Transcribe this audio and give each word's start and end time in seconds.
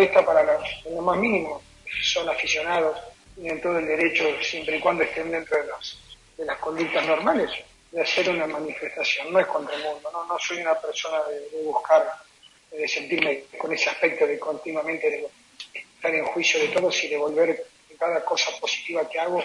Molesta 0.00 0.24
para 0.24 0.42
la- 0.42 0.58
en 0.86 1.04
más 1.04 1.18
mínimo, 1.18 1.62
son 2.02 2.28
aficionados, 2.28 2.98
tienen 3.34 3.60
todo 3.60 3.78
el 3.78 3.86
derecho, 3.86 4.24
siempre 4.42 4.76
y 4.76 4.80
cuando 4.80 5.04
estén 5.04 5.30
dentro 5.30 5.58
de, 5.60 5.66
los, 5.68 6.00
de 6.38 6.44
las 6.46 6.58
conductas 6.58 7.06
normales, 7.06 7.50
de 7.92 8.00
hacer 8.00 8.30
una 8.30 8.46
manifestación, 8.46 9.30
no 9.32 9.40
es 9.40 9.46
contra 9.46 9.74
el 9.76 9.82
mundo, 9.82 10.10
no, 10.10 10.38
soy 10.38 10.58
una 10.62 10.74
persona 10.80 11.18
de, 11.24 11.62
buscar 11.64 12.06
de 12.70 12.88
sentirme 12.88 13.42
con 13.58 13.72
ese 13.74 13.90
aspecto 13.90 14.26
de 14.26 14.38
continuamente 14.38 15.26
estar 15.74 16.14
en 16.14 16.24
juicio 16.26 16.60
de 16.60 16.68
todos 16.68 17.04
y 17.04 17.08
devolver 17.08 17.66
cada 17.98 18.24
cosa 18.24 18.50
positiva 18.58 19.06
que 19.08 19.20
hago 19.20 19.42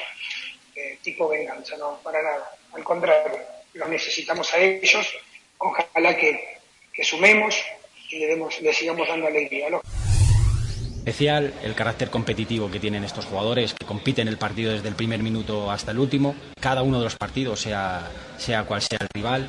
eh, 0.75 0.97
tipo 1.01 1.27
venganza, 1.27 1.75
no, 1.77 1.99
para 2.01 2.21
nada. 2.21 2.49
Al 2.73 2.83
contrario, 2.83 3.37
los 3.73 3.89
necesitamos 3.89 4.53
a 4.53 4.59
ellos, 4.59 5.13
ojalá 5.57 6.15
que, 6.15 6.59
que 6.93 7.03
sumemos 7.03 7.61
y 8.09 8.19
le, 8.19 8.27
demos, 8.27 8.61
le 8.61 8.71
sigamos 8.73 9.07
dando 9.07 9.27
alegría. 9.27 9.69
¿no? 9.69 9.81
Especial, 11.05 11.53
el 11.61 11.75
carácter 11.75 12.09
competitivo 12.09 12.71
que 12.71 12.79
tienen 12.79 13.03
estos 13.03 13.25
jugadores, 13.25 13.75
que 13.75 13.85
compiten 13.85 14.27
el 14.27 14.39
partido 14.39 14.71
desde 14.71 14.87
el 14.87 14.95
primer 14.95 15.21
minuto 15.21 15.69
hasta 15.69 15.91
el 15.91 15.99
último. 15.99 16.33
Cada 16.59 16.81
uno 16.81 16.97
de 16.97 17.03
los 17.03 17.15
partidos, 17.15 17.61
sea, 17.61 18.09
sea 18.37 18.63
cual 18.63 18.81
sea 18.81 18.97
el 18.99 19.07
rival, 19.13 19.47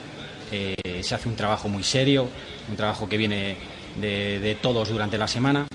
eh, 0.53 1.01
se 1.03 1.15
hace 1.15 1.31
un 1.31 1.35
trabajo 1.35 1.71
muy 1.71 1.83
serio, 1.83 2.29
un 2.69 2.77
trabajo 2.77 3.09
que 3.09 3.17
viene 3.17 3.57
de, 3.99 4.59
todos 4.61 4.91
durante 4.91 5.17
la 5.17 5.27
semana 5.27 5.67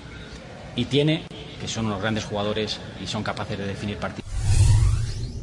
y 0.76 0.84
tiene 0.84 1.24
que 1.60 1.66
son 1.66 1.86
unos 1.86 2.00
grandes 2.00 2.26
jugadores 2.26 2.80
y 3.02 3.08
son 3.08 3.24
capaces 3.24 3.58
de 3.58 3.66
definir 3.66 3.98
partidos. 3.98 4.30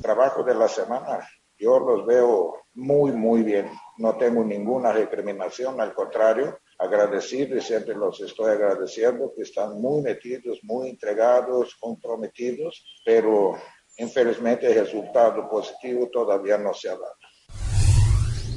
trabajo 0.02 0.42
de 0.44 0.56
la 0.56 0.70
semana, 0.70 1.20
yo 1.58 1.80
los 1.80 2.06
veo 2.06 2.64
muy, 2.76 3.12
muy 3.12 3.44
bien. 3.44 3.70
No 3.98 4.16
tengo 4.16 4.45
ninguna 4.45 4.94
recriminación, 4.94 5.82
al 5.82 5.94
contrario, 5.94 6.60
agradecido 6.80 7.58
y 7.58 7.61
siempre 7.61 7.94
los 7.94 8.22
estoy 8.22 8.52
agradeciendo 8.52 9.33
que 9.35 9.44
están 9.44 9.80
muy 9.81 10.02
metidos, 10.02 10.59
muy 10.64 10.89
entregados, 10.89 11.76
comprometidos, 11.80 13.02
pero 13.05 13.55
infelizmente 13.98 14.67
el 14.67 14.86
resultado 14.86 15.48
positivo 15.49 16.09
todavía 16.11 16.58
no 16.58 16.73
se 16.73 16.89
ha 16.89 16.93
dado. 16.93 17.15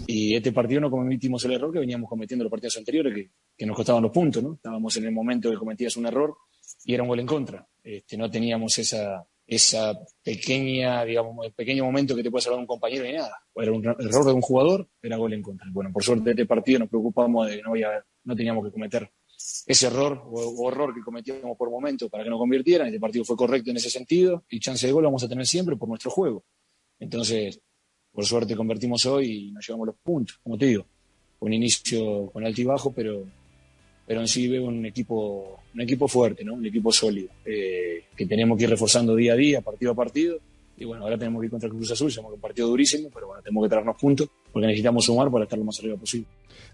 Y 0.06 0.36
este 0.36 0.52
partido 0.52 0.80
no 0.80 0.90
cometimos 0.90 1.44
el 1.44 1.52
error 1.52 1.72
que 1.72 1.78
veníamos 1.80 2.08
cometiendo 2.08 2.44
los 2.44 2.50
partidos 2.50 2.76
anteriores, 2.76 3.14
que, 3.14 3.30
que 3.56 3.66
nos 3.66 3.76
costaban 3.76 4.02
los 4.02 4.12
puntos, 4.12 4.42
¿no? 4.42 4.54
Estábamos 4.54 4.96
en 4.96 5.04
el 5.04 5.12
momento 5.12 5.50
que 5.50 5.56
cometías 5.56 5.96
un 5.96 6.06
error 6.06 6.36
y 6.84 6.94
era 6.94 7.02
un 7.02 7.08
gol 7.08 7.20
en 7.20 7.26
contra. 7.26 7.66
Este, 7.82 8.16
no 8.16 8.30
teníamos 8.30 8.78
esa, 8.78 9.26
esa 9.46 9.98
pequeña, 10.22 11.04
digamos, 11.04 11.46
el 11.46 11.52
pequeño 11.52 11.84
momento 11.84 12.14
que 12.14 12.22
te 12.22 12.30
puede 12.30 12.42
salvar 12.42 12.60
un 12.60 12.66
compañero 12.66 13.04
y 13.06 13.12
nada. 13.12 13.36
Era 13.54 13.72
un 13.72 13.84
error 13.84 14.24
de 14.24 14.32
un 14.32 14.40
jugador, 14.40 14.88
era 15.02 15.16
gol 15.16 15.32
en 15.32 15.42
contra. 15.42 15.66
Bueno, 15.72 15.90
por 15.92 16.02
suerte 16.02 16.30
este 16.30 16.46
partido 16.46 16.80
nos 16.80 16.88
preocupamos 16.88 17.48
de 17.48 17.56
que 17.56 17.62
no, 17.62 17.70
había, 17.70 18.04
no 18.24 18.36
teníamos 18.36 18.64
que 18.64 18.72
cometer 18.72 19.10
ese 19.66 19.86
error 19.86 20.22
o, 20.30 20.68
error 20.70 20.94
que 20.94 21.00
cometíamos 21.00 21.56
por 21.56 21.70
momento 21.70 22.08
para 22.08 22.24
que 22.24 22.30
no 22.30 22.38
convirtieran. 22.38 22.86
Este 22.88 23.00
partido 23.00 23.24
fue 23.24 23.36
correcto 23.36 23.70
en 23.70 23.76
ese 23.76 23.90
sentido 23.90 24.44
y 24.48 24.60
chance 24.60 24.86
de 24.86 24.92
gol 24.92 25.04
vamos 25.04 25.24
a 25.24 25.28
tener 25.28 25.46
siempre 25.46 25.76
por 25.76 25.88
nuestro 25.88 26.10
juego. 26.10 26.44
Entonces, 26.98 27.60
por 28.12 28.24
suerte 28.24 28.56
convertimos 28.56 29.04
hoy 29.06 29.48
y 29.48 29.52
nos 29.52 29.66
llevamos 29.66 29.88
los 29.88 29.96
puntos, 29.96 30.38
como 30.42 30.56
te 30.56 30.66
digo. 30.66 30.86
Un 31.40 31.52
inicio 31.52 32.30
con 32.30 32.46
alto 32.46 32.60
y 32.60 32.64
bajo, 32.64 32.92
pero, 32.92 33.26
pero 34.06 34.20
en 34.20 34.28
sí 34.28 34.46
veo 34.46 34.66
un 34.66 34.86
equipo, 34.86 35.60
un 35.74 35.80
equipo 35.80 36.06
fuerte, 36.06 36.44
¿no? 36.44 36.54
Un 36.54 36.66
equipo 36.66 36.92
sólido, 36.92 37.30
eh, 37.44 38.04
que 38.16 38.26
tenemos 38.26 38.56
que 38.56 38.64
ir 38.64 38.70
reforzando 38.70 39.16
día 39.16 39.32
a 39.32 39.36
día, 39.36 39.60
partido 39.60 39.90
a 39.90 39.96
partido. 39.96 40.38
Y 40.82 40.84
bueno, 40.84 41.04
ahora 41.04 41.16
tenemos 41.16 41.40
que 41.40 41.46
ir 41.46 41.50
contra 41.52 41.68
el 41.68 41.76
Cruz 41.76 41.92
Azul, 41.92 42.08
es 42.08 42.18
un 42.18 42.40
partido 42.40 42.66
durísimo, 42.66 43.08
pero 43.14 43.28
bueno, 43.28 43.40
tenemos 43.40 43.64
que 43.64 43.68
traernos 43.68 43.96
puntos 44.00 44.28
porque 44.52 44.66
necesitamos 44.66 45.04
sumar 45.04 45.30
para 45.30 45.44
estar 45.44 45.56
lo 45.56 45.64
más 45.64 45.78
arriba 45.78 45.96
posible. 45.96 46.26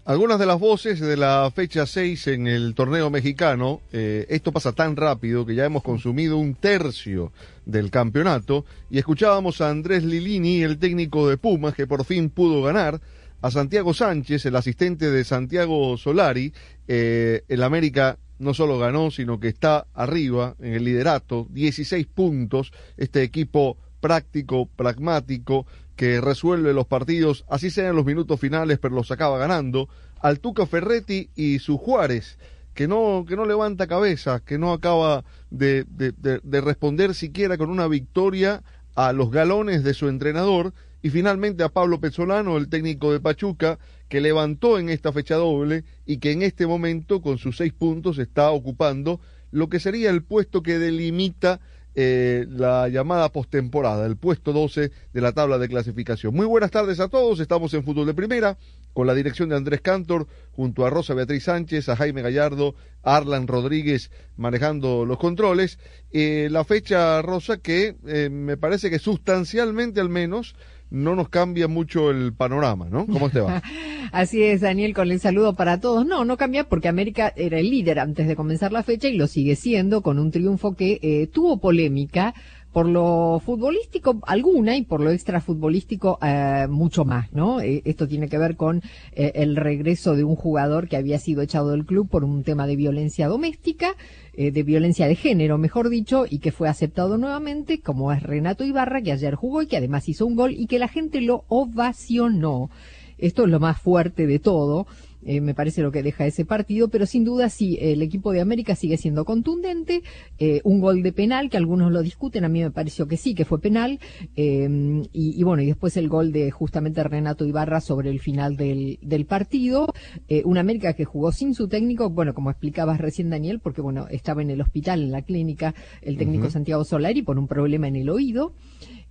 Algunas 0.03 0.39
de 0.39 0.47
las 0.47 0.59
voces 0.59 0.99
de 0.99 1.15
la 1.15 1.51
fecha 1.53 1.85
6 1.85 2.27
en 2.29 2.47
el 2.47 2.73
torneo 2.73 3.11
mexicano, 3.11 3.81
eh, 3.91 4.25
esto 4.29 4.51
pasa 4.51 4.71
tan 4.71 4.95
rápido 4.95 5.45
que 5.45 5.53
ya 5.53 5.65
hemos 5.65 5.83
consumido 5.83 6.37
un 6.37 6.55
tercio 6.55 7.31
del 7.67 7.91
campeonato 7.91 8.65
y 8.89 8.97
escuchábamos 8.97 9.61
a 9.61 9.69
Andrés 9.69 10.03
Lilini, 10.03 10.63
el 10.63 10.79
técnico 10.79 11.29
de 11.29 11.37
Pumas, 11.37 11.75
que 11.75 11.85
por 11.85 12.03
fin 12.03 12.31
pudo 12.31 12.63
ganar, 12.63 12.99
a 13.43 13.51
Santiago 13.51 13.93
Sánchez, 13.93 14.43
el 14.43 14.55
asistente 14.55 15.11
de 15.11 15.23
Santiago 15.23 15.97
Solari, 15.97 16.51
eh, 16.87 17.43
el 17.47 17.61
América 17.61 18.17
no 18.39 18.55
solo 18.55 18.79
ganó, 18.79 19.11
sino 19.11 19.39
que 19.39 19.49
está 19.49 19.85
arriba 19.93 20.55
en 20.59 20.73
el 20.73 20.83
liderato, 20.83 21.45
16 21.51 22.07
puntos, 22.07 22.71
este 22.97 23.21
equipo 23.21 23.77
práctico, 23.99 24.67
pragmático, 24.75 25.65
que 25.95 26.21
resuelve 26.21 26.73
los 26.73 26.87
partidos, 26.87 27.45
así 27.49 27.69
sean 27.69 27.95
los 27.95 28.05
minutos 28.05 28.39
finales, 28.39 28.79
pero 28.79 28.95
los 28.95 29.11
acaba 29.11 29.37
ganando, 29.37 29.89
al 30.21 30.39
Tuca 30.39 30.65
Ferretti 30.65 31.29
y 31.35 31.59
su 31.59 31.77
Juárez, 31.77 32.37
que 32.73 32.87
no, 32.87 33.25
que 33.27 33.35
no 33.35 33.45
levanta 33.45 33.87
cabeza, 33.87 34.39
que 34.39 34.57
no 34.57 34.71
acaba 34.71 35.25
de, 35.49 35.85
de, 35.89 36.13
de, 36.13 36.39
de 36.41 36.61
responder 36.61 37.13
siquiera 37.13 37.57
con 37.57 37.69
una 37.69 37.87
victoria 37.87 38.63
a 38.95 39.11
los 39.13 39.31
galones 39.31 39.83
de 39.83 39.93
su 39.93 40.07
entrenador, 40.07 40.73
y 41.01 41.09
finalmente 41.09 41.63
a 41.63 41.69
Pablo 41.69 41.99
Pezzolano, 41.99 42.57
el 42.57 42.69
técnico 42.69 43.11
de 43.11 43.19
Pachuca, 43.19 43.79
que 44.09 44.21
levantó 44.21 44.79
en 44.79 44.89
esta 44.89 45.13
fecha 45.13 45.35
doble 45.35 45.85
y 46.05 46.17
que 46.17 46.31
en 46.31 46.41
este 46.41 46.67
momento 46.67 47.21
con 47.21 47.37
sus 47.37 47.57
seis 47.57 47.73
puntos 47.73 48.17
está 48.17 48.51
ocupando 48.51 49.21
lo 49.51 49.69
que 49.69 49.79
sería 49.79 50.09
el 50.09 50.23
puesto 50.23 50.61
que 50.61 50.77
delimita 50.77 51.59
eh, 51.95 52.45
la 52.49 52.87
llamada 52.89 53.29
postemporada, 53.29 54.05
el 54.05 54.17
puesto 54.17 54.53
12 54.53 54.91
de 55.13 55.21
la 55.21 55.31
tabla 55.31 55.57
de 55.57 55.67
clasificación. 55.67 56.33
Muy 56.33 56.45
buenas 56.45 56.71
tardes 56.71 56.99
a 56.99 57.07
todos, 57.07 57.39
estamos 57.39 57.73
en 57.73 57.83
Fútbol 57.83 58.05
de 58.05 58.13
Primera, 58.13 58.57
con 58.93 59.07
la 59.07 59.13
dirección 59.13 59.49
de 59.49 59.55
Andrés 59.55 59.81
Cantor, 59.81 60.27
junto 60.51 60.85
a 60.85 60.89
Rosa 60.89 61.13
Beatriz 61.13 61.43
Sánchez, 61.43 61.89
a 61.89 61.95
Jaime 61.95 62.21
Gallardo, 62.21 62.75
a 63.03 63.17
Arlan 63.17 63.47
Rodríguez 63.47 64.11
manejando 64.37 65.05
los 65.05 65.17
controles. 65.17 65.79
Eh, 66.11 66.47
la 66.51 66.63
fecha, 66.63 67.21
Rosa, 67.21 67.57
que 67.57 67.95
eh, 68.07 68.29
me 68.29 68.57
parece 68.57 68.89
que 68.89 68.99
sustancialmente 68.99 69.99
al 69.99 70.09
menos 70.09 70.55
no 70.89 71.15
nos 71.15 71.29
cambia 71.29 71.67
mucho 71.67 72.09
el 72.09 72.33
panorama, 72.33 72.87
¿no? 72.89 73.05
¿Cómo 73.05 73.29
te 73.29 73.41
va? 73.41 73.61
Así 74.11 74.43
es, 74.43 74.61
Daniel, 74.61 74.93
con 74.93 75.11
el 75.11 75.19
saludo 75.19 75.53
para 75.55 75.79
todos. 75.79 76.05
No, 76.05 76.25
no 76.25 76.37
cambia 76.37 76.67
porque 76.67 76.87
América 76.87 77.31
era 77.35 77.59
el 77.59 77.69
líder 77.69 77.99
antes 77.99 78.27
de 78.27 78.35
comenzar 78.35 78.71
la 78.71 78.83
fecha 78.83 79.07
y 79.07 79.17
lo 79.17 79.27
sigue 79.27 79.55
siendo 79.55 80.01
con 80.01 80.17
un 80.17 80.31
triunfo 80.31 80.75
que 80.75 80.99
eh, 81.01 81.27
tuvo 81.27 81.59
polémica 81.59 82.33
por 82.71 82.87
lo 82.87 83.41
futbolístico 83.43 84.19
alguna 84.27 84.75
y 84.77 84.83
por 84.83 85.01
lo 85.01 85.11
extrafutbolístico 85.11 86.19
eh, 86.21 86.67
mucho 86.69 87.03
más, 87.05 87.31
¿no? 87.33 87.61
Eh, 87.61 87.81
esto 87.85 88.07
tiene 88.07 88.29
que 88.29 88.37
ver 88.37 88.55
con 88.55 88.81
eh, 89.13 89.31
el 89.35 89.55
regreso 89.55 90.15
de 90.15 90.23
un 90.23 90.35
jugador 90.35 90.87
que 90.87 90.97
había 90.97 91.19
sido 91.19 91.41
echado 91.41 91.71
del 91.71 91.85
club 91.85 92.07
por 92.09 92.23
un 92.23 92.43
tema 92.43 92.67
de 92.67 92.75
violencia 92.75 93.27
doméstica, 93.27 93.95
eh, 94.33 94.51
de 94.51 94.63
violencia 94.63 95.07
de 95.07 95.15
género, 95.15 95.57
mejor 95.57 95.89
dicho, 95.89 96.25
y 96.29 96.39
que 96.39 96.51
fue 96.51 96.69
aceptado 96.69 97.17
nuevamente, 97.17 97.81
como 97.81 98.11
es 98.13 98.21
Renato 98.23 98.63
Ibarra, 98.63 99.01
que 99.01 99.11
ayer 99.11 99.35
jugó 99.35 99.61
y 99.61 99.67
que 99.67 99.77
además 99.77 100.07
hizo 100.07 100.25
un 100.25 100.35
gol 100.35 100.53
y 100.53 100.67
que 100.67 100.79
la 100.79 100.87
gente 100.87 101.21
lo 101.21 101.45
ovacionó. 101.47 102.69
Esto 103.17 103.43
es 103.43 103.49
lo 103.49 103.59
más 103.59 103.81
fuerte 103.81 104.27
de 104.27 104.39
todo. 104.39 104.87
Eh, 105.25 105.41
me 105.41 105.53
parece 105.53 105.81
lo 105.81 105.91
que 105.91 106.03
deja 106.03 106.25
ese 106.25 106.45
partido, 106.45 106.89
pero 106.89 107.05
sin 107.05 107.23
duda 107.23 107.49
sí, 107.49 107.77
el 107.81 108.01
equipo 108.01 108.31
de 108.31 108.41
América 108.41 108.75
sigue 108.75 108.97
siendo 108.97 109.25
contundente, 109.25 110.01
eh, 110.37 110.61
un 110.63 110.79
gol 110.79 111.03
de 111.03 111.11
penal, 111.11 111.49
que 111.49 111.57
algunos 111.57 111.91
lo 111.91 112.01
discuten, 112.01 112.45
a 112.45 112.49
mí 112.49 112.61
me 112.61 112.71
pareció 112.71 113.07
que 113.07 113.17
sí, 113.17 113.35
que 113.35 113.45
fue 113.45 113.59
penal, 113.59 113.99
eh, 114.35 114.67
y, 115.13 115.39
y, 115.39 115.43
bueno, 115.43 115.61
y 115.61 115.67
después 115.67 115.97
el 115.97 116.09
gol 116.09 116.31
de 116.31 116.51
justamente 116.51 117.03
Renato 117.03 117.45
Ibarra 117.45 117.81
sobre 117.81 118.09
el 118.09 118.19
final 118.19 118.55
del, 118.57 118.99
del 119.01 119.25
partido, 119.25 119.93
eh, 120.27 120.43
un 120.45 120.57
América 120.57 120.93
que 120.93 121.05
jugó 121.05 121.31
sin 121.31 121.53
su 121.53 121.67
técnico, 121.67 122.09
bueno, 122.09 122.33
como 122.33 122.49
explicabas 122.49 122.99
recién 122.99 123.29
Daniel, 123.29 123.59
porque 123.59 123.81
bueno, 123.81 124.07
estaba 124.09 124.41
en 124.41 124.49
el 124.49 124.61
hospital, 124.61 125.01
en 125.03 125.11
la 125.11 125.21
clínica, 125.21 125.73
el 126.01 126.17
técnico 126.17 126.45
uh 126.45 126.47
-huh. 126.47 126.51
Santiago 126.51 126.83
Solari 126.83 127.21
por 127.21 127.37
un 127.37 127.47
problema 127.47 127.87
en 127.87 127.95
el 127.95 128.09
oído, 128.09 128.53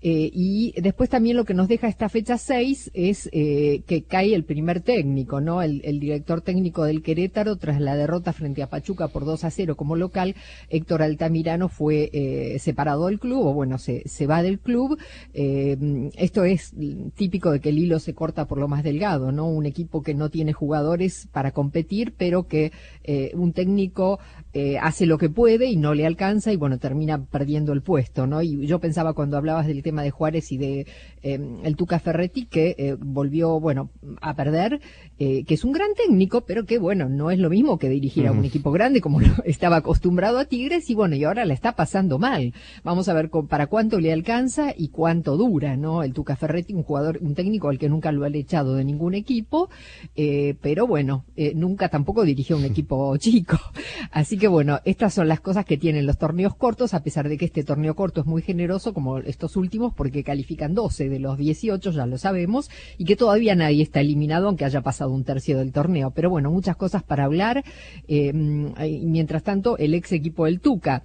eh, 0.00 0.30
y 0.32 0.74
después 0.80 1.10
también 1.10 1.36
lo 1.36 1.44
que 1.44 1.54
nos 1.54 1.68
deja 1.68 1.88
esta 1.88 2.08
fecha 2.08 2.38
6 2.38 2.90
es 2.94 3.28
eh, 3.32 3.82
que 3.86 4.02
cae 4.02 4.34
el 4.34 4.44
primer 4.44 4.80
técnico, 4.80 5.40
¿no? 5.40 5.62
El, 5.62 5.98
director 5.98 6.40
técnico 6.40 6.84
del 6.84 7.02
Querétaro, 7.02 7.56
tras 7.56 7.80
la 7.80 7.96
derrota 7.96 8.32
frente 8.32 8.62
a 8.62 8.68
Pachuca 8.68 9.08
por 9.08 9.24
2 9.24 9.44
a 9.44 9.50
0 9.50 9.76
como 9.76 9.96
local, 9.96 10.36
Héctor 10.68 11.02
Altamirano 11.02 11.68
fue 11.68 12.10
eh, 12.12 12.58
separado 12.58 13.06
del 13.06 13.18
club, 13.18 13.46
o 13.46 13.54
bueno, 13.54 13.78
se, 13.78 14.08
se 14.08 14.26
va 14.26 14.42
del 14.42 14.60
club. 14.60 14.98
Eh, 15.34 16.10
esto 16.16 16.44
es 16.44 16.74
típico 17.14 17.50
de 17.50 17.60
que 17.60 17.70
el 17.70 17.78
hilo 17.78 17.98
se 17.98 18.14
corta 18.14 18.46
por 18.46 18.58
lo 18.58 18.68
más 18.68 18.84
delgado, 18.84 19.32
¿no? 19.32 19.48
Un 19.48 19.66
equipo 19.66 20.02
que 20.02 20.14
no 20.14 20.30
tiene 20.30 20.52
jugadores 20.52 21.28
para 21.32 21.52
competir, 21.52 22.14
pero 22.16 22.46
que 22.46 22.72
eh, 23.04 23.32
un 23.34 23.52
técnico 23.52 24.18
eh, 24.54 24.78
hace 24.78 25.06
lo 25.06 25.18
que 25.18 25.28
puede 25.28 25.66
y 25.66 25.76
no 25.76 25.94
le 25.94 26.06
alcanza 26.06 26.52
y 26.52 26.56
bueno, 26.56 26.78
termina 26.78 27.24
perdiendo 27.24 27.72
el 27.72 27.82
puesto, 27.82 28.26
¿no? 28.26 28.42
Y 28.42 28.66
yo 28.66 28.78
pensaba 28.78 29.12
cuando 29.12 29.36
hablabas 29.36 29.66
del 29.66 29.82
tema 29.82 30.02
de 30.02 30.10
Juárez 30.10 30.52
y 30.52 30.58
de 30.58 30.86
eh, 31.22 31.38
el 31.64 31.76
Tuca 31.76 31.98
Ferretti 31.98 32.46
que 32.46 32.74
eh, 32.78 32.96
volvió, 32.98 33.60
bueno, 33.60 33.90
a 34.20 34.34
perder, 34.34 34.80
eh, 35.18 35.44
que 35.44 35.54
es 35.54 35.64
un 35.64 35.72
gran 35.72 35.94
técnico, 35.94 36.42
pero 36.42 36.64
que 36.64 36.78
bueno, 36.78 37.08
no 37.08 37.30
es 37.30 37.38
lo 37.38 37.50
mismo 37.50 37.78
que 37.78 37.88
dirigir 37.88 38.24
uh 38.24 38.28
-huh. 38.28 38.30
a 38.30 38.38
un 38.38 38.44
equipo 38.44 38.70
grande 38.70 39.00
como 39.00 39.20
estaba 39.44 39.76
acostumbrado 39.76 40.38
a 40.38 40.44
Tigres 40.46 40.88
y 40.90 40.94
bueno, 40.94 41.16
y 41.16 41.24
ahora 41.24 41.44
la 41.44 41.54
está 41.54 41.72
pasando 41.72 42.18
mal. 42.18 42.54
Vamos 42.84 43.08
a 43.08 43.14
ver 43.14 43.30
con, 43.30 43.48
para 43.48 43.66
cuánto 43.66 44.00
le 44.00 44.12
alcanza 44.12 44.72
y 44.76 44.88
cuánto 44.88 45.36
dura, 45.36 45.76
¿no? 45.76 46.02
El 46.02 46.12
Tuca 46.12 46.36
Ferretti, 46.36 46.72
un 46.72 46.84
jugador, 46.84 47.18
un 47.20 47.34
técnico 47.34 47.68
al 47.68 47.78
que 47.78 47.88
nunca 47.88 48.12
lo 48.12 48.24
han 48.24 48.34
echado 48.34 48.74
de 48.74 48.84
ningún 48.84 49.14
equipo, 49.14 49.68
pero 50.60 50.86
bueno, 50.86 51.24
nunca 51.54 51.88
tampoco 51.88 52.24
dirigió 52.24 52.56
un 52.56 52.64
equipo 52.72 53.16
chico. 53.16 53.58
Así 54.10 54.37
que 54.38 54.48
bueno, 54.48 54.80
estas 54.84 55.14
son 55.14 55.28
las 55.28 55.40
cosas 55.40 55.64
que 55.64 55.76
tienen 55.76 56.06
los 56.06 56.18
torneos 56.18 56.54
cortos, 56.54 56.94
a 56.94 57.02
pesar 57.02 57.28
de 57.28 57.36
que 57.36 57.44
este 57.44 57.64
torneo 57.64 57.94
corto 57.94 58.20
es 58.20 58.26
muy 58.26 58.42
generoso, 58.42 58.94
como 58.94 59.18
estos 59.18 59.56
últimos, 59.56 59.92
porque 59.94 60.24
califican 60.24 60.74
12 60.74 61.08
de 61.08 61.18
los 61.18 61.36
18, 61.36 61.90
ya 61.90 62.06
lo 62.06 62.18
sabemos, 62.18 62.70
y 62.96 63.04
que 63.04 63.16
todavía 63.16 63.54
nadie 63.54 63.82
está 63.82 64.00
eliminado, 64.00 64.46
aunque 64.46 64.64
haya 64.64 64.80
pasado 64.80 65.10
un 65.10 65.24
tercio 65.24 65.58
del 65.58 65.72
torneo. 65.72 66.10
Pero 66.10 66.30
bueno, 66.30 66.50
muchas 66.50 66.76
cosas 66.76 67.02
para 67.02 67.24
hablar. 67.24 67.64
Eh, 68.06 68.32
mientras 68.32 69.42
tanto, 69.42 69.76
el 69.78 69.94
ex 69.94 70.12
equipo 70.12 70.46
del 70.46 70.60
Tuca, 70.60 71.04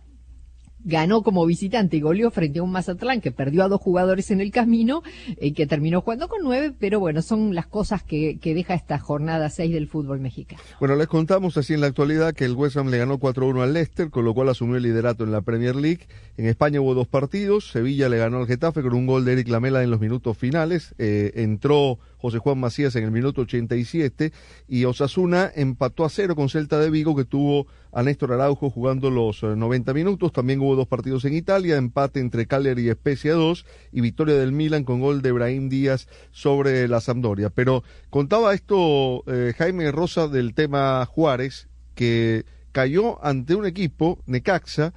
ganó 0.83 1.23
como 1.23 1.45
visitante 1.45 1.97
y 1.97 2.01
goleó 2.01 2.31
frente 2.31 2.59
a 2.59 2.63
un 2.63 2.71
Mazatlán 2.71 3.21
que 3.21 3.31
perdió 3.31 3.63
a 3.63 3.67
dos 3.67 3.81
jugadores 3.81 4.31
en 4.31 4.41
el 4.41 4.51
camino 4.51 5.03
y 5.39 5.49
eh, 5.49 5.53
que 5.53 5.67
terminó 5.67 6.01
jugando 6.01 6.27
con 6.27 6.41
nueve, 6.43 6.73
pero 6.77 6.99
bueno, 6.99 7.21
son 7.21 7.55
las 7.55 7.67
cosas 7.67 8.03
que, 8.03 8.37
que 8.39 8.53
deja 8.53 8.73
esta 8.73 8.99
jornada 8.99 9.49
seis 9.49 9.73
del 9.73 9.87
fútbol 9.87 10.19
mexicano. 10.19 10.61
Bueno, 10.79 10.95
les 10.95 11.07
contamos 11.07 11.57
así 11.57 11.73
en 11.73 11.81
la 11.81 11.87
actualidad 11.87 12.33
que 12.33 12.45
el 12.45 12.53
West 12.53 12.77
Ham 12.77 12.89
le 12.89 12.97
ganó 12.97 13.19
4-1 13.19 13.61
al 13.61 13.73
Leicester, 13.73 14.09
con 14.09 14.25
lo 14.25 14.33
cual 14.33 14.49
asumió 14.49 14.77
el 14.77 14.83
liderato 14.83 15.23
en 15.23 15.31
la 15.31 15.41
Premier 15.41 15.75
League. 15.75 16.07
En 16.37 16.47
España 16.47 16.81
hubo 16.81 16.93
dos 16.93 17.07
partidos, 17.07 17.69
Sevilla 17.69 18.09
le 18.09 18.17
ganó 18.17 18.39
al 18.39 18.47
Getafe 18.47 18.81
con 18.81 18.93
un 18.93 19.05
gol 19.05 19.25
de 19.25 19.33
Eric 19.33 19.47
Lamela 19.47 19.83
en 19.83 19.91
los 19.91 19.99
minutos 19.99 20.37
finales, 20.37 20.95
eh, 20.97 21.31
entró 21.35 21.99
José 22.23 22.37
Juan 22.37 22.57
Macías 22.57 22.95
en 22.95 23.03
el 23.03 23.11
minuto 23.11 23.41
87 23.41 24.31
y 24.69 24.85
Osasuna 24.85 25.51
empató 25.53 26.05
a 26.05 26.09
cero 26.09 26.37
con 26.37 26.47
Celta 26.47 26.79
de 26.79 26.89
Vigo 26.89 27.17
que 27.17 27.25
tuvo 27.25 27.67
a 27.91 28.01
Néstor 28.01 28.31
Araujo 28.31 28.69
jugando 28.69 29.11
los 29.11 29.43
90 29.43 29.93
minutos. 29.93 30.31
También 30.31 30.61
hubo 30.61 30.77
dos 30.77 30.87
partidos 30.87 31.25
en 31.25 31.33
Italia, 31.33 31.75
empate 31.75 32.21
entre 32.21 32.45
Cagliari 32.45 32.87
y 32.87 32.93
Spezia 32.93 33.33
2 33.33 33.65
y 33.91 33.99
victoria 33.99 34.35
del 34.35 34.53
Milan 34.53 34.85
con 34.85 35.01
gol 35.01 35.21
de 35.21 35.33
Brahim 35.33 35.67
Díaz 35.67 36.07
sobre 36.31 36.87
la 36.87 37.01
Sampdoria. 37.01 37.49
Pero 37.49 37.83
contaba 38.09 38.53
esto 38.53 39.25
eh, 39.27 39.53
Jaime 39.57 39.91
Rosa 39.91 40.29
del 40.29 40.53
tema 40.53 41.05
Juárez 41.05 41.67
que 41.93 42.45
cayó 42.71 43.21
ante 43.25 43.53
un 43.53 43.65
equipo, 43.65 44.23
Necaxa, 44.27 44.93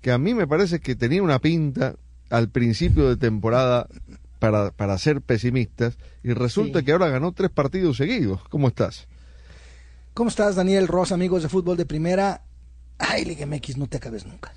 que 0.00 0.12
a 0.12 0.16
mí 0.16 0.32
me 0.32 0.46
parece 0.46 0.80
que 0.80 0.96
tenía 0.96 1.22
una 1.22 1.40
pinta 1.40 1.96
al 2.30 2.48
principio 2.48 3.06
de 3.10 3.18
temporada 3.18 3.86
para, 4.40 4.72
para 4.72 4.98
ser 4.98 5.20
pesimistas 5.20 5.98
y 6.24 6.32
resulta 6.32 6.80
sí. 6.80 6.84
que 6.84 6.92
ahora 6.92 7.08
ganó 7.08 7.30
tres 7.30 7.50
partidos 7.50 7.98
seguidos. 7.98 8.40
¿Cómo 8.48 8.66
estás? 8.66 9.06
¿Cómo 10.14 10.28
estás, 10.28 10.56
Daniel 10.56 10.88
Ross, 10.88 11.12
amigos 11.12 11.44
de 11.44 11.48
fútbol 11.48 11.76
de 11.76 11.86
primera? 11.86 12.42
Ay, 12.98 13.24
Liga 13.24 13.46
MX, 13.46 13.76
no 13.76 13.86
te 13.86 13.98
acabes 13.98 14.26
nunca. 14.26 14.52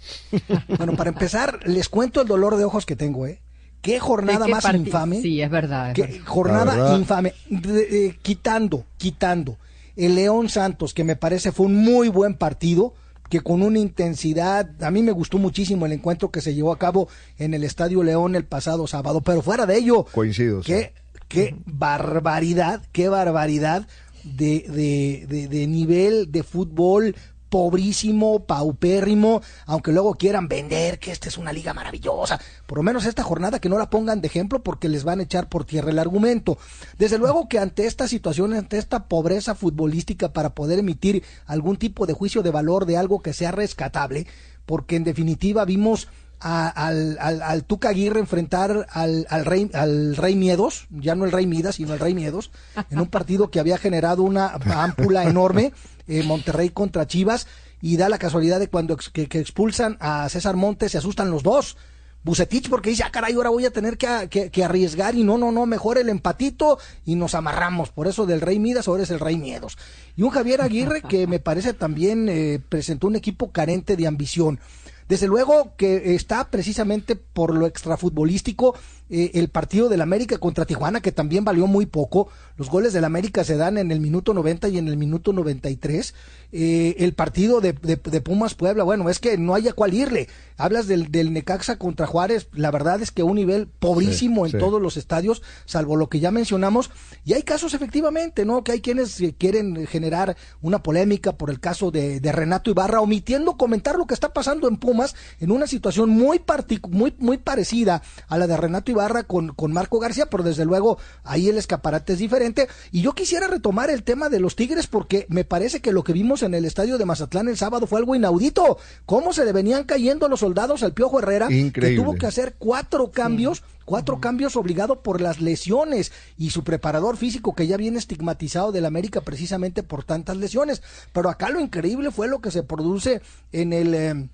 bueno, 0.77 0.95
para 0.95 1.09
empezar, 1.09 1.59
les 1.67 1.87
cuento 1.89 2.21
el 2.21 2.27
dolor 2.27 2.57
de 2.57 2.65
ojos 2.65 2.85
que 2.85 2.95
tengo, 2.95 3.27
¿eh? 3.27 3.41
Qué 3.81 3.99
jornada 3.99 4.45
qué 4.45 4.51
más 4.51 4.73
infame. 4.73 5.21
Sí, 5.21 5.41
es 5.41 5.49
verdad. 5.49 5.89
Es 5.89 5.95
qué 5.95 6.01
verdad. 6.03 6.25
jornada 6.25 6.75
verdad. 6.75 6.97
infame. 6.97 7.33
De, 7.49 8.07
eh, 8.07 8.19
quitando, 8.21 8.85
quitando. 8.97 9.57
El 9.95 10.15
León 10.15 10.49
Santos, 10.49 10.93
que 10.93 11.03
me 11.03 11.15
parece 11.15 11.51
fue 11.51 11.67
un 11.67 11.75
muy 11.75 12.07
buen 12.07 12.35
partido 12.35 12.93
que 13.29 13.41
con 13.41 13.61
una 13.63 13.79
intensidad, 13.79 14.69
a 14.83 14.91
mí 14.91 15.01
me 15.01 15.11
gustó 15.11 15.37
muchísimo 15.37 15.85
el 15.85 15.91
encuentro 15.93 16.31
que 16.31 16.41
se 16.41 16.53
llevó 16.53 16.71
a 16.71 16.77
cabo 16.77 17.07
en 17.37 17.53
el 17.53 17.63
Estadio 17.63 18.03
León 18.03 18.35
el 18.35 18.45
pasado 18.45 18.87
sábado, 18.87 19.21
pero 19.21 19.41
fuera 19.41 19.65
de 19.65 19.77
ello, 19.77 20.05
coincido. 20.11 20.61
Qué, 20.61 20.93
qué 21.27 21.55
barbaridad, 21.65 22.81
qué 22.91 23.09
barbaridad 23.09 23.87
de, 24.23 24.65
de, 24.69 25.25
de, 25.27 25.47
de 25.47 25.67
nivel 25.67 26.31
de 26.31 26.43
fútbol 26.43 27.15
pobrísimo, 27.53 28.45
paupérrimo, 28.47 29.43
aunque 29.67 29.91
luego 29.91 30.15
quieran 30.15 30.47
vender 30.47 30.97
que 30.97 31.11
esta 31.11 31.29
es 31.29 31.37
una 31.37 31.53
liga 31.53 31.71
maravillosa. 31.71 32.41
Por 32.65 32.79
lo 32.79 32.83
menos 32.83 33.05
esta 33.05 33.21
jornada 33.21 33.59
que 33.59 33.69
no 33.69 33.77
la 33.77 33.91
pongan 33.91 34.21
de 34.21 34.27
ejemplo 34.27 34.63
porque 34.63 34.89
les 34.89 35.03
van 35.03 35.19
a 35.19 35.23
echar 35.23 35.49
por 35.49 35.63
tierra 35.63 35.91
el 35.91 35.99
argumento. 35.99 36.57
Desde 36.97 37.19
luego 37.19 37.47
que 37.47 37.59
ante 37.59 37.85
esta 37.85 38.07
situación, 38.07 38.55
ante 38.55 38.79
esta 38.79 39.07
pobreza 39.07 39.53
futbolística 39.53 40.33
para 40.33 40.55
poder 40.55 40.79
emitir 40.79 41.21
algún 41.45 41.77
tipo 41.77 42.07
de 42.07 42.13
juicio 42.13 42.41
de 42.41 42.49
valor 42.49 42.87
de 42.87 42.97
algo 42.97 43.21
que 43.21 43.33
sea 43.33 43.51
rescatable, 43.51 44.25
porque 44.65 44.95
en 44.95 45.03
definitiva 45.03 45.63
vimos 45.63 46.07
a, 46.39 46.69
al, 46.69 47.19
al, 47.19 47.63
Tuca 47.65 47.89
Aguirre 47.89 48.19
enfrentar 48.19 48.87
al, 48.89 49.27
al, 49.29 49.45
rey, 49.45 49.69
al 49.75 50.15
Rey 50.15 50.35
Miedos, 50.35 50.87
ya 50.89 51.13
no 51.13 51.25
el 51.25 51.31
Rey 51.31 51.45
Midas, 51.45 51.75
sino 51.75 51.93
el 51.93 51.99
Rey 51.99 52.15
Miedos, 52.15 52.51
en 52.89 52.99
un 52.99 53.07
partido 53.07 53.51
que 53.51 53.59
había 53.59 53.77
generado 53.77 54.23
una 54.23 54.47
ámpula 54.75 55.23
enorme, 55.23 55.71
eh, 56.07 56.23
Monterrey 56.23 56.69
contra 56.69 57.07
Chivas, 57.07 57.47
y 57.81 57.97
da 57.97 58.09
la 58.09 58.17
casualidad 58.17 58.59
de 58.59 58.69
cuando 58.69 58.95
que, 58.95 59.27
expulsan 59.31 59.97
a 59.99 60.29
César 60.29 60.55
Montes, 60.55 60.93
se 60.93 60.97
asustan 60.97 61.29
los 61.29 61.43
dos. 61.43 61.77
Bucetich 62.23 62.69
porque 62.69 62.89
dice, 62.89 63.03
ah, 63.03 63.11
caray, 63.11 63.33
ahora 63.33 63.49
voy 63.49 63.65
a 63.65 63.71
tener 63.71 63.97
que, 63.97 64.29
que, 64.29 64.49
que, 64.49 64.63
arriesgar 64.63 65.15
y 65.15 65.25
no, 65.25 65.37
no, 65.37 65.51
no, 65.51 65.65
mejor 65.65 65.97
el 65.97 66.07
empatito 66.07 66.79
y 67.05 67.15
nos 67.15 67.35
amarramos. 67.35 67.89
Por 67.89 68.07
eso 68.07 68.25
del 68.25 68.39
Rey 68.39 68.59
Midas 68.59 68.87
ahora 68.87 69.03
es 69.03 69.11
el 69.11 69.19
Rey 69.19 69.35
Miedos. 69.35 69.77
Y 70.15 70.23
un 70.23 70.29
Javier 70.29 70.61
Aguirre 70.61 71.01
que 71.01 71.27
me 71.27 71.39
parece 71.39 71.73
también 71.73 72.29
eh, 72.29 72.61
presentó 72.69 73.07
un 73.07 73.17
equipo 73.17 73.51
carente 73.51 73.97
de 73.97 74.07
ambición. 74.07 74.61
Desde 75.09 75.27
luego 75.27 75.73
que 75.75 76.15
está 76.15 76.49
precisamente 76.49 77.15
por 77.15 77.53
lo 77.53 77.67
extrafutbolístico 77.67 78.75
eh, 79.09 79.31
el 79.35 79.49
partido 79.49 79.89
del 79.89 80.01
América 80.01 80.37
contra 80.37 80.65
Tijuana, 80.65 81.01
que 81.01 81.11
también 81.11 81.45
valió 81.45 81.67
muy 81.67 81.85
poco. 81.85 82.29
Los 82.57 82.69
goles 82.69 82.93
del 82.93 83.03
América 83.03 83.43
se 83.43 83.57
dan 83.57 83.77
en 83.77 83.91
el 83.91 83.99
minuto 83.99 84.33
90 84.33 84.69
y 84.69 84.77
en 84.77 84.87
el 84.87 84.97
minuto 84.97 85.33
93. 85.33 86.13
Eh, 86.51 86.95
el 86.99 87.13
partido 87.13 87.61
de, 87.61 87.73
de, 87.73 87.95
de, 87.95 88.21
Pumas 88.21 88.53
Puebla, 88.53 88.83
bueno, 88.83 89.09
es 89.09 89.19
que 89.19 89.37
no 89.37 89.55
haya 89.55 89.73
cuál 89.73 89.93
irle. 89.93 90.29
Hablas 90.55 90.87
del, 90.87 91.11
del, 91.11 91.33
Necaxa 91.33 91.77
contra 91.77 92.05
Juárez, 92.05 92.47
la 92.53 92.69
verdad 92.69 93.01
es 93.01 93.11
que 93.11 93.23
un 93.23 93.35
nivel 93.35 93.67
pobrísimo 93.67 94.45
sí, 94.45 94.51
en 94.51 94.59
sí. 94.59 94.63
todos 94.63 94.79
los 94.79 94.97
estadios, 94.97 95.41
salvo 95.65 95.95
lo 95.95 96.09
que 96.09 96.19
ya 96.19 96.29
mencionamos. 96.31 96.91
Y 97.25 97.33
hay 97.33 97.41
casos 97.41 97.73
efectivamente, 97.73 98.45
¿no? 98.45 98.63
Que 98.63 98.73
hay 98.73 98.81
quienes 98.81 99.21
quieren 99.39 99.87
generar 99.87 100.37
una 100.61 100.83
polémica 100.83 101.33
por 101.33 101.49
el 101.49 101.59
caso 101.59 101.89
de, 101.91 102.19
de 102.19 102.31
Renato 102.31 102.69
Ibarra, 102.69 103.01
omitiendo 103.01 103.57
comentar 103.57 103.95
lo 103.97 104.05
que 104.05 104.13
está 104.13 104.31
pasando 104.31 104.67
en 104.67 104.77
Pumas 104.77 105.15
en 105.39 105.51
una 105.51 105.67
situación 105.67 106.09
muy, 106.09 106.41
muy, 106.89 107.15
muy 107.17 107.37
parecida 107.37 108.01
a 108.27 108.37
la 108.37 108.47
de 108.47 108.57
Renato 108.57 108.91
Ibarra 108.93 109.23
con, 109.23 109.49
con 109.49 109.73
Marco 109.73 109.99
García, 109.99 110.27
pero 110.29 110.43
desde 110.43 110.65
luego 110.65 110.97
ahí 111.23 111.49
el 111.49 111.57
escaparate 111.57 112.13
es 112.13 112.19
diferente. 112.19 112.67
Y 112.91 113.01
yo 113.01 113.13
quisiera 113.13 113.47
retomar 113.47 113.89
el 113.89 114.03
tema 114.03 114.29
de 114.29 114.39
los 114.39 114.55
Tigres 114.55 114.87
porque 114.87 115.25
me 115.29 115.43
parece 115.43 115.81
que 115.81 115.91
lo 115.91 116.03
que 116.03 116.13
vimos 116.13 116.43
en 116.43 116.53
el 116.53 116.65
estadio 116.65 116.97
de 116.97 117.05
Mazatlán 117.05 117.47
el 117.49 117.57
sábado 117.57 117.87
fue 117.87 117.99
algo 117.99 118.15
inaudito. 118.15 118.77
Cómo 119.05 119.33
se 119.33 119.45
le 119.45 119.51
venían 119.51 119.83
cayendo 119.83 120.29
los 120.29 120.39
soldados 120.39 120.83
al 120.83 120.93
Piojo 120.93 121.19
Herrera, 121.19 121.51
Increíble. 121.51 121.97
que 121.97 122.01
tuvo 122.01 122.15
que 122.17 122.25
hacer 122.25 122.55
cuatro 122.57 123.11
cambios. 123.11 123.57
Sí 123.57 123.63
cuatro 123.85 124.19
cambios 124.19 124.55
obligado 124.55 125.01
por 125.01 125.21
las 125.21 125.41
lesiones 125.41 126.11
y 126.37 126.51
su 126.51 126.63
preparador 126.63 127.17
físico 127.17 127.53
que 127.53 127.67
ya 127.67 127.77
viene 127.77 127.97
estigmatizado 127.97 128.71
del 128.71 128.85
América 128.85 129.21
precisamente 129.21 129.83
por 129.83 130.03
tantas 130.03 130.37
lesiones. 130.37 130.81
Pero 131.11 131.29
acá 131.29 131.49
lo 131.49 131.59
increíble 131.59 132.11
fue 132.11 132.27
lo 132.27 132.41
que 132.41 132.51
se 132.51 132.63
produce 132.63 133.21
en 133.51 133.73
el 133.73 133.93
eh, 133.93 134.29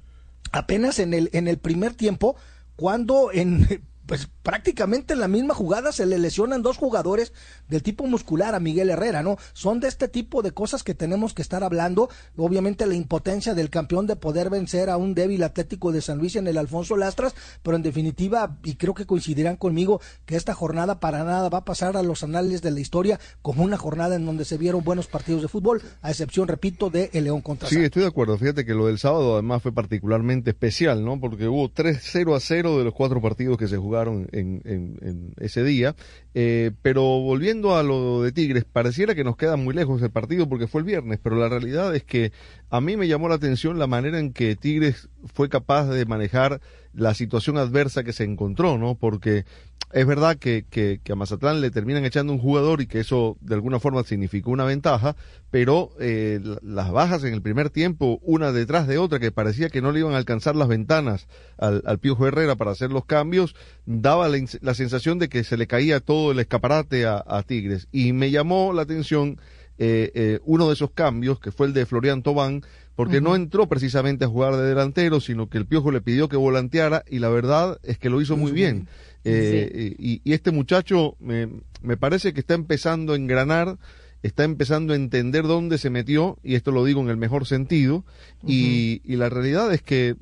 apenas 0.52 1.00
en 1.00 1.14
el 1.14 1.30
en 1.34 1.48
el 1.48 1.58
primer 1.58 1.94
tiempo 1.94 2.36
cuando 2.76 3.32
en 3.32 3.82
pues 4.10 4.28
prácticamente 4.42 5.14
en 5.14 5.20
la 5.20 5.28
misma 5.28 5.54
jugada 5.54 5.92
se 5.92 6.08
le 6.08 6.18
lesionan 6.18 6.64
dos 6.64 6.78
jugadores 6.78 7.32
del 7.68 7.84
tipo 7.84 8.08
muscular 8.08 8.56
a 8.56 8.60
Miguel 8.60 8.90
Herrera, 8.90 9.22
¿no? 9.22 9.38
Son 9.54 9.80
de 9.80 9.88
este 9.88 10.08
tipo 10.08 10.42
de 10.42 10.50
cosas 10.50 10.82
que 10.82 10.96
tenemos 10.96 11.36
que 11.36 11.44
estar 11.44 11.64
hablando. 11.64 12.10
Obviamente 12.36 12.88
la 12.88 12.96
impotencia 12.96 13.54
del 13.54 13.70
campeón 13.70 14.08
de 14.08 14.16
poder 14.16 14.50
vencer 14.50 14.90
a 14.90 14.98
un 14.98 15.14
débil 15.14 15.44
Atlético 15.44 15.92
de 15.92 16.02
San 16.02 16.18
Luis 16.18 16.36
en 16.38 16.48
el 16.48 16.58
Alfonso 16.58 16.98
Lastras, 16.98 17.36
pero 17.62 17.78
en 17.78 17.84
definitiva, 17.84 18.58
y 18.64 18.78
creo 18.78 18.96
que 18.96 19.06
coincidirán 19.06 19.58
conmigo, 19.58 20.02
que 20.26 20.36
esta 20.36 20.56
jornada 20.56 21.00
para 21.00 21.24
nada 21.24 21.48
va 21.50 21.60
a 21.60 21.66
pasar 21.66 21.96
a 21.96 22.02
los 22.02 22.24
anales 22.24 22.64
de 22.64 22.72
la 22.72 22.80
historia 22.80 23.20
como 23.44 23.64
una 23.64 23.78
jornada 23.78 24.16
en 24.16 24.26
donde 24.26 24.44
se 24.44 24.58
vieron 24.58 24.84
buenos 24.84 25.06
partidos 25.06 25.44
de 25.44 25.50
fútbol, 25.50 25.84
a 26.02 26.10
excepción, 26.10 26.48
repito, 26.48 26.90
de 26.90 27.12
el 27.14 27.26
León 27.26 27.42
contra 27.42 27.70
Sí, 27.70 27.78
estoy 27.78 28.02
de 28.02 28.08
acuerdo. 28.08 28.36
Fíjate 28.40 28.66
que 28.66 28.74
lo 28.74 28.88
del 28.88 28.98
sábado 28.98 29.34
además 29.34 29.62
fue 29.62 29.72
particularmente 29.72 30.50
especial, 30.50 31.06
¿no? 31.06 31.20
Porque 31.20 31.48
hubo 31.48 31.70
3-0 31.70 32.36
a 32.36 32.40
0 32.40 32.80
de 32.80 32.84
los 32.86 32.96
cuatro 32.96 33.22
partidos 33.22 33.60
que 33.60 33.68
se 33.68 33.78
jugaron 33.78 33.99
en, 34.08 35.34
ese 35.40 35.64
día. 35.64 35.96
Eh, 36.34 36.72
pero 36.82 37.02
volviendo 37.02 37.76
a 37.76 37.84
lo 37.84 38.22
de 38.22 38.32
Tigres, 38.32 38.66
pareciera 38.66 39.16
que 39.16 39.24
nos 39.24 39.36
queda 39.36 39.58
muy 39.58 39.74
lejos 39.74 40.02
el 40.02 40.12
partido 40.12 40.48
porque 40.48 40.68
fue 40.68 40.82
el 40.82 40.86
viernes, 40.86 41.20
pero 41.22 41.36
la 41.36 41.50
realidad 41.50 41.96
es 41.96 42.04
que 42.04 42.32
a 42.70 42.82
mí 42.82 42.98
me 42.98 43.08
llamó 43.08 43.28
la 43.30 43.36
atención 43.36 43.80
la 43.80 43.88
manera 43.88 44.20
en 44.20 44.32
que 44.34 44.56
Tigres 44.56 45.10
fue 45.34 45.50
capaz 45.50 45.86
de 45.90 46.06
manejar 46.06 46.62
la 46.94 47.14
situación 47.14 47.58
adversa 47.58 48.04
que 48.04 48.14
se 48.14 48.24
encontró, 48.24 48.78
¿no? 48.78 48.96
Porque 48.96 49.46
es 49.92 50.06
verdad 50.06 50.38
que, 50.38 50.66
que, 50.70 51.00
a 51.12 51.16
Mazatlán 51.16 51.62
le 51.62 51.72
terminan 51.72 52.06
echando 52.06 52.32
un 52.32 52.40
jugador 52.40 52.82
y 52.82 52.88
que 52.88 53.00
eso 53.00 53.38
de 53.42 53.56
alguna 53.56 53.80
forma 53.80 54.04
significó 54.04 54.52
una 54.52 54.66
ventaja, 54.66 55.16
pero 55.50 55.92
eh, 56.00 56.40
las 56.62 56.92
bajas 56.92 57.24
en 57.24 57.34
el 57.34 57.42
primer 57.42 57.72
tiempo, 57.72 58.20
una 58.22 58.52
detrás 58.52 58.88
de 58.88 59.00
otra, 59.00 59.20
que 59.20 59.32
parecía 59.32 59.70
que 59.70 59.82
no 59.82 59.92
le 59.92 60.02
iban 60.02 60.14
a 60.14 60.18
alcanzar 60.18 60.56
las 60.56 60.68
ventanas 60.68 61.28
al, 61.58 61.82
al 61.86 61.98
Piojo 61.98 62.28
Herrera 62.28 62.56
para 62.56 62.72
hacer 62.72 62.92
los 62.92 63.06
cambios, 63.06 63.56
daba 63.86 64.30
la, 64.30 64.74
sensación 64.76 65.18
de 65.18 65.30
que 65.30 65.44
se 65.44 65.58
le 65.58 65.66
caía 65.66 66.00
todo 66.00 66.32
el 66.32 66.40
escaparate 66.40 67.06
a, 67.06 67.24
a 67.26 67.42
Tigres. 67.42 67.88
Y 67.92 68.14
me 68.14 68.30
llamó 68.30 68.74
la 68.74 68.84
atención 68.84 69.40
eh, 69.82 70.12
eh, 70.14 70.40
uno 70.44 70.68
de 70.68 70.74
esos 70.74 70.92
cambios, 70.92 71.40
que 71.40 71.54
fue 71.54 71.66
el 71.66 71.74
de 71.74 71.86
Florian 71.86 72.22
Tobán, 72.22 72.64
porque 73.00 73.22
no 73.22 73.34
entró 73.34 73.70
precisamente 73.70 74.26
a 74.26 74.28
jugar 74.28 74.58
de 74.58 74.68
delantero, 74.68 75.22
sino 75.22 75.48
que 75.48 75.58
el 75.58 75.66
Piojo 75.66 75.90
le 75.90 76.02
pidió 76.02 76.28
que 76.28 76.36
volanteara 76.36 77.06
y 77.10 77.20
la 77.20 77.30
verdad 77.30 77.80
es 77.84 77.98
que 77.98 78.10
lo 78.10 78.20
hizo 78.20 78.36
muy 78.36 78.52
bien. 78.52 78.90
Eh, 79.24 79.96
y, 79.98 80.34
este 80.34 80.52
muchacho 80.52 81.16
me, 81.22 81.48
me, 81.82 81.96
parece 81.96 82.34
que 82.34 82.42
está 82.42 82.56
empezando 82.56 83.14
a 83.14 83.16
engranar, 83.16 83.78
está 84.22 84.44
empezando 84.44 84.92
a 84.92 84.98
entender 84.98 85.44
dónde 85.44 85.78
se 85.78 85.90
metió, 85.90 86.40
y 86.44 86.56
esto 86.56 86.72
lo 86.72 86.84
digo 86.84 87.00
en 87.00 87.08
el 87.08 87.16
mejor 87.16 87.48
sentido, 87.48 88.04
y, 88.46 89.02
y, 89.06 89.16
la 89.16 89.30
realidad 89.30 89.74
es 89.74 89.82
que 89.82 90.18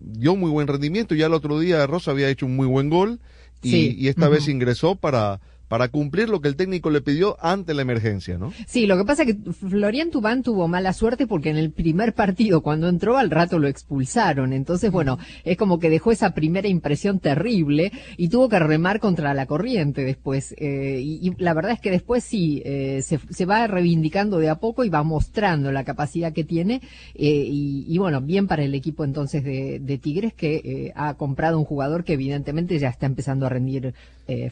dio 0.00 0.36
muy 0.36 0.52
buen 0.52 0.68
rendimiento, 0.68 1.16
ya 1.16 1.26
el 1.26 1.34
otro 1.34 1.58
día 1.58 1.84
Rosa 1.88 2.12
había 2.12 2.28
hecho 2.28 2.46
un 2.46 2.54
muy 2.54 2.68
buen 2.68 2.90
gol, 2.90 3.18
y, 3.60 4.06
esta 4.06 4.28
vez 4.28 4.46
ingresó 4.46 4.94
para 4.94 5.40
para 5.68 5.88
cumplir 5.88 6.28
lo 6.30 6.40
que 6.40 6.48
el 6.48 6.56
técnico 6.56 6.90
le 6.90 7.02
pidió 7.02 7.36
ante 7.40 7.74
la 7.74 7.82
emergencia, 7.82 8.38
¿no? 8.38 8.52
Sí, 8.66 8.86
lo 8.86 8.96
que 8.96 9.04
pasa 9.04 9.22
es 9.22 9.34
que 9.34 9.52
Florian 9.52 10.10
Tubán 10.10 10.42
tuvo 10.42 10.66
mala 10.66 10.92
suerte 10.92 11.26
porque 11.26 11.50
en 11.50 11.58
el 11.58 11.70
primer 11.70 12.14
partido, 12.14 12.62
cuando 12.62 12.88
entró 12.88 13.18
al 13.18 13.30
rato 13.30 13.58
lo 13.58 13.68
expulsaron. 13.68 14.52
Entonces, 14.52 14.90
bueno, 14.90 15.18
es 15.44 15.56
como 15.56 15.78
que 15.78 15.90
dejó 15.90 16.10
esa 16.10 16.32
primera 16.32 16.68
impresión 16.68 17.20
terrible 17.20 17.92
y 18.16 18.28
tuvo 18.28 18.48
que 18.48 18.58
remar 18.58 18.98
contra 18.98 19.34
la 19.34 19.46
corriente 19.46 20.04
después. 20.04 20.54
Eh, 20.58 21.00
y, 21.02 21.34
la 21.38 21.52
verdad 21.52 21.72
es 21.72 21.80
que 21.80 21.90
después 21.90 22.24
sí, 22.24 22.62
eh, 22.64 23.02
se, 23.02 23.46
va 23.46 23.66
reivindicando 23.66 24.38
de 24.38 24.48
a 24.48 24.56
poco 24.56 24.84
y 24.84 24.88
va 24.88 25.02
mostrando 25.02 25.70
la 25.70 25.84
capacidad 25.84 26.32
que 26.32 26.44
tiene. 26.44 26.80
Eh, 27.14 27.46
y, 27.50 27.98
bueno, 27.98 28.22
bien 28.22 28.46
para 28.46 28.62
el 28.62 28.74
equipo 28.74 29.04
entonces 29.04 29.44
de, 29.44 29.80
de 29.80 29.98
Tigres 29.98 30.32
que 30.32 30.92
ha 30.94 31.14
comprado 31.14 31.58
un 31.58 31.64
jugador 31.64 32.04
que 32.04 32.14
evidentemente 32.14 32.78
ya 32.78 32.88
está 32.88 33.06
empezando 33.06 33.46
a 33.46 33.48
rendir 33.50 33.94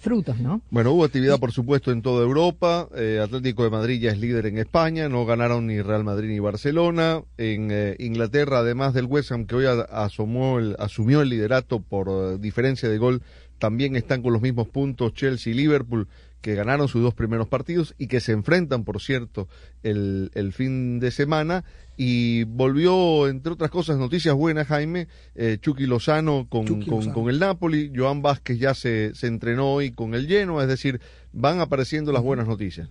frutos, 0.00 0.38
¿no? 0.40 0.62
Bueno, 0.70 0.92
hubo 0.92 1.04
actividad, 1.04 1.38
por 1.38 1.52
supuesto, 1.52 1.92
en 1.92 2.00
toda 2.00 2.24
Europa. 2.24 2.88
Eh, 2.96 3.20
Atlético 3.22 3.62
de 3.62 3.70
Madrid 3.70 4.00
ya 4.00 4.10
es 4.10 4.18
líder 4.18 4.46
en 4.46 4.58
España. 4.58 5.08
No 5.08 5.26
ganaron 5.26 5.66
ni 5.66 5.82
Real 5.82 6.02
Madrid 6.02 6.30
ni 6.30 6.38
Barcelona. 6.38 7.22
En 7.36 7.70
eh, 7.70 7.94
Inglaterra, 7.98 8.60
además 8.60 8.94
del 8.94 9.04
West 9.04 9.32
Ham, 9.32 9.46
que 9.46 9.56
hoy 9.56 9.66
asomó 9.90 10.58
el, 10.58 10.76
asumió 10.78 11.20
el 11.20 11.28
liderato 11.28 11.80
por 11.80 12.08
eh, 12.08 12.38
diferencia 12.38 12.88
de 12.88 12.96
gol, 12.96 13.22
también 13.58 13.96
están 13.96 14.22
con 14.22 14.32
los 14.32 14.42
mismos 14.42 14.68
puntos 14.68 15.12
Chelsea 15.12 15.52
y 15.52 15.56
Liverpool 15.56 16.08
que 16.46 16.54
ganaron 16.54 16.86
sus 16.86 17.02
dos 17.02 17.12
primeros 17.12 17.48
partidos 17.48 17.96
y 17.98 18.06
que 18.06 18.20
se 18.20 18.30
enfrentan, 18.30 18.84
por 18.84 19.00
cierto, 19.00 19.48
el, 19.82 20.30
el 20.34 20.52
fin 20.52 21.00
de 21.00 21.10
semana. 21.10 21.64
Y 21.96 22.44
volvió, 22.44 23.26
entre 23.26 23.54
otras 23.54 23.68
cosas, 23.68 23.98
noticias 23.98 24.32
buenas, 24.32 24.68
Jaime, 24.68 25.08
eh, 25.34 25.58
Chucky 25.60 25.86
Lozano 25.86 26.46
con, 26.48 26.84
con, 26.84 27.28
el 27.30 27.40
Napoli, 27.40 27.90
Joan 27.92 28.22
Vázquez 28.22 28.60
ya 28.60 28.74
se, 28.74 29.12
se 29.16 29.26
entrenó 29.26 29.72
hoy 29.72 29.90
con 29.90 30.14
el 30.14 30.28
lleno, 30.28 30.62
es 30.62 30.68
decir, 30.68 31.00
van 31.32 31.58
apareciendo 31.58 32.12
las 32.12 32.22
buenas 32.22 32.46
noticias. 32.46 32.88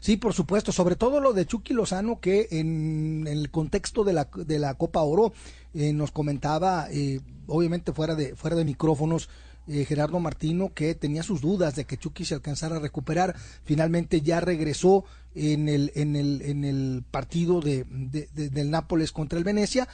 Sí, 0.00 0.18
por 0.18 0.34
supuesto, 0.34 0.70
sobre 0.70 0.94
todo 0.94 1.18
lo 1.18 1.32
de 1.32 1.46
Chucky 1.46 1.72
Lozano, 1.72 2.20
que 2.20 2.48
en, 2.50 3.26
el 3.26 3.50
contexto 3.50 4.04
de 4.04 4.12
la, 4.12 4.28
de 4.36 4.58
la 4.58 4.74
Copa 4.74 5.00
Oro 5.00 5.32
eh, 5.72 5.94
nos 5.94 6.10
comentaba, 6.10 6.88
eh, 6.90 7.20
obviamente 7.46 7.94
fuera 7.94 8.14
de, 8.14 8.36
fuera 8.36 8.54
de 8.54 8.66
micrófonos, 8.66 9.30
eh, 9.68 9.84
Gerardo 9.84 10.18
Martino 10.20 10.72
que 10.74 10.94
tenía 10.94 11.22
sus 11.22 11.40
dudas 11.40 11.74
de 11.76 11.84
que 11.84 11.96
Chucky 11.96 12.24
se 12.24 12.34
alcanzara 12.34 12.76
a 12.76 12.80
recuperar. 12.80 13.36
Finalmente 13.64 14.22
ya 14.22 14.40
regresó 14.40 15.04
en 15.34 15.68
el, 15.68 15.92
en 15.94 16.16
el, 16.16 16.42
en 16.42 16.64
el 16.64 17.04
partido 17.10 17.60
de, 17.60 17.84
del 17.84 18.70
Nápoles 18.70 19.12
contra 19.12 19.38
el 19.38 19.44
Venecia. 19.44 19.88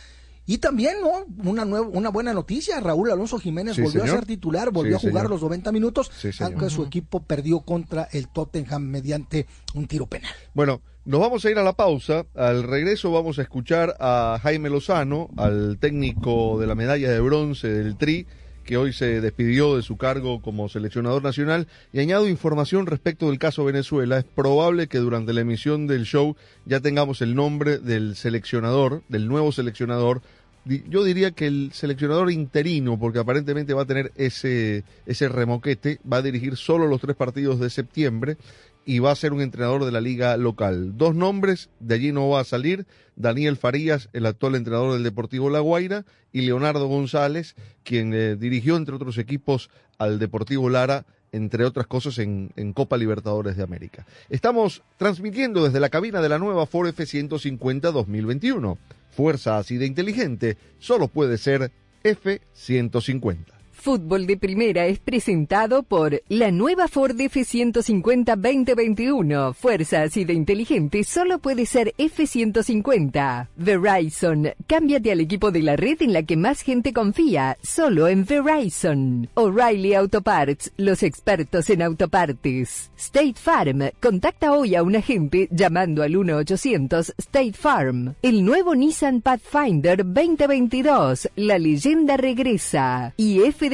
Y 0.46 0.58
también, 0.58 0.96
¿no? 1.00 1.24
Una, 1.50 1.64
nueva, 1.64 1.86
una 1.88 2.10
buena 2.10 2.34
noticia, 2.34 2.78
Raúl 2.78 3.10
Alonso 3.10 3.38
Jiménez 3.38 3.80
volvió 3.80 4.04
a 4.04 4.06
ser 4.06 4.26
titular, 4.26 4.70
volvió 4.70 4.96
a 4.96 4.98
jugar 4.98 5.30
los 5.30 5.40
90 5.40 5.72
minutos, 5.72 6.10
aunque 6.40 6.68
su 6.68 6.84
equipo 6.84 7.22
perdió 7.22 7.60
contra 7.60 8.08
el 8.12 8.28
Tottenham 8.28 8.82
mediante 8.82 9.46
un 9.74 9.86
tiro 9.86 10.06
penal. 10.06 10.30
Bueno, 10.52 10.82
nos 11.06 11.20
vamos 11.20 11.44
a 11.44 11.50
ir 11.50 11.58
a 11.58 11.62
la 11.62 11.72
pausa. 11.72 12.26
Al 12.34 12.62
regreso 12.62 13.10
vamos 13.10 13.38
a 13.38 13.42
escuchar 13.42 13.96
a 14.00 14.38
Jaime 14.42 14.68
Lozano, 14.68 15.30
al 15.38 15.78
técnico 15.78 16.58
de 16.58 16.66
la 16.66 16.74
medalla 16.74 17.10
de 17.10 17.20
bronce 17.20 17.68
del 17.68 17.96
Tri, 17.96 18.26
que 18.64 18.76
hoy 18.76 18.92
se 18.92 19.20
despidió 19.20 19.76
de 19.76 19.82
su 19.82 19.96
cargo 19.96 20.42
como 20.42 20.68
seleccionador 20.68 21.22
nacional. 21.22 21.68
Y 21.92 22.00
añado 22.00 22.28
información 22.28 22.86
respecto 22.86 23.28
del 23.28 23.38
caso 23.38 23.64
Venezuela. 23.64 24.18
Es 24.18 24.24
probable 24.24 24.88
que 24.88 24.98
durante 24.98 25.32
la 25.32 25.42
emisión 25.42 25.86
del 25.86 26.04
show 26.04 26.36
ya 26.64 26.80
tengamos 26.80 27.22
el 27.22 27.34
nombre 27.34 27.78
del 27.78 28.16
seleccionador, 28.16 29.02
del 29.08 29.28
nuevo 29.28 29.52
seleccionador. 29.52 30.22
Yo 30.64 31.04
diría 31.04 31.32
que 31.32 31.46
el 31.46 31.70
seleccionador 31.74 32.32
interino, 32.32 32.98
porque 32.98 33.18
aparentemente 33.18 33.74
va 33.74 33.82
a 33.82 33.86
tener 33.86 34.12
ese, 34.16 34.84
ese 35.04 35.28
remoquete, 35.28 36.00
va 36.10 36.16
a 36.16 36.22
dirigir 36.22 36.56
solo 36.56 36.86
los 36.86 37.02
tres 37.02 37.16
partidos 37.16 37.60
de 37.60 37.68
septiembre 37.68 38.38
y 38.84 38.98
va 38.98 39.10
a 39.10 39.16
ser 39.16 39.32
un 39.32 39.40
entrenador 39.40 39.84
de 39.84 39.92
la 39.92 40.00
liga 40.00 40.36
local. 40.36 40.96
Dos 40.96 41.14
nombres, 41.14 41.70
de 41.80 41.94
allí 41.94 42.12
no 42.12 42.28
va 42.28 42.40
a 42.40 42.44
salir, 42.44 42.86
Daniel 43.16 43.56
Farías, 43.56 44.08
el 44.12 44.26
actual 44.26 44.54
entrenador 44.54 44.92
del 44.92 45.02
Deportivo 45.02 45.50
La 45.50 45.60
Guaira, 45.60 46.04
y 46.32 46.42
Leonardo 46.42 46.86
González, 46.86 47.54
quien 47.84 48.12
eh, 48.12 48.36
dirigió, 48.36 48.76
entre 48.76 48.94
otros 48.94 49.18
equipos, 49.18 49.70
al 49.98 50.18
Deportivo 50.18 50.68
Lara, 50.68 51.06
entre 51.32 51.64
otras 51.64 51.86
cosas, 51.86 52.18
en, 52.18 52.50
en, 52.56 52.72
Copa 52.72 52.96
Libertadores 52.96 53.56
de 53.56 53.62
América. 53.62 54.06
Estamos 54.30 54.82
transmitiendo 54.96 55.64
desde 55.64 55.80
la 55.80 55.88
cabina 55.88 56.20
de 56.20 56.28
la 56.28 56.38
nueva 56.38 56.66
Ford 56.66 56.88
F-150 56.88 57.92
2021. 57.92 58.78
Fuerza 59.10 59.58
así 59.58 59.76
de 59.76 59.86
inteligente, 59.86 60.56
solo 60.78 61.08
puede 61.08 61.38
ser 61.38 61.70
F-150. 62.02 63.53
Fútbol 63.84 64.26
de 64.26 64.38
Primera 64.38 64.86
es 64.86 64.98
presentado 64.98 65.82
por 65.82 66.22
la 66.30 66.50
nueva 66.50 66.88
Ford 66.88 67.20
F150 67.20 68.34
2021. 68.34 69.52
Fuerza 69.52 70.00
así 70.00 70.24
de 70.24 70.32
inteligente 70.32 71.04
solo 71.04 71.38
puede 71.38 71.66
ser 71.66 71.92
F150. 71.98 73.48
Verizon. 73.56 74.52
Cámbiate 74.66 75.12
al 75.12 75.20
equipo 75.20 75.50
de 75.50 75.60
la 75.60 75.76
red 75.76 76.00
en 76.00 76.14
la 76.14 76.22
que 76.22 76.38
más 76.38 76.62
gente 76.62 76.94
confía. 76.94 77.58
Solo 77.60 78.08
en 78.08 78.24
Verizon. 78.24 79.28
O'Reilly 79.34 79.92
Auto 79.92 80.22
Parts. 80.22 80.72
Los 80.78 81.02
expertos 81.02 81.68
en 81.68 81.82
autopartes. 81.82 82.90
State 82.96 83.34
Farm. 83.36 83.90
Contacta 84.00 84.54
hoy 84.54 84.76
a 84.76 84.82
un 84.82 84.96
agente 84.96 85.46
llamando 85.50 86.02
al 86.02 86.14
1-800 86.14 87.12
State 87.18 87.52
Farm. 87.52 88.14
El 88.22 88.46
nuevo 88.46 88.74
Nissan 88.74 89.20
Pathfinder 89.20 89.98
2022. 90.06 91.28
La 91.36 91.58
leyenda 91.58 92.16
regresa. 92.16 93.12
Y 93.18 93.42
F 93.42 93.73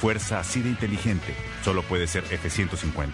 Fuerza 0.00 0.38
así 0.38 0.62
de 0.62 0.68
inteligente 0.68 1.34
solo 1.64 1.82
puede 1.82 2.06
ser 2.06 2.22
F-150. 2.30 3.10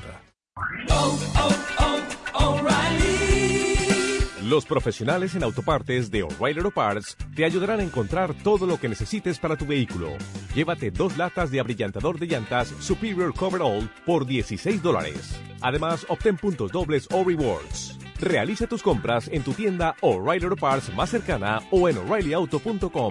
Los 4.42 4.66
profesionales 4.66 5.34
en 5.34 5.42
autopartes 5.42 6.10
de 6.10 6.24
O'Reilly 6.24 6.58
Auto 6.58 6.70
Parts 6.70 7.16
te 7.34 7.46
ayudarán 7.46 7.80
a 7.80 7.82
encontrar 7.82 8.34
todo 8.34 8.66
lo 8.66 8.78
que 8.78 8.90
necesites 8.90 9.38
para 9.38 9.56
tu 9.56 9.64
vehículo. 9.64 10.10
Llévate 10.54 10.90
dos 10.90 11.16
latas 11.16 11.50
de 11.50 11.58
abrillantador 11.58 12.18
de 12.18 12.26
llantas 12.26 12.68
Superior 12.80 13.32
Coverall 13.32 13.88
por 14.04 14.26
16 14.26 14.82
dólares. 14.82 15.40
Además, 15.62 16.04
obtén 16.10 16.36
puntos 16.36 16.70
dobles 16.70 17.08
o 17.10 17.24
rewards. 17.24 17.98
Realiza 18.20 18.66
tus 18.66 18.82
compras 18.82 19.28
en 19.32 19.42
tu 19.42 19.54
tienda 19.54 19.96
O'Reilly 20.02 20.44
Auto 20.44 20.56
Parts 20.56 20.94
más 20.94 21.08
cercana 21.08 21.62
o 21.70 21.88
en 21.88 21.96
o'ReillyAuto.com. 21.96 23.10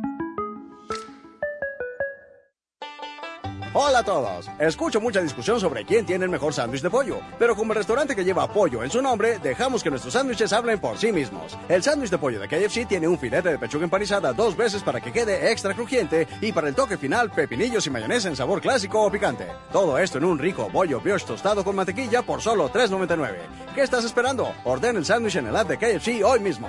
Hola 3.73 3.99
a 3.99 4.03
todos. 4.03 4.49
Escucho 4.59 4.99
mucha 4.99 5.21
discusión 5.21 5.57
sobre 5.57 5.85
quién 5.85 6.05
tiene 6.05 6.25
el 6.25 6.29
mejor 6.29 6.53
sándwich 6.53 6.81
de 6.81 6.89
pollo, 6.89 7.21
pero 7.39 7.55
como 7.55 7.71
el 7.71 7.77
restaurante 7.77 8.13
que 8.13 8.25
lleva 8.25 8.51
pollo 8.51 8.83
en 8.83 8.91
su 8.91 9.01
nombre, 9.01 9.39
dejamos 9.39 9.81
que 9.81 9.89
nuestros 9.89 10.13
sándwiches 10.13 10.51
hablen 10.51 10.77
por 10.77 10.97
sí 10.97 11.13
mismos. 11.13 11.57
El 11.69 11.81
sándwich 11.81 12.09
de 12.09 12.17
pollo 12.17 12.41
de 12.41 12.49
KFC 12.49 12.85
tiene 12.85 13.07
un 13.07 13.17
filete 13.17 13.47
de 13.47 13.57
pechuga 13.57 13.85
empanizada 13.85 14.33
dos 14.33 14.57
veces 14.57 14.83
para 14.83 14.99
que 14.99 15.13
quede 15.13 15.53
extra 15.53 15.73
crujiente 15.73 16.27
y 16.41 16.51
para 16.51 16.67
el 16.67 16.75
toque 16.75 16.97
final 16.97 17.31
pepinillos 17.31 17.87
y 17.87 17.91
mayonesa 17.91 18.27
en 18.27 18.35
sabor 18.35 18.59
clásico 18.59 19.05
o 19.05 19.09
picante. 19.09 19.47
Todo 19.71 19.97
esto 19.97 20.17
en 20.17 20.25
un 20.25 20.37
rico 20.37 20.69
bollo 20.69 20.99
brioche 20.99 21.25
tostado 21.25 21.63
con 21.63 21.73
mantequilla 21.73 22.23
por 22.23 22.41
solo 22.41 22.69
$3.99. 22.69 23.35
¿Qué 23.73 23.83
estás 23.83 24.03
esperando? 24.03 24.53
Orden 24.65 24.97
el 24.97 25.05
sándwich 25.05 25.37
en 25.37 25.47
el 25.47 25.55
app 25.55 25.69
de 25.69 25.77
KFC 25.77 26.25
hoy 26.25 26.41
mismo. 26.41 26.67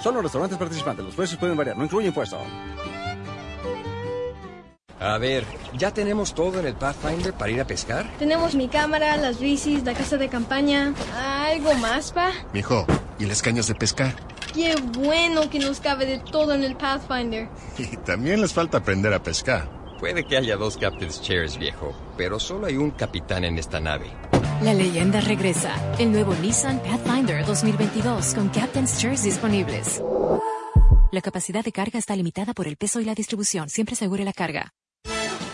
Solo 0.00 0.18
en 0.18 0.24
restaurantes 0.24 0.58
participantes, 0.58 1.02
los 1.02 1.14
precios 1.14 1.40
pueden 1.40 1.56
variar, 1.56 1.78
no 1.78 1.84
incluye 1.84 2.08
impuesto. 2.08 2.38
A 5.00 5.18
ver, 5.18 5.44
¿ya 5.76 5.92
tenemos 5.92 6.34
todo 6.34 6.60
en 6.60 6.66
el 6.66 6.74
Pathfinder 6.74 7.32
para 7.34 7.50
ir 7.50 7.60
a 7.60 7.66
pescar? 7.66 8.10
Tenemos 8.18 8.54
mi 8.54 8.68
cámara, 8.68 9.16
las 9.16 9.40
bicis, 9.40 9.84
la 9.84 9.92
casa 9.92 10.16
de 10.16 10.28
campaña. 10.28 10.94
¿Algo 11.16 11.74
más, 11.74 12.12
pa? 12.12 12.30
Mijo, 12.52 12.86
¿y 13.18 13.26
las 13.26 13.42
cañas 13.42 13.66
de 13.66 13.74
pescar? 13.74 14.14
Qué 14.54 14.74
bueno 14.98 15.50
que 15.50 15.58
nos 15.58 15.80
cabe 15.80 16.06
de 16.06 16.18
todo 16.18 16.54
en 16.54 16.62
el 16.62 16.76
Pathfinder. 16.76 17.48
Y 17.78 17.96
también 17.98 18.40
les 18.40 18.52
falta 18.52 18.78
aprender 18.78 19.12
a 19.12 19.22
pescar. 19.22 19.68
Puede 19.98 20.24
que 20.24 20.36
haya 20.36 20.56
dos 20.56 20.76
Captain's 20.76 21.20
Chairs, 21.20 21.58
viejo, 21.58 21.92
pero 22.16 22.38
solo 22.38 22.66
hay 22.66 22.76
un 22.76 22.90
capitán 22.90 23.44
en 23.44 23.58
esta 23.58 23.80
nave. 23.80 24.06
La 24.62 24.74
leyenda 24.74 25.20
regresa. 25.20 25.74
El 25.98 26.12
nuevo 26.12 26.34
Nissan 26.34 26.78
Pathfinder 26.80 27.44
2022 27.44 28.34
con 28.34 28.48
Captain's 28.48 28.98
Chairs 28.98 29.24
disponibles. 29.24 30.02
La 31.10 31.20
capacidad 31.20 31.64
de 31.64 31.72
carga 31.72 31.98
está 31.98 32.14
limitada 32.16 32.54
por 32.54 32.66
el 32.66 32.76
peso 32.76 33.00
y 33.00 33.04
la 33.04 33.14
distribución. 33.14 33.68
Siempre 33.68 33.94
asegure 33.94 34.24
la 34.24 34.32
carga. 34.32 34.72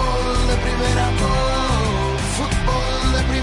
Fútbol 0.00 0.48
de 0.48 0.54
fútbol 2.36 3.12
de 3.12 3.40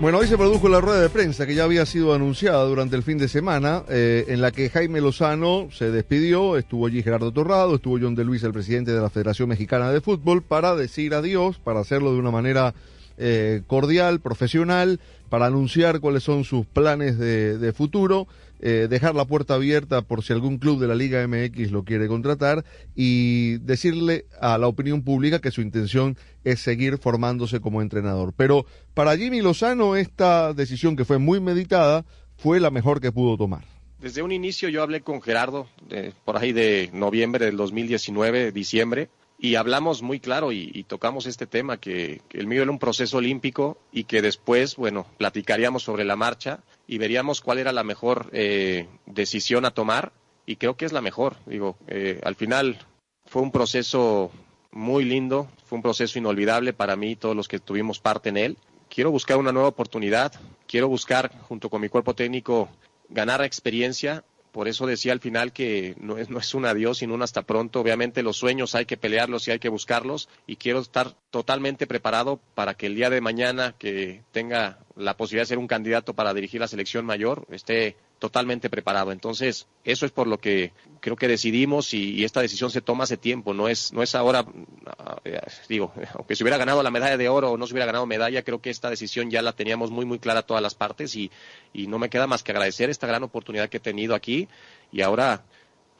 Bueno, 0.00 0.18
hoy 0.18 0.26
se 0.26 0.36
produjo 0.36 0.68
la 0.68 0.80
rueda 0.80 1.00
de 1.00 1.08
prensa 1.08 1.46
que 1.46 1.54
ya 1.54 1.62
había 1.62 1.86
sido 1.86 2.12
anunciada 2.12 2.64
durante 2.64 2.96
el 2.96 3.04
fin 3.04 3.18
de 3.18 3.28
semana, 3.28 3.84
eh, 3.88 4.24
en 4.26 4.40
la 4.40 4.50
que 4.50 4.68
Jaime 4.68 5.00
Lozano 5.00 5.68
se 5.70 5.92
despidió, 5.92 6.56
estuvo 6.56 6.88
allí 6.88 7.04
Gerardo 7.04 7.30
Torrado, 7.30 7.76
estuvo 7.76 8.00
John 8.00 8.16
de 8.16 8.24
Luis, 8.24 8.42
el 8.42 8.52
presidente 8.52 8.90
de 8.90 9.00
la 9.00 9.10
Federación 9.10 9.48
Mexicana 9.48 9.92
de 9.92 10.00
Fútbol, 10.00 10.42
para 10.42 10.74
decir 10.74 11.14
adiós, 11.14 11.60
para 11.62 11.78
hacerlo 11.78 12.12
de 12.12 12.18
una 12.18 12.32
manera 12.32 12.74
eh, 13.16 13.62
cordial, 13.68 14.18
profesional, 14.18 14.98
para 15.28 15.46
anunciar 15.46 16.00
cuáles 16.00 16.24
son 16.24 16.42
sus 16.42 16.66
planes 16.66 17.16
de 17.16 17.72
futuro, 17.72 18.26
eh, 18.64 18.86
dejar 18.88 19.16
la 19.16 19.24
puerta 19.24 19.54
abierta 19.54 20.02
por 20.02 20.22
si 20.22 20.32
algún 20.32 20.58
club 20.58 20.78
de 20.78 20.86
la 20.86 20.94
Liga 20.94 21.26
MX 21.26 21.72
lo 21.72 21.84
quiere 21.84 22.06
contratar 22.06 22.64
y 22.94 23.58
decirle 23.58 24.26
a 24.40 24.56
la 24.56 24.68
opinión 24.68 25.02
pública 25.02 25.40
que 25.40 25.50
su 25.50 25.62
intención 25.62 26.16
es 26.44 26.60
seguir 26.60 26.98
formándose 26.98 27.60
como 27.60 27.82
entrenador. 27.82 28.32
Pero 28.36 28.64
para 28.94 29.16
Jimmy 29.16 29.40
Lozano 29.40 29.96
esta 29.96 30.52
decisión 30.52 30.94
que 30.94 31.04
fue 31.04 31.18
muy 31.18 31.40
meditada 31.40 32.04
fue 32.36 32.60
la 32.60 32.70
mejor 32.70 33.00
que 33.00 33.10
pudo 33.10 33.36
tomar. 33.36 33.64
Desde 34.00 34.22
un 34.22 34.30
inicio 34.30 34.68
yo 34.68 34.84
hablé 34.84 35.00
con 35.00 35.20
Gerardo, 35.20 35.66
de, 35.88 36.12
por 36.24 36.36
ahí 36.36 36.52
de 36.52 36.88
noviembre 36.92 37.46
del 37.46 37.56
2019, 37.56 38.52
diciembre, 38.52 39.10
y 39.38 39.56
hablamos 39.56 40.02
muy 40.02 40.20
claro 40.20 40.52
y, 40.52 40.84
tocamos 40.84 41.26
este 41.26 41.48
tema, 41.48 41.78
que, 41.78 42.20
que, 42.28 42.38
el 42.38 42.46
mío 42.46 42.62
era 42.62 42.70
un 42.70 42.78
proceso 42.78 43.16
olímpico 43.16 43.76
y 43.90 44.04
que 44.04 44.22
después, 44.22 44.76
bueno, 44.76 45.04
platicaríamos 45.18 45.82
sobre 45.82 46.04
la 46.04 46.14
marcha 46.14 46.60
y 46.86 46.98
veríamos 46.98 47.40
cuál 47.40 47.58
era 47.58 47.72
la 47.72 47.84
mejor 47.84 48.28
eh, 48.32 48.88
decisión 49.06 49.64
a 49.64 49.70
tomar 49.72 50.12
y 50.46 50.56
creo 50.56 50.76
que 50.76 50.84
es 50.84 50.92
la 50.92 51.00
mejor. 51.00 51.36
Digo, 51.46 51.76
eh, 51.86 52.20
al 52.24 52.34
final 52.34 52.78
fue 53.26 53.42
un 53.42 53.52
proceso 53.52 54.30
muy 54.72 55.04
lindo, 55.04 55.48
fue 55.66 55.76
un 55.76 55.82
proceso 55.82 56.18
inolvidable 56.18 56.72
para 56.72 56.96
mí, 56.96 57.16
todos 57.16 57.36
los 57.36 57.48
que 57.48 57.60
tuvimos 57.60 57.98
parte 57.98 58.30
en 58.30 58.36
él. 58.36 58.56
Quiero 58.88 59.10
buscar 59.10 59.38
una 59.38 59.52
nueva 59.52 59.68
oportunidad, 59.68 60.32
quiero 60.66 60.88
buscar, 60.88 61.32
junto 61.42 61.70
con 61.70 61.80
mi 61.80 61.88
cuerpo 61.88 62.14
técnico, 62.14 62.68
ganar 63.08 63.42
experiencia, 63.42 64.24
por 64.52 64.68
eso 64.68 64.86
decía 64.86 65.12
al 65.12 65.20
final 65.20 65.52
que 65.52 65.96
no 65.98 66.18
es, 66.18 66.28
no 66.30 66.38
es 66.38 66.54
un 66.54 66.66
adiós, 66.66 66.98
sino 66.98 67.14
un 67.14 67.22
hasta 67.22 67.42
pronto. 67.42 67.80
Obviamente 67.80 68.22
los 68.22 68.36
sueños 68.36 68.74
hay 68.74 68.84
que 68.84 68.98
pelearlos 68.98 69.48
y 69.48 69.50
hay 69.50 69.58
que 69.58 69.70
buscarlos 69.70 70.28
y 70.46 70.56
quiero 70.56 70.80
estar 70.80 71.14
totalmente 71.30 71.86
preparado 71.86 72.38
para 72.54 72.74
que 72.74 72.86
el 72.86 72.94
día 72.94 73.08
de 73.10 73.20
mañana 73.22 73.74
que 73.78 74.22
tenga 74.30 74.78
la 74.94 75.16
posibilidad 75.16 75.42
de 75.42 75.48
ser 75.48 75.58
un 75.58 75.66
candidato 75.66 76.12
para 76.14 76.34
dirigir 76.34 76.60
la 76.60 76.68
selección 76.68 77.06
mayor 77.06 77.46
esté 77.50 77.96
totalmente 78.22 78.70
preparado. 78.70 79.10
Entonces, 79.10 79.66
eso 79.82 80.06
es 80.06 80.12
por 80.12 80.28
lo 80.28 80.38
que 80.38 80.72
creo 81.00 81.16
que 81.16 81.26
decidimos 81.26 81.92
y, 81.92 82.12
y 82.12 82.24
esta 82.24 82.40
decisión 82.40 82.70
se 82.70 82.80
toma 82.80 83.02
hace 83.02 83.16
tiempo, 83.16 83.52
no 83.52 83.66
es, 83.66 83.92
no 83.92 84.00
es 84.00 84.14
ahora, 84.14 84.46
ah, 84.86 85.16
eh, 85.24 85.40
digo, 85.68 85.92
aunque 86.14 86.36
se 86.36 86.44
hubiera 86.44 86.56
ganado 86.56 86.84
la 86.84 86.92
medalla 86.92 87.16
de 87.16 87.28
oro 87.28 87.50
o 87.50 87.56
no 87.56 87.66
se 87.66 87.72
hubiera 87.72 87.86
ganado 87.86 88.06
medalla, 88.06 88.44
creo 88.44 88.60
que 88.60 88.70
esta 88.70 88.88
decisión 88.88 89.28
ya 89.28 89.42
la 89.42 89.54
teníamos 89.54 89.90
muy, 89.90 90.04
muy 90.04 90.20
clara 90.20 90.42
todas 90.42 90.62
las 90.62 90.76
partes 90.76 91.16
y, 91.16 91.32
y 91.72 91.88
no 91.88 91.98
me 91.98 92.10
queda 92.10 92.28
más 92.28 92.44
que 92.44 92.52
agradecer 92.52 92.90
esta 92.90 93.08
gran 93.08 93.24
oportunidad 93.24 93.68
que 93.68 93.78
he 93.78 93.80
tenido 93.80 94.14
aquí 94.14 94.46
y 94.92 95.00
ahora 95.00 95.42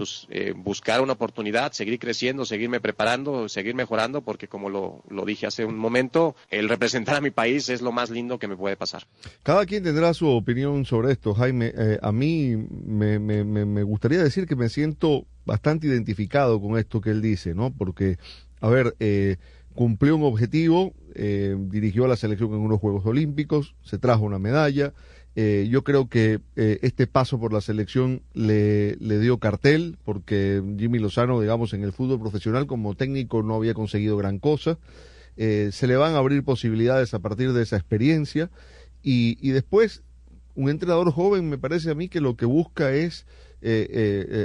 pues, 0.02 0.26
eh, 0.30 0.52
buscar 0.56 1.00
una 1.00 1.12
oportunidad, 1.12 1.70
seguir 1.70 1.96
creciendo, 2.00 2.44
seguirme 2.44 2.80
preparando, 2.80 3.48
seguir 3.48 3.76
mejorando, 3.76 4.20
porque 4.22 4.48
como 4.48 4.68
lo, 4.68 5.04
lo 5.08 5.24
dije 5.24 5.46
hace 5.46 5.64
un 5.64 5.78
momento, 5.78 6.34
el 6.50 6.68
representar 6.68 7.14
a 7.14 7.20
mi 7.20 7.30
país 7.30 7.68
es 7.68 7.82
lo 7.82 7.92
más 7.92 8.10
lindo 8.10 8.36
que 8.40 8.48
me 8.48 8.56
puede 8.56 8.76
pasar. 8.76 9.04
Cada 9.44 9.64
quien 9.64 9.84
tendrá 9.84 10.12
su 10.12 10.26
opinión 10.26 10.84
sobre 10.86 11.12
esto, 11.12 11.34
Jaime. 11.34 11.72
Eh, 11.76 12.00
a 12.02 12.10
mí 12.10 12.56
me, 12.56 13.20
me, 13.20 13.44
me, 13.44 13.82
gustaría 13.84 14.20
decir 14.20 14.48
que 14.48 14.56
me 14.56 14.68
siento 14.68 15.24
bastante 15.44 15.86
identificado 15.86 16.60
con 16.60 16.76
esto 16.76 17.00
que 17.00 17.10
él 17.10 17.22
dice, 17.22 17.54
¿no? 17.54 17.72
Porque, 17.72 18.16
a 18.60 18.68
ver, 18.68 18.96
eh, 18.98 19.36
cumplió 19.72 20.16
un 20.16 20.24
objetivo, 20.24 20.94
eh, 21.14 21.54
dirigió 21.56 22.06
a 22.06 22.08
la 22.08 22.16
selección 22.16 22.50
en 22.54 22.58
unos 22.58 22.80
Juegos 22.80 23.06
Olímpicos, 23.06 23.76
se 23.84 23.98
trajo 23.98 24.24
una 24.24 24.40
medalla. 24.40 24.94
Eh, 25.34 25.66
yo 25.70 25.82
creo 25.82 26.08
que 26.08 26.40
eh, 26.56 26.78
este 26.82 27.06
paso 27.06 27.40
por 27.40 27.52
la 27.52 27.62
selección 27.62 28.22
le, 28.34 28.96
le 28.96 29.18
dio 29.18 29.38
cartel, 29.38 29.96
porque 30.04 30.62
Jimmy 30.78 30.98
Lozano, 30.98 31.40
digamos, 31.40 31.72
en 31.72 31.82
el 31.84 31.92
fútbol 31.92 32.20
profesional 32.20 32.66
como 32.66 32.94
técnico 32.94 33.42
no 33.42 33.54
había 33.54 33.74
conseguido 33.74 34.16
gran 34.16 34.38
cosa. 34.38 34.78
Eh, 35.36 35.70
se 35.72 35.86
le 35.86 35.96
van 35.96 36.14
a 36.14 36.18
abrir 36.18 36.44
posibilidades 36.44 37.14
a 37.14 37.20
partir 37.20 37.52
de 37.52 37.62
esa 37.62 37.76
experiencia. 37.76 38.50
Y, 39.02 39.38
y 39.40 39.52
después, 39.52 40.02
un 40.54 40.68
entrenador 40.68 41.10
joven 41.12 41.48
me 41.48 41.56
parece 41.56 41.90
a 41.90 41.94
mí 41.94 42.08
que 42.08 42.20
lo 42.20 42.36
que 42.36 42.44
busca 42.44 42.92
es 42.92 43.26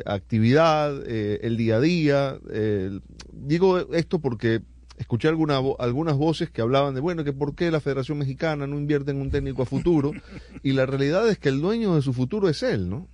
actividad, 0.06 1.04
el 1.08 1.58
día 1.58 1.78
a 1.78 1.82
día. 1.82 2.40
digo 3.34 3.92
esto 3.94 4.20
porque 4.20 4.62
escuché 4.98 5.28
alguna, 5.28 5.60
algunas 5.80 6.18
voces 6.18 6.50
que 6.50 6.62
hablaban 6.62 6.94
de, 6.96 7.02
bueno, 7.02 7.24
que 7.24 7.34
por 7.34 7.56
qué 7.56 7.72
la 7.72 7.80
Federación 7.80 8.18
Mexicana 8.18 8.68
no 8.68 8.78
invierte 8.78 9.12
en 9.12 9.22
un 9.22 9.30
técnico 9.32 9.62
a 9.64 9.66
futuro. 9.66 10.12
y 10.64 10.74
la 10.74 10.86
realidad 10.86 11.28
es 11.30 11.38
que 11.38 11.50
el 11.50 11.62
dueño 11.62 11.96
de 11.96 12.02
su 12.02 12.14
futuro 12.14 12.50
es 12.50 12.64
él, 12.64 12.90
¿no? 12.90 13.08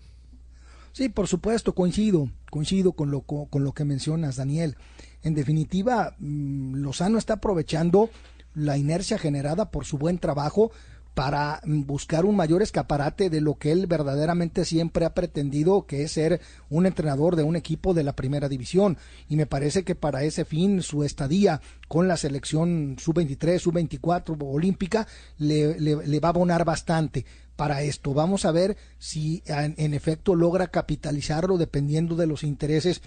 Sí, 0.92 1.10
por 1.10 1.28
supuesto, 1.28 1.74
coincido, 1.74 2.30
coincido 2.52 2.92
con 2.94 3.10
lo, 3.12 3.22
co- 3.22 3.48
con 3.48 3.64
lo 3.64 3.72
que 3.74 3.84
mencionas, 3.84 4.36
Daniel. 4.36 4.76
En 5.24 5.34
definitiva, 5.34 6.16
mm, 6.20 6.76
Lozano 6.76 7.18
está 7.18 7.34
aprovechando 7.36 8.10
la 8.54 8.78
inercia 8.78 9.18
generada 9.18 9.72
por 9.72 9.86
su 9.86 9.98
buen 9.98 10.20
trabajo 10.20 10.72
para 11.14 11.62
buscar 11.66 12.26
un 12.26 12.36
mayor 12.36 12.62
escaparate 12.64 13.30
de 13.30 13.40
lo 13.40 13.56
que 13.56 13.72
él 13.72 13.86
verdaderamente 13.86 14.66
siempre 14.66 15.06
ha 15.06 15.14
pretendido, 15.14 15.86
que 15.86 16.04
es 16.04 16.12
ser 16.14 16.42
un 16.70 16.86
entrenador 16.88 17.36
de 17.36 17.44
un 17.44 17.56
equipo 17.56 17.94
de 17.94 18.04
la 18.04 18.16
primera 18.16 18.50
división. 18.50 18.98
Y 19.30 19.36
me 19.36 19.46
parece 19.46 19.84
que 19.84 19.94
para 19.94 20.24
ese 20.24 20.44
fin 20.44 20.82
su 20.82 21.04
estadía 21.04 21.62
con 21.88 22.08
la 22.08 22.18
selección 22.18 22.96
sub-23, 23.00 23.60
sub-24 23.60 24.38
olímpica 24.42 25.08
le, 25.38 25.80
le- 25.80 26.20
va 26.20 26.30
a 26.30 26.32
abonar 26.32 26.66
bastante 26.66 27.26
para 27.56 27.84
esto. 27.84 28.16
Vamos 28.16 28.46
a 28.46 28.52
ver 28.52 28.76
si 28.98 29.44
en 29.46 29.94
efecto 29.94 30.34
logra 30.34 30.68
capitalizarlo 30.70 31.58
dependiendo 31.60 32.16
de 32.16 32.26
los 32.26 32.44
intereses 32.44 33.02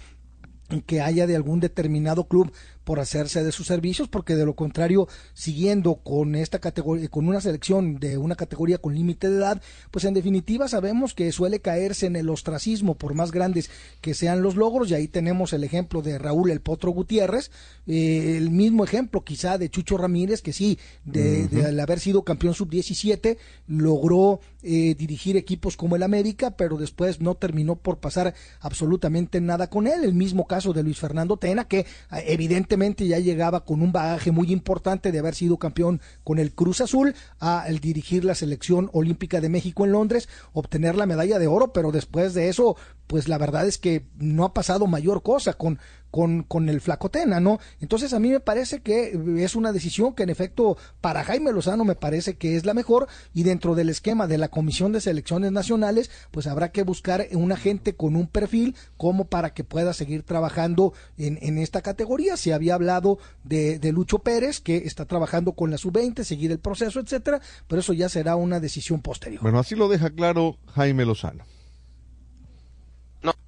que 0.85 1.01
haya 1.01 1.27
de 1.27 1.35
algún 1.35 1.59
determinado 1.61 2.27
club 2.27 2.51
por 2.87 3.01
hacerse 3.01 3.43
de 3.43 3.51
sus 3.51 3.67
servicios, 3.67 4.07
porque 4.07 4.37
de 4.37 4.45
lo 4.45 4.55
contrario, 4.55 5.09
siguiendo 5.33 5.95
con 5.95 6.35
esta 6.35 6.59
categoría, 6.59 7.09
con 7.09 7.27
una 7.27 7.41
selección 7.41 7.99
de 7.99 8.17
una 8.17 8.35
categoría 8.35 8.77
con 8.77 8.95
límite 8.95 9.29
de 9.29 9.39
edad, 9.39 9.61
pues 9.91 10.05
en 10.05 10.13
definitiva 10.13 10.69
sabemos 10.69 11.13
que 11.13 11.33
suele 11.33 11.59
caerse 11.59 12.05
en 12.05 12.15
el 12.15 12.29
ostracismo, 12.29 12.95
por 12.95 13.13
más 13.13 13.33
grandes 13.33 13.69
que 13.99 14.13
sean 14.13 14.41
los 14.41 14.55
logros, 14.55 14.89
y 14.89 14.93
ahí 14.93 15.09
tenemos 15.09 15.51
el 15.51 15.65
ejemplo 15.65 16.01
de 16.01 16.17
Raúl 16.17 16.49
El 16.49 16.61
Potro 16.61 16.91
Gutiérrez, 16.91 17.51
eh, 17.87 18.37
el 18.37 18.51
mismo 18.51 18.85
ejemplo 18.85 19.21
quizá 19.21 19.57
de 19.57 19.69
Chucho 19.69 19.97
Ramírez, 19.97 20.41
que 20.41 20.53
sí, 20.53 20.79
de, 21.03 21.49
al 21.65 21.77
haber 21.81 21.99
sido 21.99 22.23
campeón 22.23 22.53
sub-17, 22.53 23.37
logró 23.67 24.39
eh, 24.63 24.95
dirigir 24.97 25.35
equipos 25.35 25.75
como 25.75 25.97
el 25.97 26.03
América, 26.03 26.51
pero 26.51 26.77
después 26.77 27.19
no 27.19 27.35
terminó 27.35 27.75
por 27.75 27.99
pasar 27.99 28.33
absolutamente 28.61 29.41
nada 29.41 29.69
con 29.69 29.87
él. 29.87 30.05
El 30.05 30.13
mismo 30.13 30.47
caso 30.47 30.71
de 30.71 30.83
Luis 30.83 30.99
Fernando 30.99 31.35
Tena, 31.35 31.65
que 31.65 31.79
eh, 31.79 31.85
ya 32.99 33.19
llegaba 33.19 33.65
con 33.65 33.81
un 33.81 33.91
bagaje 33.91 34.31
muy 34.31 34.51
importante 34.51 35.11
de 35.11 35.19
haber 35.19 35.35
sido 35.35 35.57
campeón 35.57 36.01
con 36.23 36.39
el 36.39 36.51
Cruz 36.53 36.81
Azul, 36.81 37.15
al 37.39 37.79
dirigir 37.79 38.23
la 38.23 38.35
selección 38.35 38.89
olímpica 38.93 39.41
de 39.41 39.49
México 39.49 39.85
en 39.85 39.91
Londres, 39.91 40.29
obtener 40.53 40.95
la 40.95 41.05
medalla 41.05 41.39
de 41.39 41.47
oro, 41.47 41.73
pero 41.73 41.91
después 41.91 42.33
de 42.33 42.49
eso, 42.49 42.77
pues 43.07 43.27
la 43.27 43.37
verdad 43.37 43.67
es 43.67 43.77
que 43.77 44.05
no 44.17 44.43
ha 44.43 44.53
pasado 44.53 44.85
mayor 44.87 45.23
cosa 45.23 45.53
con 45.53 45.79
con, 46.11 46.43
con 46.43 46.69
el 46.69 46.81
flacotena, 46.81 47.39
¿no? 47.39 47.59
Entonces 47.79 48.13
a 48.13 48.19
mí 48.19 48.29
me 48.29 48.39
parece 48.39 48.81
que 48.81 49.17
es 49.37 49.55
una 49.55 49.71
decisión 49.71 50.13
que 50.13 50.23
en 50.23 50.29
efecto 50.29 50.77
para 51.01 51.23
Jaime 51.23 51.51
Lozano 51.51 51.83
me 51.83 51.95
parece 51.95 52.37
que 52.37 52.55
es 52.55 52.65
la 52.65 52.73
mejor 52.73 53.07
y 53.33 53.43
dentro 53.43 53.75
del 53.75 53.89
esquema 53.89 54.27
de 54.27 54.37
la 54.37 54.49
Comisión 54.49 54.91
de 54.91 55.01
Selecciones 55.01 55.51
Nacionales 55.51 56.09
pues 56.31 56.47
habrá 56.47 56.71
que 56.71 56.83
buscar 56.83 57.27
un 57.33 57.51
agente 57.51 57.95
con 57.95 58.15
un 58.15 58.27
perfil 58.27 58.75
como 58.95 59.25
para 59.25 59.53
que 59.53 59.63
pueda 59.63 59.93
seguir 59.93 60.23
trabajando 60.23 60.93
en, 61.17 61.39
en 61.41 61.57
esta 61.57 61.81
categoría. 61.81 62.37
Se 62.37 62.53
había 62.53 62.75
hablado 62.75 63.19
de, 63.43 63.79
de 63.79 63.91
Lucho 63.91 64.19
Pérez 64.19 64.59
que 64.59 64.77
está 64.77 65.05
trabajando 65.05 65.53
con 65.53 65.71
la 65.71 65.77
sub-20, 65.77 66.23
seguir 66.23 66.51
el 66.51 66.59
proceso, 66.59 66.99
etcétera, 66.99 67.41
pero 67.67 67.81
eso 67.81 67.93
ya 67.93 68.09
será 68.09 68.35
una 68.35 68.59
decisión 68.59 69.01
posterior. 69.01 69.41
Bueno, 69.41 69.59
así 69.59 69.75
lo 69.75 69.87
deja 69.87 70.09
claro 70.09 70.57
Jaime 70.73 71.05
Lozano. 71.05 71.43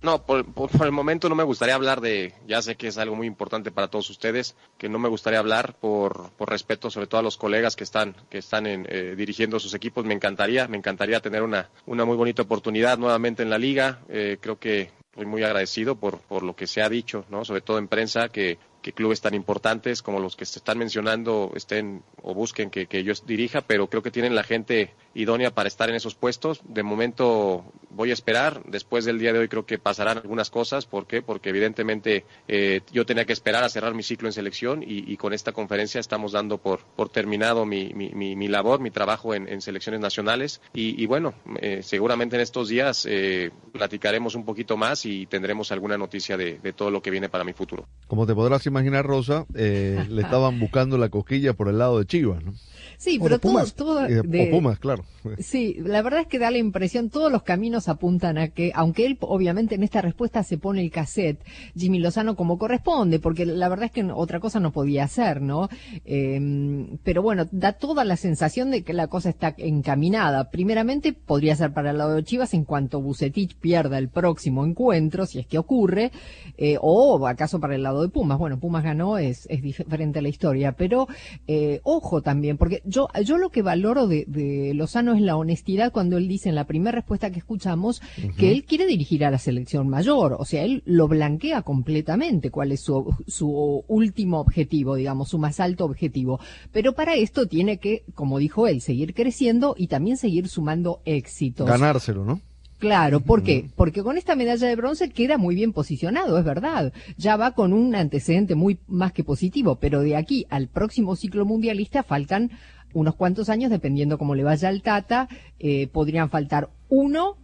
No, 0.02 0.26
por- 0.26 0.46
por 0.46 0.70
el 0.86 0.94
momento 0.94 1.28
no 1.28 1.36
me 1.36 1.44
gustaría 1.44 1.76
hablar 1.76 2.00
de, 2.00 2.34
ya 2.48 2.62
sé 2.62 2.76
que 2.76 2.88
es 2.88 2.98
algo 2.98 3.16
muy 3.18 3.28
importante 3.28 3.70
para 3.70 3.90
todos 3.90 4.10
ustedes, 4.10 4.56
que 4.78 4.88
no 4.88 4.98
me 4.98 5.10
gustaría 5.10 5.40
hablar 5.40 5.76
por, 5.78 6.30
por 6.38 6.50
respeto 6.50 6.90
sobre 6.90 7.08
todo 7.08 7.20
a 7.20 7.24
los 7.24 7.36
colegas 7.36 7.76
que 7.76 7.84
están, 7.84 8.16
que 8.30 8.38
están 8.38 8.66
en, 8.66 8.86
eh, 8.90 9.16
dirigiendo 9.18 9.60
sus 9.60 9.74
equipos. 9.74 10.06
Me 10.06 10.14
encantaría, 10.14 10.70
me 10.70 10.78
encantaría 10.78 11.20
tener 11.20 11.44
una, 11.44 11.70
una 11.86 12.06
muy 12.06 12.16
bonita 12.16 12.44
oportunidad 12.44 12.98
nuevamente 12.98 13.44
en 13.44 13.50
la 13.50 13.58
liga. 13.58 14.00
Eh, 14.08 14.38
creo 14.40 14.58
que 14.58 14.92
estoy 15.12 15.26
muy 15.26 15.44
agradecido 15.44 15.98
por, 15.98 16.20
por 16.20 16.44
lo 16.44 16.56
que 16.56 16.66
se 16.68 16.82
ha 16.82 16.88
dicho, 16.88 17.26
¿no? 17.30 17.44
sobre 17.44 17.60
todo 17.60 17.78
en 17.78 17.90
prensa, 17.90 18.30
que, 18.30 18.58
que 18.82 18.94
clubes 18.94 19.20
tan 19.20 19.34
importantes 19.34 20.02
como 20.02 20.22
los 20.22 20.38
que 20.38 20.46
se 20.46 20.60
están 20.60 20.78
mencionando 20.78 21.52
estén 21.56 22.04
o 22.22 22.34
busquen 22.34 22.70
que, 22.70 22.86
que 22.88 23.04
yo 23.04 23.12
dirija, 23.26 23.60
pero 23.60 23.88
creo 23.90 24.02
que 24.02 24.12
tienen 24.12 24.34
la 24.34 24.44
gente 24.44 24.94
idónea 25.14 25.52
para 25.52 25.68
estar 25.68 25.90
en 25.90 25.96
esos 25.96 26.16
puestos. 26.16 26.62
De 26.66 26.84
momento 26.84 27.66
voy 27.90 28.12
a 28.12 28.14
esperar. 28.14 28.62
Después 28.66 29.06
del 29.06 29.20
día 29.20 29.34
de 29.34 29.40
hoy 29.40 29.48
creo 29.48 29.66
que 29.66 29.80
pasarán 29.80 30.18
algunas 30.18 30.50
cosas. 30.50 30.86
¿Por 30.86 31.08
qué? 31.08 31.22
Porque 31.22 31.50
evidentemente 31.50 32.26
eh, 32.48 32.82
yo 32.92 33.06
tenía 33.06 33.26
que 33.26 33.34
esperar 33.34 33.64
a 33.64 33.70
cerrar 33.70 33.94
mi 33.94 34.04
ciclo 34.04 34.28
en 34.28 34.34
selección 34.34 34.84
y, 34.86 35.18
con 35.18 35.34
esta 35.34 35.52
conferencia 35.52 36.00
estamos 36.00 36.32
dando 36.32 36.60
por, 36.60 36.80
por 36.96 37.10
terminado 37.10 37.66
mi, 37.66 38.48
labor, 38.48 38.80
mi 38.80 38.92
trabajo 38.92 39.34
en, 39.34 39.62
selecciones 39.62 40.00
nacionales. 40.00 40.62
Y, 40.74 41.06
bueno, 41.06 41.34
eh, 41.62 41.82
seguramente 41.84 42.36
en 42.36 42.42
estos 42.42 42.70
días 42.70 43.06
eh, 43.10 43.52
platicaremos 43.74 44.36
un 44.36 44.46
poquito 44.46 44.78
más 44.78 45.06
y 45.06 45.26
tendremos 45.26 45.72
alguna 45.72 45.98
noticia 45.98 46.38
de, 46.38 46.60
todo 46.76 46.92
lo 46.92 47.02
que 47.02 47.12
viene 47.12 47.30
para 47.30 47.44
mi 47.44 47.54
futuro. 47.54 47.88
Como 48.08 48.26
te 48.26 48.36
podrás 48.36 48.66
imaginar, 48.66 49.06
Rosa, 49.06 49.46
eh, 49.56 50.06
le 50.10 50.22
estaban 50.22 50.60
buscando 50.60 50.98
la 50.98 51.10
cosquilla 51.10 51.54
por 51.54 51.68
el 51.68 51.80
lado 51.80 52.00
de 52.00 52.06
Chivas, 52.06 52.44
¿no? 52.44 52.54
Sí, 53.02 53.18
O 53.18 53.24
pero 53.24 53.36
de 53.36 53.40
todo, 53.40 53.52
Pumas. 53.54 53.74
todo 53.76 54.10
Y 54.10 54.14
de- 54.16 54.22
de- 54.24 54.48
o 54.50 54.52
Pumas, 54.58 54.78
claro. 54.78 55.06
Sí, 55.38 55.76
la 55.80 56.02
verdad 56.02 56.20
es 56.22 56.28
que 56.28 56.38
da 56.38 56.52
la 56.52 56.58
impresión, 56.58 57.10
todos 57.10 57.32
los 57.32 57.44
caminos 57.44 57.88
apuntan 57.88 58.38
a 58.38 58.50
que, 58.50 58.72
aunque 58.76 59.06
él 59.06 59.18
obviamente 59.22 59.76
en 59.76 59.84
esta 59.84 60.02
respuesta 60.02 60.44
se 60.44 60.58
pone 60.58 60.82
el 60.82 60.92
cassette, 60.92 61.42
Jimmy 61.76 62.00
Lozano 62.00 62.36
como 62.36 62.58
corresponde, 62.58 63.20
porque 63.20 63.46
la 63.46 63.70
verdad 63.70 63.86
es 63.86 63.92
que 63.92 64.04
otra 64.12 64.42
cosa 64.42 64.60
no 64.60 64.72
podía 64.74 65.06
hacer, 65.06 65.42
¿no? 65.42 65.70
Eh, 66.06 66.88
pero 67.04 67.22
bueno, 67.22 67.48
da 67.52 67.72
toda 67.74 68.04
la 68.04 68.18
sensación 68.18 68.70
de 68.72 68.84
que 68.84 68.92
la 68.94 69.08
cosa 69.08 69.30
está 69.30 69.54
encaminada. 69.58 70.50
Primeramente 70.52 71.14
podría 71.14 71.56
ser 71.56 71.72
para 71.74 71.92
el 71.92 71.98
lado 71.98 72.16
de 72.16 72.24
Chivas 72.26 72.54
en 72.54 72.66
cuanto 72.66 73.02
Bucetich 73.02 73.56
pierda 73.56 73.98
el 73.98 74.10
próximo 74.10 74.66
encuentro, 74.66 75.26
si 75.26 75.40
es 75.40 75.48
que 75.48 75.58
ocurre, 75.58 76.12
eh, 76.58 76.78
o 76.82 77.26
acaso 77.28 77.60
para 77.62 77.76
el 77.76 77.84
lado 77.84 78.02
de 78.02 78.10
Pumas. 78.10 78.38
Bueno, 78.38 78.60
Pumas 78.60 78.84
ganó, 78.84 79.18
es, 79.18 79.46
es 79.50 79.62
diferente 79.62 80.22
la 80.22 80.30
historia, 80.30 80.74
pero 80.74 81.08
eh, 81.48 81.80
ojo 81.84 82.22
también, 82.22 82.58
porque 82.58 82.82
yo, 82.90 83.08
yo 83.24 83.38
lo 83.38 83.50
que 83.50 83.62
valoro 83.62 84.08
de, 84.08 84.26
de 84.28 84.74
Lozano 84.74 85.14
es 85.14 85.22
la 85.22 85.38
honestidad 85.38 85.92
cuando 85.92 86.18
él 86.18 86.28
dice 86.28 86.50
en 86.50 86.56
la 86.56 86.66
primera 86.66 86.96
respuesta 86.96 87.32
que 87.32 87.40
escuchamos 87.40 88.02
que 88.38 88.52
él 88.52 88.66
quiere 88.66 88.86
dirigir 88.86 89.24
a 89.26 89.32
la 89.32 89.38
selección 89.38 89.88
mayor, 89.88 90.36
o 90.38 90.46
sea, 90.46 90.64
él 90.64 90.84
lo 90.86 91.08
blanquea 91.08 91.62
completamente 91.62 92.52
cuál 92.52 92.72
es 92.72 92.82
su, 92.82 93.16
su 93.28 93.84
último 93.88 94.40
objetivo, 94.40 94.96
digamos, 94.96 95.30
su 95.30 95.38
más 95.38 95.60
alto 95.60 95.86
objetivo. 95.86 96.40
Pero 96.72 96.94
para 96.94 97.16
esto 97.16 97.48
tiene 97.48 97.78
que, 97.78 98.04
como 98.14 98.40
dijo 98.40 98.68
él, 98.68 98.82
seguir 98.82 99.14
creciendo 99.14 99.76
y 99.78 99.88
también 99.88 100.18
seguir 100.18 100.48
sumando 100.48 101.02
éxitos. 101.06 101.68
Ganárselo, 101.68 102.26
¿no? 102.26 102.42
Claro, 102.80 103.20
¿por 103.20 103.44
qué? 103.44 103.70
Porque 103.76 104.04
con 104.04 104.18
esta 104.18 104.38
medalla 104.38 104.66
de 104.66 104.76
bronce 104.78 105.10
queda 105.10 105.38
muy 105.38 105.54
bien 105.54 105.74
posicionado, 105.74 106.40
es 106.40 106.46
verdad. 106.46 106.94
Ya 107.18 107.36
va 107.36 107.52
con 107.52 107.74
un 107.74 107.94
antecedente 107.94 108.56
muy 108.56 108.80
más 108.88 109.12
que 109.12 109.26
positivo, 109.26 109.76
pero 109.82 110.00
de 110.00 110.16
aquí 110.16 110.46
al 110.50 110.70
próximo 110.70 111.18
ciclo 111.18 111.46
mundialista 111.46 112.04
faltan 112.04 112.52
unos 112.94 113.16
cuantos 113.16 113.50
años, 113.50 113.72
dependiendo 113.72 114.18
cómo 114.18 114.36
le 114.36 114.44
vaya 114.44 114.70
al 114.70 114.82
Tata, 114.82 115.28
eh, 115.60 115.88
podrían 115.88 116.30
faltar 116.30 116.70
uno 116.90 117.38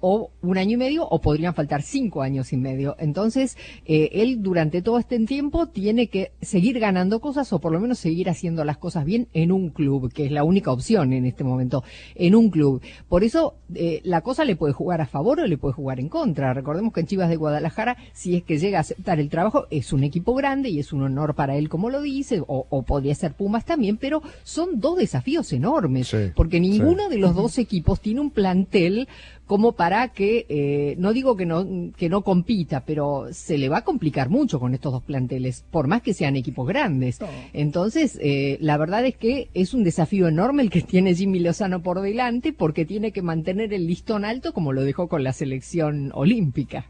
o 0.00 0.30
un 0.42 0.58
año 0.58 0.74
y 0.74 0.76
medio 0.76 1.06
o 1.08 1.20
podrían 1.20 1.54
faltar 1.54 1.82
cinco 1.82 2.22
años 2.22 2.52
y 2.52 2.56
medio. 2.56 2.96
Entonces, 2.98 3.56
eh, 3.86 4.10
él 4.12 4.42
durante 4.42 4.82
todo 4.82 4.98
este 4.98 5.18
tiempo 5.20 5.66
tiene 5.66 6.08
que 6.08 6.32
seguir 6.40 6.78
ganando 6.78 7.20
cosas 7.20 7.52
o 7.52 7.58
por 7.58 7.72
lo 7.72 7.80
menos 7.80 7.98
seguir 7.98 8.28
haciendo 8.28 8.64
las 8.64 8.78
cosas 8.78 9.04
bien 9.04 9.28
en 9.32 9.52
un 9.52 9.70
club, 9.70 10.12
que 10.12 10.26
es 10.26 10.32
la 10.32 10.44
única 10.44 10.70
opción 10.70 11.12
en 11.12 11.24
este 11.24 11.44
momento, 11.44 11.82
en 12.14 12.34
un 12.34 12.50
club. 12.50 12.82
Por 13.08 13.24
eso, 13.24 13.54
eh, 13.74 14.00
la 14.04 14.20
cosa 14.20 14.44
le 14.44 14.56
puede 14.56 14.72
jugar 14.72 15.00
a 15.00 15.06
favor 15.06 15.40
o 15.40 15.46
le 15.46 15.58
puede 15.58 15.74
jugar 15.74 16.00
en 16.00 16.08
contra. 16.08 16.54
Recordemos 16.54 16.92
que 16.92 17.00
en 17.00 17.06
Chivas 17.06 17.28
de 17.28 17.36
Guadalajara, 17.36 17.96
si 18.12 18.36
es 18.36 18.42
que 18.42 18.58
llega 18.58 18.78
a 18.78 18.82
aceptar 18.82 19.18
el 19.20 19.28
trabajo, 19.28 19.66
es 19.70 19.92
un 19.92 20.04
equipo 20.04 20.34
grande 20.34 20.68
y 20.68 20.78
es 20.78 20.92
un 20.92 21.02
honor 21.02 21.34
para 21.34 21.56
él, 21.56 21.68
como 21.68 21.90
lo 21.90 22.00
dice, 22.00 22.40
o, 22.46 22.66
o 22.68 22.82
podría 22.82 23.14
ser 23.14 23.32
Pumas 23.32 23.64
también, 23.64 23.96
pero 23.96 24.22
son 24.42 24.80
dos 24.80 24.98
desafíos 24.98 25.52
enormes, 25.52 26.14
porque 26.34 26.60
ninguno 26.60 27.08
de 27.08 27.18
los 27.18 27.34
dos 27.34 27.58
equipos 27.58 28.00
tiene 28.00 28.20
un 28.20 28.30
plantel 28.30 29.08
como 29.48 29.72
para 29.72 30.08
que, 30.08 30.44
eh, 30.50 30.94
no 30.98 31.14
digo 31.14 31.34
que 31.34 31.46
no, 31.46 31.66
que 31.96 32.10
no 32.10 32.22
compita, 32.22 32.84
pero 32.84 33.28
se 33.32 33.56
le 33.56 33.70
va 33.70 33.78
a 33.78 33.84
complicar 33.84 34.28
mucho 34.28 34.60
con 34.60 34.74
estos 34.74 34.92
dos 34.92 35.02
planteles, 35.02 35.64
por 35.70 35.88
más 35.88 36.02
que 36.02 36.12
sean 36.12 36.36
equipos 36.36 36.68
grandes. 36.68 37.18
Entonces, 37.54 38.18
eh, 38.20 38.58
la 38.60 38.76
verdad 38.76 39.06
es 39.06 39.16
que 39.16 39.48
es 39.54 39.72
un 39.72 39.84
desafío 39.84 40.28
enorme 40.28 40.62
el 40.62 40.68
que 40.68 40.82
tiene 40.82 41.14
Jimmy 41.14 41.38
Lozano 41.40 41.82
por 41.82 42.02
delante, 42.02 42.52
porque 42.52 42.84
tiene 42.84 43.10
que 43.10 43.22
mantener 43.22 43.72
el 43.72 43.86
listón 43.86 44.26
alto 44.26 44.52
como 44.52 44.74
lo 44.74 44.82
dejó 44.82 45.08
con 45.08 45.24
la 45.24 45.32
selección 45.32 46.10
olímpica. 46.12 46.84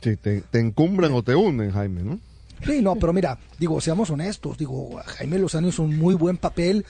Sí, 0.00 0.16
te, 0.16 0.40
te 0.40 0.60
encumbran 0.60 1.12
o 1.12 1.22
te 1.22 1.34
hunden, 1.34 1.70
Jaime, 1.70 2.02
¿no? 2.02 2.18
Sí, 2.64 2.80
no, 2.80 2.96
pero 2.96 3.12
mira, 3.12 3.38
digo, 3.58 3.78
seamos 3.82 4.08
honestos, 4.08 4.56
digo, 4.56 4.98
Jaime 5.04 5.38
Lozano 5.38 5.68
hizo 5.68 5.82
un 5.82 5.98
muy 5.98 6.14
buen 6.14 6.38
papel, 6.38 6.86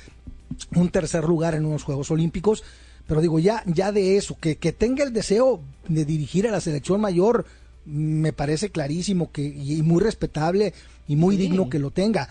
un 0.76 0.88
tercer 0.90 1.24
lugar 1.24 1.56
en 1.56 1.64
unos 1.64 1.82
Juegos 1.82 2.12
Olímpicos, 2.12 2.62
pero 3.06 3.20
digo, 3.20 3.38
ya, 3.38 3.62
ya 3.66 3.92
de 3.92 4.16
eso, 4.16 4.36
que, 4.40 4.56
que 4.56 4.72
tenga 4.72 5.04
el 5.04 5.12
deseo 5.12 5.60
de 5.88 6.04
dirigir 6.04 6.46
a 6.48 6.50
la 6.50 6.60
selección 6.60 7.00
mayor, 7.00 7.44
me 7.86 8.32
parece 8.32 8.70
clarísimo 8.70 9.30
que, 9.30 9.42
y 9.42 9.82
muy 9.82 10.02
respetable 10.02 10.72
y 11.06 11.16
muy 11.16 11.36
digno 11.36 11.68
que 11.68 11.78
lo 11.78 11.90
tenga. 11.90 12.28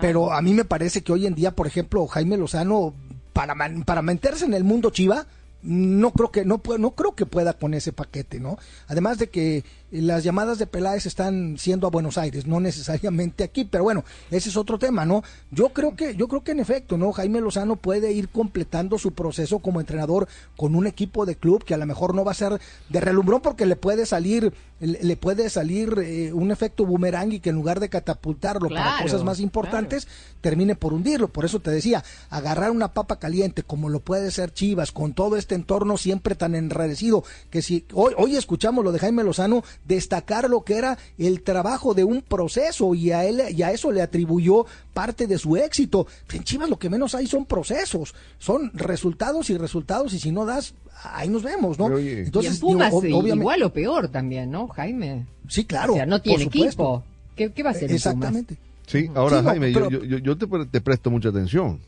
Pero 0.00 0.32
a 0.32 0.40
mí 0.42 0.54
me 0.54 0.64
parece 0.64 1.02
que 1.02 1.12
hoy 1.12 1.26
en 1.26 1.34
día, 1.34 1.50
por 1.52 1.66
ejemplo, 1.66 2.06
Jaime 2.06 2.36
Lozano, 2.36 2.94
para, 3.32 3.54
man- 3.54 3.84
para 3.84 4.00
meterse 4.02 4.44
en 4.44 4.54
el 4.54 4.64
mundo 4.64 4.90
chiva, 4.90 5.26
no 5.62 6.10
creo 6.12 6.30
que 6.30 6.44
no 6.44 6.60
no 6.78 6.90
creo 6.90 7.14
que 7.14 7.26
pueda 7.26 7.52
con 7.54 7.72
ese 7.74 7.92
paquete, 7.92 8.38
¿no? 8.40 8.58
Además 8.86 9.18
de 9.18 9.28
que 9.30 9.64
las 10.00 10.24
llamadas 10.24 10.58
de 10.58 10.66
Peláez 10.66 11.06
están 11.06 11.56
siendo 11.58 11.86
a 11.86 11.90
Buenos 11.90 12.18
Aires, 12.18 12.46
no 12.46 12.60
necesariamente 12.64 13.44
aquí, 13.44 13.64
pero 13.64 13.84
bueno, 13.84 14.04
ese 14.30 14.48
es 14.48 14.56
otro 14.56 14.78
tema, 14.78 15.04
¿no? 15.04 15.22
Yo 15.50 15.70
creo 15.70 15.96
que 15.96 16.16
yo 16.16 16.28
creo 16.28 16.42
que 16.42 16.52
en 16.52 16.60
efecto, 16.60 16.96
¿no? 16.96 17.12
Jaime 17.12 17.40
Lozano 17.40 17.76
puede 17.76 18.12
ir 18.12 18.28
completando 18.28 18.98
su 18.98 19.12
proceso 19.12 19.58
como 19.60 19.80
entrenador 19.80 20.28
con 20.56 20.74
un 20.74 20.86
equipo 20.86 21.26
de 21.26 21.36
club 21.36 21.64
que 21.64 21.74
a 21.74 21.78
lo 21.78 21.86
mejor 21.86 22.14
no 22.14 22.24
va 22.24 22.32
a 22.32 22.34
ser 22.34 22.60
de 22.88 23.00
relumbrón 23.00 23.40
porque 23.40 23.66
le 23.66 23.76
puede 23.76 24.06
salir 24.06 24.52
le 24.80 25.16
puede 25.16 25.48
salir 25.50 25.94
eh, 26.04 26.32
un 26.32 26.50
efecto 26.50 26.84
boomerang 26.84 27.32
y 27.32 27.40
que 27.40 27.50
en 27.50 27.56
lugar 27.56 27.80
de 27.80 27.88
catapultarlo 27.88 28.68
para 28.68 29.02
cosas 29.02 29.24
más 29.24 29.40
importantes 29.40 30.08
termine 30.40 30.74
por 30.74 30.92
hundirlo. 30.92 31.28
Por 31.28 31.44
eso 31.44 31.60
te 31.60 31.70
decía, 31.70 32.04
agarrar 32.28 32.70
una 32.70 32.92
papa 32.92 33.18
caliente 33.18 33.62
como 33.62 33.88
lo 33.88 34.00
puede 34.00 34.30
ser 34.30 34.52
Chivas, 34.52 34.92
con 34.92 35.14
todo 35.14 35.36
este 35.36 35.54
entorno 35.54 35.96
siempre 35.96 36.34
tan 36.34 36.54
enrarecido, 36.54 37.24
que 37.50 37.62
si 37.62 37.86
hoy, 37.92 38.14
hoy 38.18 38.36
escuchamos 38.36 38.84
lo 38.84 38.92
de 38.92 38.98
Jaime 38.98 39.24
Lozano, 39.24 39.62
destacar 39.86 40.48
lo 40.48 40.62
que 40.64 40.76
era 40.76 40.98
el 41.18 41.42
trabajo 41.42 41.94
de 41.94 42.04
un 42.04 42.22
proceso 42.22 42.94
y 42.94 43.10
a 43.12 43.24
él 43.24 43.42
y 43.50 43.62
a 43.62 43.72
eso 43.72 43.92
le 43.92 44.02
atribuyó 44.02 44.66
parte 44.92 45.26
de 45.26 45.38
su 45.38 45.56
éxito. 45.56 46.06
En 46.32 46.42
Chivas 46.44 46.68
lo 46.70 46.78
que 46.78 46.88
menos 46.90 47.14
hay 47.14 47.26
son 47.26 47.44
procesos, 47.46 48.14
son 48.38 48.70
resultados 48.74 49.50
y 49.50 49.56
resultados 49.58 50.12
y 50.14 50.18
si 50.18 50.30
no 50.32 50.46
das, 50.46 50.74
ahí 51.12 51.28
nos 51.28 51.42
vemos, 51.42 51.78
¿no? 51.78 51.98
y 51.98 52.08
en 52.08 52.18
Entonces, 52.26 52.58
Pumas 52.60 52.90
digo, 52.90 53.02
eh, 53.04 53.12
obviamente- 53.12 53.42
igual 53.42 53.62
o 53.62 53.72
peor 53.72 54.08
también, 54.08 54.50
¿no, 54.50 54.68
Jaime? 54.68 55.26
Sí, 55.48 55.64
claro. 55.64 55.92
O 55.92 55.96
sea, 55.96 56.06
no 56.06 56.20
tiene 56.22 56.44
equipo. 56.44 57.02
¿Qué, 57.36 57.52
qué 57.52 57.62
va 57.62 57.70
a 57.70 57.72
hacer 57.72 57.88
Pumas? 57.88 57.96
Exactamente. 57.96 58.56
Sí, 58.86 59.08
ahora 59.14 59.38
Sí, 59.38 59.42
no, 59.44 59.48
Jaime, 59.50 59.72
yo- 59.72 59.80
pero- 59.80 59.90
yo, 59.90 60.04
yo, 60.04 60.18
yo 60.18 60.38
te, 60.38 60.46
pre- 60.46 60.66
te 60.66 60.80
presto 60.80 61.10
mucha 61.10 61.30
atención. 61.30 61.80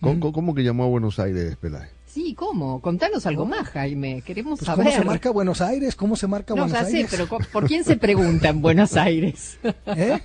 ¿Cómo, 0.00 0.20
cómo- 0.20 0.32
cómo 0.32 0.54
que 0.54 0.62
llamó 0.62 0.84
a 0.84 0.86
Buenos 0.86 1.18
Aires 1.18 1.56
Peláez? 1.60 1.90
Sí, 2.08 2.34
¿cómo? 2.34 2.80
Contanos 2.80 3.26
algo 3.26 3.44
más, 3.44 3.68
Jaime. 3.68 4.22
Queremos 4.22 4.58
Pues, 4.58 4.66
saber. 4.66 4.86
¿Cómo 4.86 4.96
se 4.98 5.04
marca 5.04 5.30
Buenos 5.30 5.60
Aires? 5.60 5.94
¿Cómo 5.94 6.16
se 6.16 6.26
marca 6.26 6.54
No, 6.54 6.62
Buenos 6.62 6.78
ya 6.80 6.84
sé, 6.86 6.96
Aires? 6.96 7.10
pero 7.10 7.28
co- 7.28 7.38
¿por 7.52 7.66
quién 7.66 7.84
se 7.84 7.96
pregunta 7.96 8.48
en 8.48 8.62
Buenos 8.62 8.96
Aires? 8.96 9.58
¿Eh? 9.86 10.18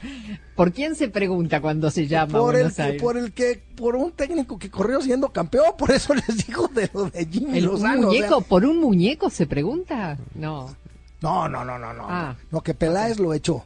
¿Por 0.55 0.71
quién 0.71 0.95
se 0.95 1.09
pregunta 1.09 1.59
cuando 1.61 1.91
se 1.91 2.07
llama 2.07 2.39
por 2.39 2.55
el, 2.55 2.61
Buenos 2.61 2.75
que- 2.75 2.81
Aires? 2.81 3.01
por 3.01 3.17
el 3.17 3.31
que, 3.33 3.61
por 3.75 3.95
un 3.97 4.11
técnico 4.13 4.57
que 4.57 4.69
corrió 4.71 5.01
siendo 5.01 5.29
campeón, 5.33 5.73
por 5.77 5.91
eso 5.91 6.13
les 6.27 6.47
digo 6.47 6.67
de 6.69 6.89
lo 6.93 7.09
de 7.09 7.25
Jimmy 7.25 7.57
¿El- 7.57 7.67
un 7.67 7.73
Lozano. 7.73 8.07
o 8.07 8.11
sea. 8.13 8.21
muñeco? 8.21 8.41
¿Por 8.41 8.65
un 8.65 8.79
muñeco 8.79 9.29
se 9.29 9.45
pregunta? 9.45 10.17
No. 10.35 10.75
no, 11.21 11.49
no, 11.49 11.65
no, 11.65 11.77
no, 11.77 11.93
no. 11.93 12.05
Ah. 12.09 12.35
No, 12.49 12.61
que 12.61 12.73
Peláez 12.73 13.19
lo 13.19 13.33
echó. 13.33 13.65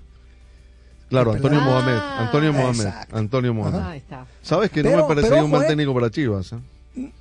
Claro, 1.09 1.33
Antonio 1.33 1.61
Mohamed. 1.61 1.95
Ah. 1.97 2.17
Antonio 2.25 2.51
Mohamed. 2.51 2.85
Exacto. 2.87 3.15
Antonio 3.15 3.53
Mohamed. 3.53 3.79
Ahí 3.79 3.97
está. 3.99 4.25
¿Sabes 4.41 4.71
que 4.71 4.83
no 4.83 4.89
Pero- 4.89 5.01
me 5.03 5.07
parecería 5.07 5.35
pero, 5.35 5.45
un 5.45 5.51
mal 5.51 5.67
técnico 5.67 5.93
para 5.93 6.09
Chivas? 6.11 6.51
eh? 6.51 6.55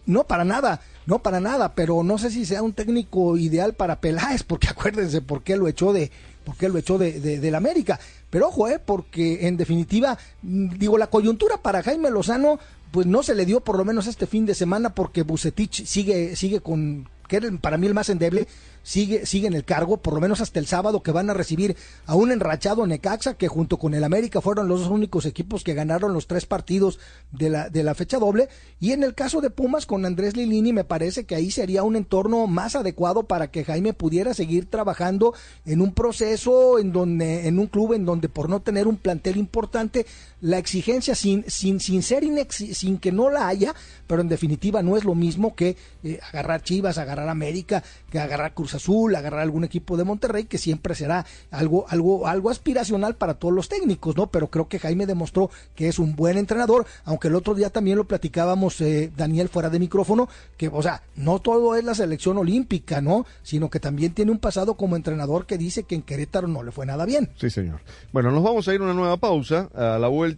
No, 0.07 0.25
para 0.25 0.45
nada, 0.45 0.81
no 1.07 1.19
para 1.19 1.41
nada, 1.41 1.75
pero 1.75 2.03
no 2.03 2.19
sé 2.19 2.31
si 2.31 2.47
sea 2.47 2.62
un 2.62 2.73
técnico 2.73 3.37
ideal 3.37 3.75
para 3.75 4.01
Peláez, 4.01 4.43
porque 4.43 4.69
acuérdense 4.71 5.21
por 5.21 5.43
qué 5.43 5.57
lo 5.57 5.69
echó 5.69 5.93
de, 5.93 6.11
por 6.45 6.57
qué 6.57 6.69
lo 6.69 6.79
echó 6.79 6.99
de, 6.99 7.21
de, 7.21 7.39
del 7.39 7.55
América. 7.55 7.99
Pero 8.31 8.49
ojo, 8.49 8.69
eh, 8.69 8.81
porque 8.85 9.47
en 9.47 9.57
definitiva, 9.57 10.19
mm, 10.43 10.79
digo, 10.79 10.99
la 10.99 11.09
coyuntura 11.09 11.59
para 11.59 11.83
Jaime 11.83 12.11
Lozano, 12.11 12.59
pues 12.91 13.07
no 13.07 13.23
se 13.23 13.35
le 13.35 13.47
dio 13.47 13.61
por 13.61 13.77
lo 13.77 13.85
menos 13.85 14.07
este 14.07 14.27
fin 14.27 14.47
de 14.47 14.55
semana, 14.55 14.95
porque 14.95 15.23
Bucetich 15.23 15.85
sigue, 15.85 16.37
sigue 16.37 16.61
con, 16.61 17.09
que 17.29 17.37
era 17.37 17.51
para 17.61 17.77
mí 17.77 17.87
el 17.87 17.95
más 17.95 18.09
endeble, 18.09 18.47
sigue, 18.87 19.27
sigue 19.27 19.49
en 19.49 19.55
el 19.55 19.64
cargo, 19.64 19.96
por 19.96 20.14
lo 20.14 20.20
menos 20.20 20.40
hasta 20.40 20.61
el 20.61 20.66
sábado 20.66 21.03
que 21.03 21.11
van 21.11 21.29
a 21.29 21.35
recibir 21.35 21.77
a 22.07 22.14
un 22.14 22.31
enrachado 22.31 22.87
Necaxa, 22.87 23.35
que 23.35 23.49
junto 23.49 23.79
con 23.79 23.94
el 23.94 24.05
América 24.05 24.40
fueron 24.40 24.68
los 24.68 24.83
dos 24.83 24.90
únicos 24.90 25.27
equipos 25.27 25.64
que 25.64 25.75
ganaron 25.75 26.12
los 26.12 26.29
tres 26.29 26.46
partidos 26.46 27.01
de 27.33 27.51
la, 27.51 27.68
de 27.68 27.83
la 27.83 27.96
fecha 27.96 28.20
doble. 28.20 28.49
Y 28.79 28.92
en 28.92 29.03
el 29.03 29.14
caso 29.14 29.40
de 29.40 29.51
Pumas 29.51 29.87
con 29.87 30.07
Andrés 30.07 30.37
Lilini, 30.37 30.72
me 30.72 30.85
parece 30.85 31.27
que 31.27 31.35
ahí 31.35 31.51
sería 31.51 31.83
un 31.83 31.96
entorno 31.96 32.46
más 32.46 32.77
adecuado 32.77 33.25
para 33.25 33.51
que 33.51 33.64
Jaime 33.64 33.92
pudiera 33.92 34.35
seguir 34.35 34.70
trabajando 34.70 35.35
en 35.64 35.81
un 35.81 35.92
proceso 35.92 36.79
en 36.79 36.92
donde, 36.92 37.49
en 37.49 37.59
un 37.59 37.66
club 37.66 37.94
en 37.94 38.05
donde 38.05 38.29
por 38.29 38.49
no 38.49 38.61
tener 38.61 38.87
un 38.87 38.99
plantel 38.99 39.37
importante, 39.37 40.07
la 40.47 40.59
exigencia 40.59 41.17
sin, 41.17 41.45
sin, 41.49 41.81
sin 41.81 42.03
ser 42.05 42.23
sin 42.51 42.99
que 42.99 43.11
no 43.11 43.31
la 43.31 43.49
haya, 43.49 43.75
pero 44.07 44.23
en 44.23 44.29
definitiva 44.29 44.81
no 44.81 44.97
es 44.97 45.05
lo 45.05 45.17
mismo 45.17 45.57
que 45.57 45.77
eh, 46.05 46.21
agarrar 46.33 46.63
Chivas, 46.63 46.99
agarrar 46.99 47.29
América, 47.29 47.83
que 48.11 48.21
agarrar 48.21 48.55
Cruz 48.55 48.75
Azul, 48.75 49.17
agarrar 49.17 49.41
algún 49.41 49.65
equipo 49.65 49.97
de 49.97 50.05
Monterrey, 50.05 50.45
que 50.45 50.59
siempre 50.59 50.95
será 50.95 51.27
algo, 51.51 51.87
algo, 51.89 52.29
algo 52.29 52.51
aspiracional 52.51 53.17
para 53.17 53.35
todos 53.35 53.53
los 53.53 53.69
técnicos, 53.69 54.17
¿no? 54.17 54.29
Pero 54.29 54.49
creo 54.49 54.69
que 54.69 54.79
Jaime 54.79 55.07
demostró 55.07 55.51
que 55.75 55.89
es 55.89 55.99
un 55.99 56.15
buen 56.15 56.39
entrenador, 56.39 56.87
aunque 57.05 57.27
el 57.27 57.35
otro 57.35 57.55
día 57.55 57.71
también 57.71 57.99
lo 57.99 58.05
platicábamos, 58.05 58.81
eh, 58.81 59.11
Daniel, 59.17 59.49
fuera 59.49 59.69
de 59.69 59.81
micrófono, 59.81 60.29
que, 60.57 60.69
o 60.69 60.81
sea, 60.81 61.03
no 61.17 61.41
todo 61.41 61.75
es 61.75 61.83
la 61.83 61.97
selección 61.97 62.39
olímpica, 62.39 63.01
¿no? 63.01 63.27
Sino 63.43 63.69
que 63.69 63.81
también 63.81 64.15
tiene 64.15 64.31
un 64.31 64.39
pasado 64.39 64.75
como 64.75 64.95
entrenador 64.95 65.45
que 65.45 65.59
dice 65.59 65.83
que 65.83 65.97
en 65.97 66.03
Querétaro 66.03 66.47
no 66.47 66.63
le 66.63 66.71
fue 66.71 66.87
nada 66.87 67.05
bien. 67.05 67.31
Sí, 67.37 67.51
señor. 67.51 67.81
Bueno, 68.13 68.31
nos 68.31 68.45
vamos 68.45 68.69
a 68.69 68.75
ir 68.75 68.81
a 68.81 68.85
una 68.85 68.95
nueva 68.95 69.17
pausa. 69.17 69.69
A 69.75 69.99
la 69.99 70.07
vuelta 70.07 70.36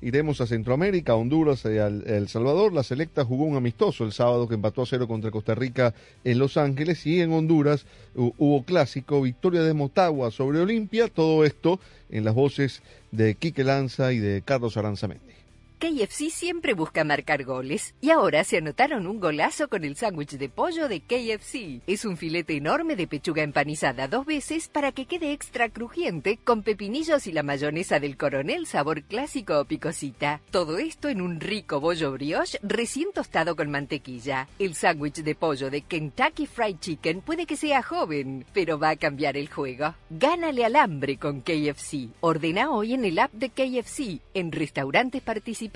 iremos 0.00 0.40
a 0.40 0.46
Centroamérica, 0.46 1.12
a 1.12 1.16
Honduras 1.16 1.64
y 1.64 1.78
al 1.78 2.06
El 2.06 2.28
Salvador. 2.28 2.72
La 2.72 2.82
selecta 2.82 3.24
jugó 3.24 3.44
un 3.44 3.56
amistoso 3.56 4.04
el 4.04 4.12
sábado 4.12 4.48
que 4.48 4.54
empató 4.54 4.82
a 4.82 4.86
cero 4.86 5.08
contra 5.08 5.30
Costa 5.30 5.54
Rica 5.54 5.94
en 6.24 6.38
Los 6.38 6.56
Ángeles 6.56 7.06
y 7.06 7.20
en 7.20 7.32
Honduras 7.32 7.86
hu- 8.14 8.32
hubo 8.38 8.62
clásico, 8.64 9.20
victoria 9.22 9.62
de 9.62 9.74
Motagua 9.74 10.30
sobre 10.30 10.60
Olimpia. 10.60 11.08
Todo 11.08 11.44
esto 11.44 11.80
en 12.10 12.24
las 12.24 12.34
voces 12.34 12.82
de 13.10 13.34
Quique 13.34 13.64
Lanza 13.64 14.12
y 14.12 14.18
de 14.18 14.42
Carlos 14.42 14.76
Aranzamendi. 14.76 15.22
KFC 15.82 16.30
siempre 16.30 16.74
busca 16.74 17.02
marcar 17.02 17.42
goles 17.42 17.96
y 18.00 18.10
ahora 18.10 18.44
se 18.44 18.58
anotaron 18.58 19.08
un 19.08 19.18
golazo 19.18 19.66
con 19.66 19.82
el 19.82 19.96
sándwich 19.96 20.38
de 20.38 20.48
pollo 20.48 20.86
de 20.86 21.00
KFC. 21.00 21.82
Es 21.88 22.04
un 22.04 22.16
filete 22.16 22.56
enorme 22.56 22.94
de 22.94 23.08
pechuga 23.08 23.42
empanizada 23.42 24.06
dos 24.06 24.24
veces 24.24 24.68
para 24.68 24.92
que 24.92 25.06
quede 25.06 25.32
extra 25.32 25.70
crujiente 25.70 26.36
con 26.36 26.62
pepinillos 26.62 27.26
y 27.26 27.32
la 27.32 27.42
mayonesa 27.42 27.98
del 27.98 28.16
coronel 28.16 28.68
sabor 28.68 29.02
clásico 29.02 29.58
o 29.58 29.64
picosita. 29.64 30.40
Todo 30.52 30.78
esto 30.78 31.08
en 31.08 31.20
un 31.20 31.40
rico 31.40 31.80
bollo 31.80 32.12
brioche 32.12 32.60
recién 32.62 33.08
tostado 33.12 33.56
con 33.56 33.68
mantequilla. 33.68 34.46
El 34.60 34.76
sándwich 34.76 35.24
de 35.24 35.34
pollo 35.34 35.68
de 35.68 35.80
Kentucky 35.80 36.46
Fried 36.46 36.76
Chicken 36.78 37.22
puede 37.22 37.44
que 37.44 37.56
sea 37.56 37.82
joven, 37.82 38.46
pero 38.52 38.78
va 38.78 38.90
a 38.90 38.96
cambiar 38.96 39.36
el 39.36 39.50
juego. 39.50 39.96
Gánale 40.10 40.64
al 40.64 40.76
hambre 40.76 41.16
con 41.16 41.40
KFC. 41.40 42.10
Ordena 42.20 42.70
hoy 42.70 42.94
en 42.94 43.04
el 43.04 43.18
app 43.18 43.32
de 43.32 43.50
KFC 43.50 44.20
en 44.32 44.52
restaurantes 44.52 45.20
participantes. 45.22 45.71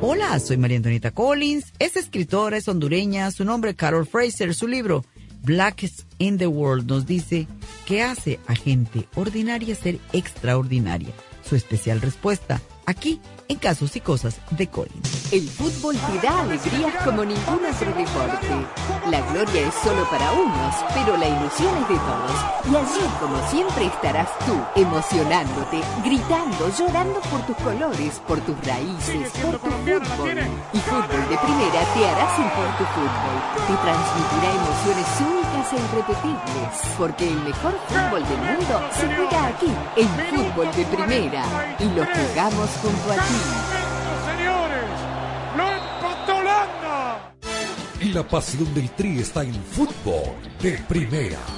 Hola, 0.00 0.38
soy 0.38 0.56
María 0.56 0.76
Antonieta 0.76 1.10
Collins, 1.10 1.72
es 1.80 1.96
escritora, 1.96 2.56
es 2.56 2.68
hondureña, 2.68 3.30
su 3.32 3.44
nombre 3.44 3.70
es 3.72 3.76
Carol 3.76 4.06
Fraser, 4.06 4.54
su 4.54 4.68
libro 4.68 5.04
Blacks 5.42 6.06
in 6.18 6.38
the 6.38 6.46
World 6.46 6.88
nos 6.88 7.06
dice 7.06 7.48
que 7.86 8.02
hace 8.02 8.38
a 8.46 8.54
gente 8.54 9.08
ordinaria 9.16 9.74
ser 9.74 9.98
extraordinaria. 10.12 11.08
Su 11.42 11.56
especial 11.56 12.00
respuesta, 12.00 12.60
aquí 12.88 13.20
en 13.48 13.56
Casos 13.58 13.94
y 13.96 14.00
Cosas 14.00 14.40
de 14.50 14.66
Collins. 14.66 15.32
El 15.32 15.48
fútbol 15.48 15.94
te 15.94 16.26
da 16.26 16.40
alegrías 16.40 16.94
como 17.04 17.24
ningún 17.24 17.60
otro 17.64 17.92
deporte. 17.92 18.54
La 19.10 19.20
gloria 19.30 19.68
es 19.68 19.74
solo 19.84 20.08
para 20.10 20.32
unos, 20.32 20.74
pero 20.94 21.16
la 21.16 21.28
ilusión 21.28 21.72
es 21.82 21.88
de 21.88 21.96
todos. 21.96 22.36
Y 22.64 22.76
allí, 22.76 23.06
como 23.20 23.50
siempre, 23.50 23.86
estarás 23.86 24.28
tú, 24.46 24.56
emocionándote, 24.74 25.80
gritando, 26.04 26.70
llorando 26.78 27.20
por 27.20 27.40
tus 27.46 27.56
colores, 27.56 28.20
por 28.26 28.40
tus 28.40 28.56
raíces, 28.66 29.30
por 29.42 29.58
tu 29.58 29.68
fútbol. 29.68 30.38
Y 30.72 30.78
Fútbol 30.80 31.24
de 31.28 31.36
Primera 31.36 31.80
te 31.92 32.08
hará 32.08 32.36
sentir 32.36 32.68
tu 32.78 32.84
fútbol. 32.96 33.36
Te 33.68 33.74
transmitirá 33.84 34.48
emociones 34.56 35.08
únicas 35.20 35.47
irrepetibles. 35.72 36.72
Porque 36.96 37.28
el 37.28 37.40
mejor 37.42 37.74
fútbol 37.88 38.22
del 38.28 38.38
mundo 38.38 38.80
se 38.92 39.06
juega 39.06 39.46
aquí, 39.46 39.72
en 39.96 40.08
Fútbol 40.30 40.74
de 40.74 40.84
Primera. 40.84 41.76
Y 41.78 41.84
lo 41.84 42.04
jugamos 42.04 42.70
junto 42.82 43.12
a 43.12 43.16
ti. 43.16 43.40
señores! 44.26 44.90
¡Lo 45.56 45.68
empató 45.68 46.36
Holanda! 46.36 47.34
La 48.12 48.22
pasión 48.22 48.72
del 48.74 48.90
Tri 48.90 49.18
está 49.20 49.42
en 49.42 49.54
fútbol 49.54 50.34
de 50.60 50.78
primera. 50.88 51.57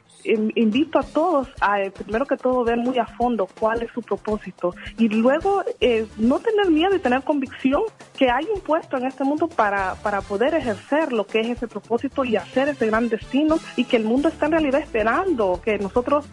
In- 0.23 0.51
invito 0.55 0.99
a 0.99 1.03
todos 1.03 1.47
a, 1.59 1.81
eh, 1.81 1.91
primero 1.91 2.25
que 2.25 2.37
todo, 2.37 2.63
ver 2.63 2.77
muy 2.77 2.97
a 2.97 3.05
fondo 3.05 3.47
cuál 3.59 3.81
es 3.83 3.91
su 3.91 4.01
propósito 4.01 4.73
y 4.97 5.09
luego 5.09 5.63
eh, 5.79 6.05
no 6.17 6.39
tener 6.39 6.69
miedo 6.69 6.95
y 6.95 6.99
tener 6.99 7.23
convicción 7.23 7.81
que 8.17 8.29
hay 8.29 8.45
un 8.53 8.61
puesto 8.61 8.97
en 8.97 9.05
este 9.05 9.23
mundo 9.23 9.47
para, 9.47 9.95
para 9.95 10.21
poder 10.21 10.53
ejercer 10.53 11.11
lo 11.11 11.25
que 11.25 11.39
es 11.39 11.49
ese 11.49 11.67
propósito 11.67 12.23
y 12.23 12.35
hacer 12.35 12.69
ese 12.69 12.85
gran 12.87 13.09
destino 13.09 13.57
y 13.75 13.85
que 13.85 13.97
el 13.97 14.03
mundo 14.03 14.27
está 14.29 14.45
en 14.45 14.51
realidad 14.53 14.81
esperando 14.81 15.59
que 15.63 15.79
nosotros 15.79 16.25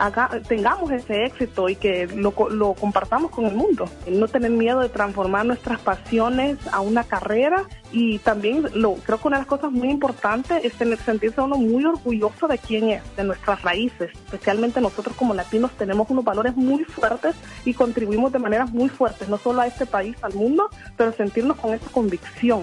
tengamos 0.48 0.90
ese 0.90 1.24
éxito 1.24 1.68
y 1.68 1.77
que 1.77 2.07
lo, 2.09 2.35
lo 2.51 2.74
compartamos 2.74 3.31
con 3.31 3.46
el 3.46 3.55
mundo. 3.55 3.87
No 4.09 4.29
tener 4.29 4.51
miedo 4.51 4.81
de 4.81 4.88
transformar 4.88 5.46
nuestras 5.46 5.81
pasiones 5.81 6.59
a 6.72 6.81
una 6.81 7.05
carrera 7.05 7.64
y 7.90 8.18
también 8.18 8.66
lo, 8.74 8.94
creo 8.96 9.18
que 9.18 9.29
una 9.29 9.38
de 9.38 9.42
las 9.42 9.48
cosas 9.48 9.72
muy 9.72 9.88
importantes 9.90 10.62
es 10.64 10.74
tener, 10.74 10.98
sentirse 10.98 11.40
uno 11.40 11.57
muy 11.57 11.85
orgulloso 11.85 12.46
de 12.48 12.59
quién 12.59 12.90
es, 12.90 13.03
de 13.16 13.24
nuestras 13.24 13.62
raíces. 13.62 13.78
Especialmente 13.87 14.81
nosotros 14.81 15.17
como 15.17 15.35
latinos 15.35 15.71
tenemos 15.73 16.11
unos 16.11 16.25
valores 16.25 16.57
muy 16.57 16.85
fuertes 16.85 17.37
y 17.64 17.75
contribuimos 17.75 18.33
de 18.33 18.38
maneras 18.38 18.71
muy 18.71 18.88
fuertes, 18.88 19.29
no 19.29 19.38
solo 19.38 19.61
a 19.61 19.67
este 19.67 19.87
país, 19.87 20.17
al 20.23 20.35
mundo, 20.35 20.69
pero 20.97 21.12
sentirnos 21.12 21.57
con 21.59 21.75
esa 21.75 21.88
convicción. 21.91 22.62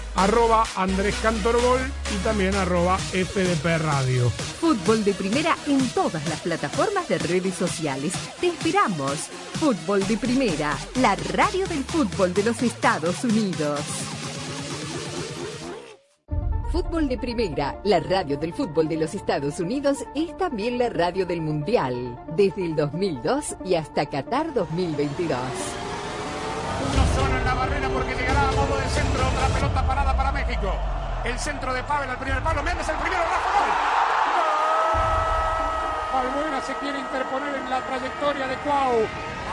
Arroba 0.15 0.63
Andrés 0.75 1.15
Cantorbol 1.21 1.79
y 2.13 2.23
también 2.23 2.55
arroba 2.55 2.97
FDP 2.97 3.77
Radio. 3.81 4.29
Fútbol 4.59 5.03
de 5.03 5.13
Primera 5.13 5.55
en 5.67 5.87
todas 5.89 6.27
las 6.27 6.41
plataformas 6.41 7.07
de 7.07 7.17
redes 7.17 7.55
sociales. 7.55 8.13
Te 8.39 8.47
esperamos. 8.47 9.29
Fútbol 9.59 10.05
de 10.07 10.17
Primera, 10.17 10.77
la 10.95 11.15
radio 11.15 11.65
del 11.67 11.83
fútbol 11.83 12.33
de 12.33 12.43
los 12.43 12.61
Estados 12.61 13.23
Unidos. 13.23 13.79
Fútbol 16.71 17.09
de 17.09 17.17
Primera, 17.17 17.81
la 17.83 17.99
radio 17.99 18.37
del 18.37 18.53
fútbol 18.53 18.87
de 18.87 18.95
los 18.95 19.13
Estados 19.13 19.59
Unidos, 19.59 19.97
es 20.15 20.37
también 20.37 20.77
la 20.77 20.89
radio 20.89 21.25
del 21.25 21.41
Mundial, 21.41 22.17
desde 22.37 22.65
el 22.65 22.77
2002 22.77 23.57
y 23.65 23.75
hasta 23.75 24.05
Qatar 24.05 24.53
2022. 24.53 25.37
Centro. 28.91 29.27
Otra 29.27 29.47
pelota 29.47 29.83
parada 29.83 30.15
para 30.15 30.31
México. 30.31 30.73
El 31.23 31.39
centro 31.39 31.73
de 31.73 31.83
Pavel 31.83 32.09
al 32.09 32.17
primer 32.17 32.41
palo. 32.43 32.61
Méndez 32.63 32.87
el 32.89 32.97
primero. 32.97 33.23
Rafa 33.23 33.59
gol. 33.59 34.01
Se 36.65 36.75
quiere 36.75 36.99
interponer 36.99 37.55
en 37.55 37.69
la 37.71 37.81
trayectoria 37.81 38.47
de 38.47 38.55
Cuau. 38.57 39.07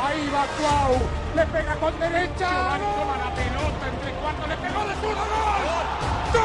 Ahí 0.05 0.29
va 0.29 0.45
Cuau. 0.61 1.01
Le 1.35 1.47
pega 1.47 1.75
con 1.77 1.99
derecha. 1.99 2.51
Giovanni 2.51 2.85
toma 3.01 3.17
la 3.17 3.35
pelota 3.35 3.89
entre 3.89 4.13
cuartos. 4.13 4.49
Le 4.49 4.57
pegó 4.59 4.85
de 4.85 4.95
zurdo. 4.97 5.25
¡Gol! 5.25 5.87
¡Gol! 6.35 6.43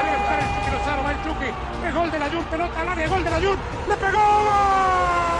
Debe 0.00 0.16
buscar 0.16 0.38
el 0.38 0.46
Chucky 0.54 0.70
Lozano. 0.70 1.02
Va 1.04 1.10
el 1.12 1.22
Chucky. 1.24 1.50
Es 1.86 1.94
gol 1.94 2.10
de 2.10 2.18
la 2.18 2.30
Jun. 2.30 2.44
Pelota 2.44 2.80
al 2.80 2.88
área. 2.88 3.08
Gol 3.08 3.24
de 3.24 3.30
la 3.30 3.36
Jun. 3.36 3.58
Le 3.86 3.96
pegó. 3.96 5.39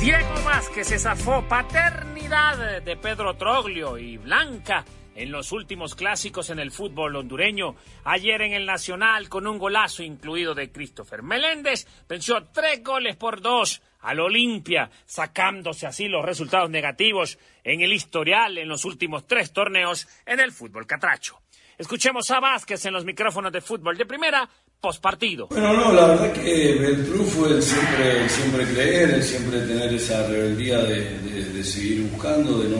Diego 0.00 0.42
Vázquez 0.46 0.86
se 0.86 0.98
zafó 0.98 1.46
paternidad 1.46 2.80
de 2.80 2.96
Pedro 2.96 3.34
Troglio 3.34 3.98
y 3.98 4.16
Blanca 4.16 4.82
en 5.14 5.30
los 5.30 5.52
últimos 5.52 5.94
clásicos 5.94 6.48
en 6.48 6.58
el 6.58 6.70
fútbol 6.70 7.16
hondureño. 7.16 7.76
Ayer 8.04 8.40
en 8.40 8.54
el 8.54 8.64
Nacional, 8.64 9.28
con 9.28 9.46
un 9.46 9.58
golazo 9.58 10.02
incluido 10.02 10.54
de 10.54 10.72
Christopher 10.72 11.22
Meléndez, 11.22 11.86
venció 12.08 12.46
tres 12.46 12.82
goles 12.82 13.16
por 13.16 13.42
dos 13.42 13.82
al 14.00 14.20
Olimpia, 14.20 14.90
sacándose 15.04 15.86
así 15.86 16.08
los 16.08 16.24
resultados 16.24 16.70
negativos 16.70 17.38
en 17.62 17.82
el 17.82 17.92
historial 17.92 18.56
en 18.56 18.70
los 18.70 18.86
últimos 18.86 19.26
tres 19.26 19.52
torneos 19.52 20.08
en 20.24 20.40
el 20.40 20.50
fútbol 20.50 20.86
catracho. 20.86 21.42
Escuchemos 21.76 22.30
a 22.30 22.40
Vázquez 22.40 22.86
en 22.86 22.94
los 22.94 23.04
micrófonos 23.04 23.52
de 23.52 23.60
fútbol 23.60 23.98
de 23.98 24.06
primera, 24.06 24.48
postpartido. 24.80 25.48
Bueno, 25.48 25.74
no, 25.74 25.92
la 25.92 26.06
verdad 26.06 26.32
que 26.32 26.72
el 26.72 27.04
club 27.04 27.26
fue 27.26 27.50
el 27.50 27.62
siempre, 27.62 28.28
siempre 28.28 28.64
creer, 28.64 29.10
el 29.10 29.22
siempre 29.22 29.60
tener 29.60 29.92
esa 29.92 30.26
rebeldía 30.26 30.78
de, 30.78 31.64
seguir 31.64 32.08
buscando, 32.10 32.58
de 32.58 32.70
no, 32.70 32.78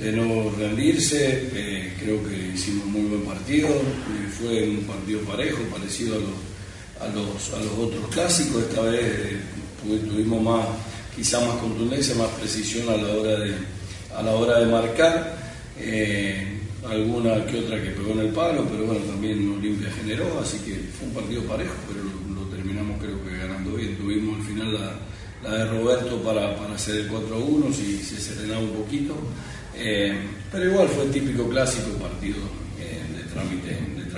de 0.00 0.12
no 0.12 0.50
rendirse. 0.56 1.50
Eh, 1.54 1.94
creo 2.00 2.26
que 2.26 2.54
hicimos 2.54 2.86
muy 2.86 3.02
buen 3.02 3.22
partido, 3.22 3.68
eh, 3.68 4.28
fue 4.38 4.70
un 4.70 4.84
partido 4.84 5.20
parejo, 5.20 5.58
parecido 5.64 6.16
a 6.16 6.18
los, 6.18 7.10
a 7.10 7.14
los, 7.14 7.52
a 7.52 7.58
los 7.62 7.78
otros 7.78 8.08
clásicos. 8.10 8.62
Esta 8.62 8.80
vez 8.80 9.02
eh, 9.02 9.40
tuvimos 9.82 10.42
más, 10.42 10.66
quizá 11.14 11.40
más 11.40 11.56
contundencia, 11.56 12.14
más 12.14 12.28
precisión 12.30 12.88
a 12.88 12.96
la 12.96 13.14
hora 13.14 13.38
de, 13.38 13.54
a 14.16 14.22
la 14.22 14.34
hora 14.34 14.60
de 14.60 14.66
marcar. 14.66 15.38
Alguna 16.86 17.44
que 17.46 17.58
otra 17.58 17.82
que 17.82 17.90
pegó 17.90 18.12
en 18.12 18.20
el 18.20 18.28
palo, 18.28 18.64
pero 18.70 18.86
bueno, 18.86 19.00
también 19.06 19.52
Olimpia 19.58 19.90
generó, 19.90 20.40
así 20.40 20.58
que 20.58 20.76
fue 20.96 21.08
un 21.08 21.14
partido 21.14 21.42
parejo, 21.42 21.74
pero 21.88 22.04
lo, 22.04 22.46
terminamos 22.48 23.00
creo 23.00 23.22
que 23.24 23.36
ganando 23.36 23.72
bien. 23.72 23.96
Tuvimos 23.96 24.38
al 24.38 24.46
final 24.46 24.78
la, 25.42 25.56
de 25.56 25.64
Roberto 25.66 26.22
para, 26.22 26.56
para 26.56 26.74
hacer 26.74 26.96
el 26.96 27.10
4-1, 27.10 27.72
si 27.72 27.98
se 27.98 28.20
serenaba 28.20 28.60
un 28.60 28.70
poquito. 28.70 29.14
Eh, 29.74 30.12
pero 30.50 30.64
igual 30.64 30.88
fue 30.88 31.04
el 31.04 31.10
típico 31.12 31.48
clásico 31.48 31.90
partido 31.98 32.38
eh, 32.80 33.00
de, 33.16 33.22
trámite, 33.32 33.68
de 33.68 34.10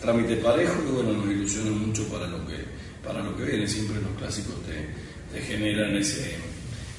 trámite, 0.00 0.36
parejo 0.36 0.82
y 0.88 0.92
bueno, 0.92 1.12
nos 1.12 1.26
ilusiona 1.26 1.70
mucho 1.70 2.06
para 2.08 2.26
lo 2.26 2.46
que, 2.46 2.56
para 3.04 3.22
lo 3.22 3.36
que 3.36 3.44
viene. 3.44 3.66
Siempre 3.66 4.00
los 4.00 4.16
clásicos 4.18 4.54
te, 4.64 5.40
generan 5.40 5.94
ese, 5.96 6.34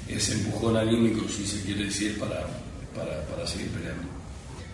ese 0.07 0.33
empujón 0.33 0.77
anímico, 0.77 1.27
si 1.27 1.45
se 1.47 1.61
quiere 1.61 1.85
decir, 1.85 2.19
para, 2.19 2.45
para 2.93 3.47
seguir 3.47 3.69
peleando. 3.69 4.16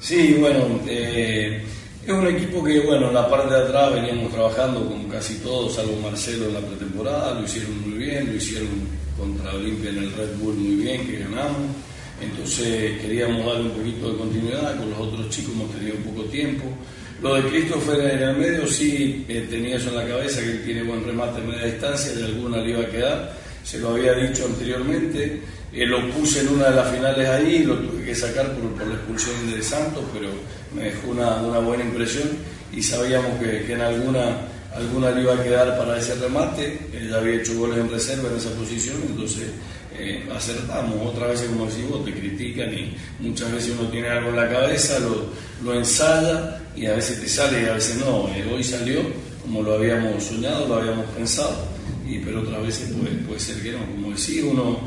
Sí, 0.03 0.35
bueno, 0.37 0.81
eh, 0.85 1.61
es 2.05 2.11
un 2.11 2.27
equipo 2.27 2.61
que, 2.61 2.81
bueno, 2.81 3.07
en 3.07 3.13
la 3.13 3.29
parte 3.29 3.53
de 3.55 3.61
atrás 3.61 3.93
veníamos 3.93 4.33
trabajando 4.33 4.85
con 4.85 5.05
casi 5.05 5.35
todos, 5.35 5.75
salvo 5.75 5.95
Marcelo 6.01 6.47
en 6.47 6.55
la 6.55 6.59
pretemporada, 6.59 7.39
lo 7.39 7.45
hicieron 7.45 7.89
muy 7.89 7.99
bien, 7.99 8.27
lo 8.27 8.35
hicieron 8.35 8.67
contra 9.17 9.53
Olimpia 9.53 9.91
en 9.91 9.99
el 9.99 10.11
Red 10.11 10.35
Bull 10.41 10.55
muy 10.55 10.83
bien, 10.83 11.07
que 11.07 11.19
ganamos. 11.19 11.55
Entonces 12.21 12.99
queríamos 13.01 13.45
darle 13.45 13.61
un 13.61 13.77
poquito 13.77 14.11
de 14.11 14.17
continuidad, 14.17 14.77
con 14.77 14.89
los 14.89 14.99
otros 14.99 15.29
chicos 15.29 15.53
hemos 15.55 15.71
tenido 15.71 15.95
poco 15.95 16.23
tiempo. 16.23 16.65
Lo 17.21 17.35
de 17.35 17.43
Christopher 17.43 18.01
en 18.01 18.23
el 18.23 18.35
medio 18.35 18.67
sí 18.67 19.25
eh, 19.29 19.47
tenía 19.49 19.77
eso 19.77 19.87
en 19.87 19.95
la 19.95 20.05
cabeza, 20.05 20.41
que 20.41 20.51
él 20.51 20.63
tiene 20.65 20.83
buen 20.83 21.05
remate 21.05 21.39
a 21.39 21.45
media 21.45 21.63
distancia, 21.63 22.11
de 22.11 22.25
alguna 22.25 22.57
le 22.57 22.71
iba 22.71 22.81
a 22.81 22.89
quedar, 22.89 23.37
se 23.63 23.79
lo 23.79 23.91
había 23.91 24.15
dicho 24.15 24.45
anteriormente. 24.47 25.39
Lo 25.73 26.07
puse 26.11 26.41
en 26.41 26.49
una 26.49 26.69
de 26.69 26.75
las 26.75 26.93
finales 26.93 27.27
ahí, 27.27 27.63
lo 27.63 27.75
tuve 27.79 28.05
que 28.05 28.13
sacar 28.13 28.53
por, 28.53 28.71
por 28.73 28.87
la 28.87 28.93
expulsión 28.93 29.51
de 29.51 29.63
Santos, 29.63 30.03
pero 30.13 30.29
me 30.75 30.83
dejó 30.83 31.09
una, 31.09 31.37
una 31.41 31.59
buena 31.59 31.83
impresión 31.83 32.29
y 32.71 32.81
sabíamos 32.83 33.39
que, 33.39 33.63
que 33.65 33.73
en 33.73 33.81
alguna, 33.81 34.37
alguna 34.75 35.09
le 35.11 35.21
iba 35.21 35.33
a 35.33 35.43
quedar 35.43 35.77
para 35.77 35.97
ese 35.97 36.13
remate. 36.15 36.77
Él 36.93 37.09
ya 37.09 37.17
había 37.17 37.35
hecho 37.35 37.57
goles 37.57 37.79
en 37.79 37.89
reserva 37.89 38.29
en 38.29 38.37
esa 38.37 38.51
posición, 38.51 38.97
entonces 39.07 39.47
eh, 39.97 40.23
acertamos. 40.35 40.95
Otras 41.07 41.29
veces, 41.29 41.47
como 41.47 41.65
decís 41.65 41.89
vos, 41.89 42.05
te 42.05 42.13
critican 42.13 42.71
y 42.71 42.95
muchas 43.19 43.51
veces 43.51 43.73
uno 43.79 43.89
tiene 43.89 44.09
algo 44.09 44.29
en 44.29 44.35
la 44.35 44.49
cabeza, 44.49 44.99
lo, 44.99 45.25
lo 45.63 45.77
ensaya 45.77 46.61
y 46.75 46.85
a 46.85 46.93
veces 46.93 47.19
te 47.19 47.27
sale 47.27 47.63
y 47.63 47.65
a 47.65 47.73
veces 47.73 47.97
no. 47.97 48.27
Eh, 48.29 48.45
hoy 48.53 48.63
salió 48.63 48.99
como 49.41 49.61
lo 49.61 49.73
habíamos 49.73 50.23
soñado, 50.23 50.67
lo 50.67 50.75
habíamos 50.75 51.05
pensado, 51.07 51.67
y, 52.07 52.19
pero 52.19 52.41
otras 52.41 52.61
veces 52.61 52.91
puede, 52.91 53.15
puede 53.25 53.39
ser 53.39 53.61
que 53.61 53.71
no. 53.71 53.79
Como 53.79 54.09
decís, 54.09 54.43
uno 54.43 54.79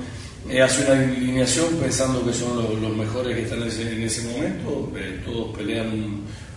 eh, 0.48 0.62
hace 0.62 0.84
una 0.84 1.02
alineación 1.02 1.76
pensando 1.80 2.24
que 2.24 2.32
son 2.32 2.56
los, 2.56 2.96
mejores 2.96 3.36
que 3.36 3.42
están 3.42 3.62
en 3.62 3.68
ese, 3.68 3.92
en 3.92 4.02
ese 4.02 4.28
momento, 4.28 4.92
eh, 4.96 5.22
todos 5.24 5.56
pelean 5.56 5.88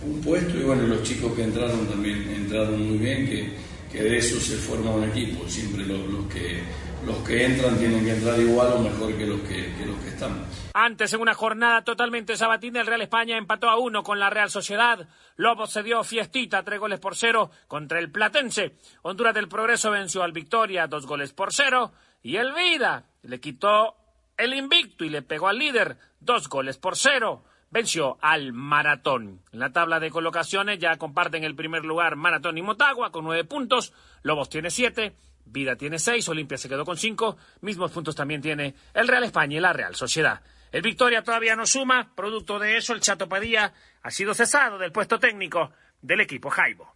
un, 0.02 0.20
puesto 0.22 0.58
y 0.58 0.62
bueno, 0.62 0.82
los 0.86 1.02
chicos 1.02 1.34
que 1.34 1.44
entraron 1.44 1.86
también 1.86 2.28
entraron 2.30 2.88
muy 2.88 2.98
bien, 2.98 3.26
que, 3.26 4.02
de 4.02 4.16
eso 4.16 4.40
se 4.40 4.56
forma 4.56 4.92
un 4.92 5.04
equipo, 5.04 5.48
siempre 5.48 5.84
los, 5.84 6.06
los, 6.08 6.26
que, 6.26 6.62
los 7.04 7.16
que 7.18 7.44
entran 7.44 7.76
tienen 7.76 8.04
que 8.04 8.12
entrar 8.12 8.38
igual 8.38 8.72
o 8.74 8.78
mejor 8.78 9.12
que 9.16 9.26
los 9.26 9.40
que, 9.40 9.74
que 9.76 9.86
los 9.86 9.98
que 9.98 10.08
están. 10.08 10.44
Antes, 10.72 11.12
en 11.12 11.20
una 11.20 11.34
jornada 11.34 11.82
totalmente 11.82 12.36
sabatina, 12.36 12.80
el 12.80 12.86
Real 12.86 13.02
España 13.02 13.36
empató 13.36 13.68
a 13.68 13.78
uno 13.78 14.04
con 14.04 14.20
la 14.20 14.30
Real 14.30 14.50
Sociedad. 14.50 15.08
Lobos 15.36 15.72
se 15.72 15.82
dio 15.82 16.04
fiestita, 16.04 16.62
tres 16.62 16.78
goles 16.78 17.00
por 17.00 17.16
cero 17.16 17.50
contra 17.66 17.98
el 17.98 18.10
Platense. 18.10 18.76
Honduras 19.02 19.34
del 19.34 19.48
Progreso 19.48 19.90
venció 19.90 20.22
al 20.22 20.32
Victoria, 20.32 20.86
dos 20.86 21.06
goles 21.06 21.32
por 21.32 21.52
cero. 21.52 21.92
Y 22.22 22.36
el 22.36 22.52
Vida 22.52 23.04
le 23.22 23.40
quitó 23.40 23.96
el 24.36 24.54
invicto 24.54 25.04
y 25.04 25.08
le 25.08 25.22
pegó 25.22 25.48
al 25.48 25.58
líder, 25.58 25.96
dos 26.20 26.48
goles 26.48 26.78
por 26.78 26.96
cero. 26.96 27.44
Venció 27.70 28.18
al 28.20 28.52
Maratón. 28.52 29.42
En 29.52 29.60
la 29.60 29.72
tabla 29.72 30.00
de 30.00 30.10
colocaciones 30.10 30.78
ya 30.78 30.96
comparten 30.96 31.44
el 31.44 31.54
primer 31.54 31.84
lugar 31.84 32.16
Maratón 32.16 32.58
y 32.58 32.62
Motagua 32.62 33.12
con 33.12 33.24
nueve 33.24 33.44
puntos. 33.44 33.92
Lobos 34.22 34.48
tiene 34.48 34.70
siete. 34.70 35.14
Vida 35.44 35.76
tiene 35.76 35.98
seis, 35.98 36.28
Olimpia 36.28 36.58
se 36.58 36.68
quedó 36.68 36.84
con 36.84 36.96
cinco, 36.96 37.36
mismos 37.60 37.90
puntos 37.90 38.14
también 38.14 38.40
tiene 38.40 38.74
el 38.94 39.08
Real 39.08 39.24
España 39.24 39.56
y 39.56 39.60
la 39.60 39.72
Real 39.72 39.96
Sociedad. 39.96 40.42
El 40.70 40.82
Victoria 40.82 41.24
todavía 41.24 41.56
no 41.56 41.66
suma, 41.66 42.14
producto 42.14 42.60
de 42.60 42.76
eso 42.76 42.92
el 42.92 43.00
Chato 43.00 43.28
Padilla 43.28 43.72
ha 44.02 44.10
sido 44.10 44.32
cesado 44.34 44.78
del 44.78 44.92
puesto 44.92 45.18
técnico 45.18 45.72
del 46.00 46.20
equipo 46.20 46.50
Jaibo. 46.50 46.94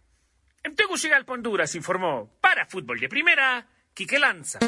En 0.63 0.75
Tegucigalpa, 0.75 1.33
Honduras, 1.33 1.75
informó 1.75 2.31
para 2.39 2.65
Fútbol 2.65 2.99
de 2.99 3.09
Primera, 3.09 3.67
Quique 3.95 4.19
Lanza. 4.19 4.59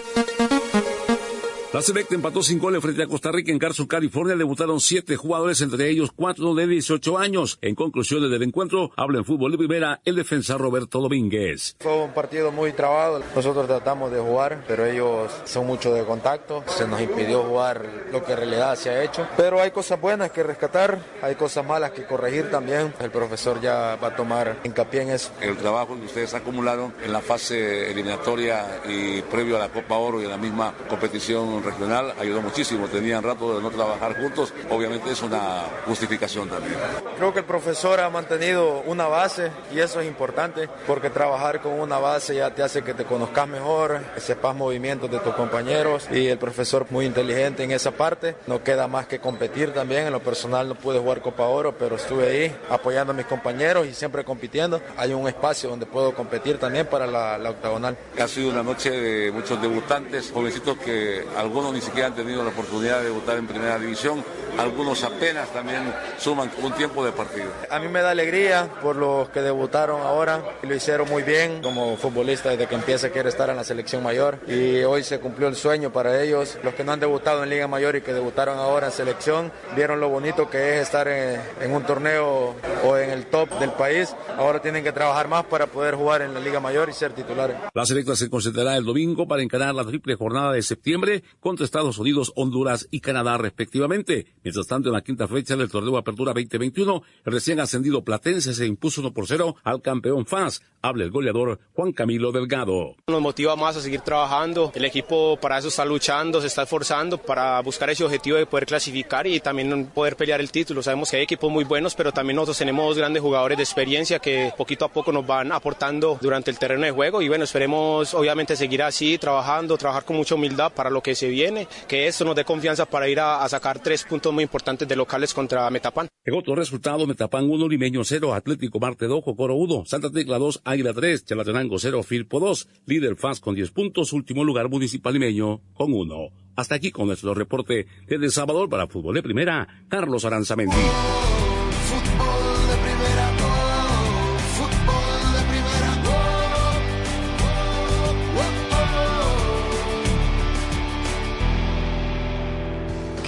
La 1.78 1.84
Select 1.84 2.11
empató 2.11 2.41
sin 2.41 2.57
goles 2.57 2.82
frente 2.82 3.03
a 3.03 3.07
Costa 3.07 3.32
Rica 3.32 3.51
en 3.51 3.59
Carson, 3.59 3.86
California. 3.86 4.36
Debutaron 4.36 4.80
siete 4.80 5.15
jugadores, 5.15 5.61
entre 5.61 5.88
ellos 5.91 6.11
cuatro 6.11 6.55
de 6.55 6.65
18 6.65 7.19
años. 7.19 7.59
En 7.61 7.75
conclusiones 7.75 8.32
del 8.32 8.41
encuentro, 8.41 8.89
habla 8.95 9.19
en 9.19 9.25
fútbol 9.25 9.51
de 9.51 9.59
primera 9.59 10.01
el 10.03 10.15
defensa 10.15 10.57
Roberto 10.57 10.99
Domínguez. 10.99 11.75
Fue 11.80 11.93
un 11.93 12.15
partido 12.15 12.51
muy 12.51 12.71
trabado. 12.71 13.21
Nosotros 13.36 13.67
tratamos 13.67 14.11
de 14.11 14.19
jugar, 14.19 14.63
pero 14.67 14.88
ellos 14.88 15.32
son 15.45 15.67
mucho 15.67 15.93
de 15.93 16.03
contacto. 16.03 16.63
Se 16.65 16.88
nos 16.88 16.99
impidió 16.99 17.43
jugar 17.43 18.07
lo 18.11 18.23
que 18.23 18.32
en 18.32 18.39
realidad 18.39 18.75
se 18.75 18.89
ha 18.89 19.03
hecho. 19.03 19.28
Pero 19.38 19.61
hay 19.61 19.69
cosas 19.69 20.01
buenas 20.01 20.32
que 20.32 20.41
rescatar, 20.41 20.99
hay 21.21 21.36
cosas 21.36 21.63
malas 21.63 21.91
que 21.91 22.07
corregir 22.07 22.49
también. 22.49 22.91
El 22.99 23.11
profesor 23.11 23.61
ya 23.61 23.99
va 24.01 24.07
a 24.07 24.15
tomar 24.15 24.61
hincapié 24.63 25.03
en 25.03 25.09
eso. 25.11 25.30
El 25.41 25.55
trabajo 25.57 25.95
que 25.95 26.05
ustedes 26.05 26.34
acumularon 26.34 26.91
en 27.05 27.13
la 27.13 27.21
fase 27.21 27.91
eliminatoria 27.91 28.82
y 28.89 29.21
previo 29.21 29.57
a 29.57 29.59
la 29.59 29.69
Copa 29.69 29.95
Oro 29.97 30.19
y 30.19 30.25
a 30.25 30.30
la 30.30 30.38
misma 30.38 30.73
competición 30.89 31.66
regional 31.68 32.13
ayudó 32.20 32.41
muchísimo. 32.41 32.88
Tenían 32.88 33.24
rato 33.24 33.55
de 33.55 33.61
no 33.61 33.70
trabajar 33.70 34.20
juntos. 34.20 34.53
Obviamente 34.70 35.11
es 35.11 35.22
una 35.22 35.63
justificación 35.86 36.49
también. 36.49 36.76
Creo 37.18 37.34
que 37.34 37.39
el 37.39 37.45
profesor 37.45 37.99
ha 37.99 38.09
mantenido 38.09 38.82
una 38.86 39.07
base 39.07 39.51
y 39.74 39.80
eso 39.80 39.99
es 40.01 40.07
importante 40.07 40.70
porque 40.88 41.09
trabajar 41.09 41.61
con 41.61 41.80
una 41.80 41.99
base 41.99 42.36
ya 42.36 42.53
te 42.53 42.63
hace 42.63 42.84
que 42.84 42.93
te 42.93 43.05
conozcas 43.05 43.47
mejor, 43.47 44.01
que 44.15 44.22
sepas 44.22 44.55
movimientos 44.55 45.09
de 45.11 45.20
tus 45.20 45.34
compañeros 45.36 46.07
y 46.11 46.28
el 46.28 46.38
profesor 46.38 46.86
muy 46.89 47.05
inteligente 47.05 47.63
en 47.63 47.72
esa 47.72 47.91
parte. 47.91 48.36
No 48.47 48.63
queda 48.63 48.88
más 48.88 49.07
que 49.07 49.20
competir 49.20 49.74
también. 49.74 50.07
En 50.07 50.13
lo 50.13 50.22
personal 50.22 50.68
no 50.70 50.76
pude 50.76 50.99
jugar 50.99 51.22
Copa 51.22 51.43
Oro, 51.43 51.78
pero 51.78 51.95
estuve 51.95 52.28
ahí 52.28 52.55
apoyando 52.70 53.13
a 53.13 53.15
mis 53.15 53.26
compañeros 53.26 53.88
y 53.88 53.93
siempre 53.93 54.24
compitiendo. 54.24 54.82
Hay 54.97 55.13
un 55.13 55.28
espacio 55.28 55.70
donde 55.70 55.86
puedo 55.86 56.13
competir 56.13 56.57
también 56.57 56.86
para 56.88 57.07
la, 57.07 57.38
la 57.38 57.49
octagonal. 57.49 57.97
Ha 58.20 58.28
sido 58.28 58.49
una 58.49 58.63
noche 58.63 58.91
de 58.91 59.32
muchos 59.32 59.61
debutantes, 59.61 60.32
jovencitos 60.34 60.78
que 60.78 61.26
algunos 61.47 61.73
ni 61.73 61.79
siquiera 61.79 62.07
han 62.07 62.13
tenido 62.15 62.43
la 62.43 62.49
oportunidad 62.49 62.99
de 62.99 63.05
debutar 63.05 63.37
en 63.37 63.47
primera 63.47 63.79
división, 63.79 64.23
algunos 64.58 65.03
apenas 65.03 65.51
también 65.53 65.93
suman 66.18 66.49
un 66.62 66.74
tiempo 66.74 67.05
de 67.05 67.12
partido. 67.12 67.47
A 67.70 67.80
mí 67.80 67.88
me 67.88 68.01
da 68.01 68.12
alegría 68.12 68.70
por 68.82 68.95
los 68.95 69.30
que 69.30 69.41
debutaron 69.41 70.01
ahora 70.01 70.43
y 70.64 70.68
lo 70.68 70.76
hicieron 70.76 71.10
muy 71.10 71.24
bien. 71.24 71.62
Como 71.62 71.95
futbolista 71.97 72.49
desde 72.49 72.68
que 72.68 72.76
empieza 72.76 73.10
quiere 73.10 73.30
estar 73.30 73.49
en 73.49 73.55
la 73.55 73.64
selección 73.64 74.03
mayor 74.03 74.39
y 74.47 74.84
hoy 74.84 75.03
se 75.03 75.20
cumplió 75.20 75.47
el 75.47 75.55
sueño 75.55 75.91
para 75.91 76.22
ellos. 76.22 76.58
Los 76.64 76.74
que 76.74 76.84
no 76.84 76.91
han 76.91 76.99
debutado 76.99 77.43
en 77.43 77.49
Liga 77.49 77.68
Mayor 77.68 77.95
y 77.95 78.01
que 78.01 78.14
debutaron 78.14 78.58
ahora 78.58 78.88
en 78.88 78.93
selección 78.93 79.51
vieron 79.76 79.99
lo 79.99 80.10
bonito 80.10 80.49
que 80.49 80.76
es 80.76 80.82
estar 80.82 81.08
en, 81.08 81.39
en 81.62 81.74
un 81.74 81.84
torneo 81.84 82.55
o 82.84 82.97
en 82.97 83.10
el 83.10 83.26
top 83.28 83.49
del 83.60 83.72
país. 83.72 84.16
Ahora 84.38 84.62
tienen 84.62 84.84
que 84.84 84.91
trabajar 84.91 85.28
más 85.28 85.45
para 85.45 85.68
poder 85.68 85.95
jugar 85.95 86.22
en 86.22 86.34
la 86.34 86.39
Liga 86.39 86.60
Mayor 86.60 86.89
y 86.89 86.93
ser 86.93 87.14
titulares. 87.14 87.58
La 87.74 87.86
selecta 87.86 88.16
se 88.16 88.30
concentrará 88.30 88.76
el 88.76 88.86
domingo 88.86 89.28
para 89.28 89.41
encarar 89.41 89.74
la 89.76 89.86
triple 89.86 90.16
jornada 90.16 90.53
de 90.53 90.62
septiembre 90.62 91.24
contra 91.39 91.66
Estados 91.66 91.97
Unidos, 91.97 92.32
Honduras 92.36 92.88
y 92.91 93.01
Canadá 93.01 93.38
respectivamente. 93.38 94.28
Mientras 94.47 94.65
tanto, 94.65 94.87
en 94.87 94.93
la 94.93 95.01
quinta 95.01 95.27
fecha 95.27 95.57
del 95.57 95.69
torneo 95.69 95.97
Apertura 95.97 96.31
2021, 96.31 97.03
el 97.25 97.33
recién 97.33 97.59
ascendido 97.59 98.01
Platense 98.01 98.53
se 98.53 98.65
impuso 98.65 99.01
1 99.01 99.11
por 99.11 99.27
0 99.27 99.57
al 99.61 99.81
campeón 99.81 100.25
FAS. 100.25 100.61
Habla 100.81 101.03
el 101.03 101.11
goleador 101.11 101.59
Juan 101.73 101.91
Camilo 101.91 102.31
Delgado. 102.31 102.95
Nos 103.07 103.21
motiva 103.21 103.57
más 103.57 103.75
a 103.75 103.81
seguir 103.81 103.99
trabajando. 103.99 104.71
El 104.73 104.85
equipo 104.85 105.37
para 105.41 105.57
eso 105.57 105.67
está 105.67 105.83
luchando, 105.83 106.39
se 106.39 106.47
está 106.47 106.63
esforzando 106.63 107.17
para 107.17 107.59
buscar 107.59 107.89
ese 107.89 108.05
objetivo 108.05 108.37
de 108.37 108.45
poder 108.45 108.67
clasificar 108.67 109.27
y 109.27 109.41
también 109.41 109.87
poder 109.87 110.15
pelear 110.15 110.39
el 110.39 110.49
título. 110.49 110.81
Sabemos 110.81 111.11
que 111.11 111.17
hay 111.17 111.23
equipos 111.23 111.51
muy 111.51 111.65
buenos, 111.65 111.93
pero 111.93 112.13
también 112.13 112.37
nosotros 112.37 112.59
tenemos 112.59 112.97
grandes 112.97 113.21
jugadores 113.21 113.57
de 113.57 113.63
experiencia 113.63 114.19
que 114.19 114.53
poquito 114.57 114.85
a 114.85 114.93
poco 114.93 115.11
nos 115.11 115.27
van 115.27 115.51
aportando 115.51 116.17
durante 116.21 116.51
el 116.51 116.57
terreno 116.57 116.85
de 116.85 116.91
juego 116.91 117.21
y 117.21 117.27
bueno, 117.27 117.43
esperemos 117.43 118.13
obviamente 118.13 118.55
seguir 118.55 118.81
así, 118.81 119.17
trabajando, 119.17 119.77
trabajar 119.77 120.05
con 120.05 120.15
mucha 120.15 120.35
humildad 120.35 120.71
para 120.71 120.89
lo 120.89 121.03
que 121.03 121.15
se 121.15 121.27
viene, 121.27 121.67
que 121.85 122.07
esto 122.07 122.23
nos 122.23 122.35
dé 122.35 122.45
confianza 122.45 122.85
para 122.85 123.09
ir 123.09 123.19
a, 123.19 123.43
a 123.43 123.49
sacar 123.49 123.79
tres 123.79 124.05
puntos 124.05 124.36
muy 124.38 124.43
importantes 124.43 124.88
de 124.88 124.95
locales 124.95 125.33
contra 125.33 125.67
Metapan. 125.71 126.07
En 126.23 126.35
otro 126.35 126.53
resultado, 126.53 127.07
Metapan 127.07 127.49
1, 127.49 127.67
Limeño 127.67 128.03
0, 128.03 128.35
Atlético 128.35 128.79
Marte 128.79 129.07
2, 129.07 129.23
Coro 129.35 129.55
1, 129.55 129.85
Santa 129.85 130.11
Tecla 130.11 130.38
2, 130.38 130.61
Águila 130.63 130.93
3, 130.93 131.25
Chalatenango 131.25 131.79
0, 131.79 132.03
Firpo 132.03 132.39
2, 132.39 132.67
líder 132.85 133.15
FAS 133.15 133.39
con 133.39 133.55
10 133.55 133.71
puntos, 133.71 134.13
último 134.13 134.43
lugar 134.43 134.69
Municipal 134.69 135.13
Limeño 135.13 135.61
con 135.73 135.91
1. 135.91 136.15
Hasta 136.55 136.75
aquí 136.75 136.91
con 136.91 137.07
nuestro 137.07 137.33
reporte 137.33 137.88
desde 138.07 138.25
El 138.25 138.31
Salvador 138.31 138.69
para 138.69 138.85
Fútbol 138.85 139.15
de 139.15 139.23
Primera, 139.23 139.67
Carlos 139.89 140.23
Aranzamendi. 140.23 140.75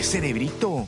cerebrito! 0.10 0.88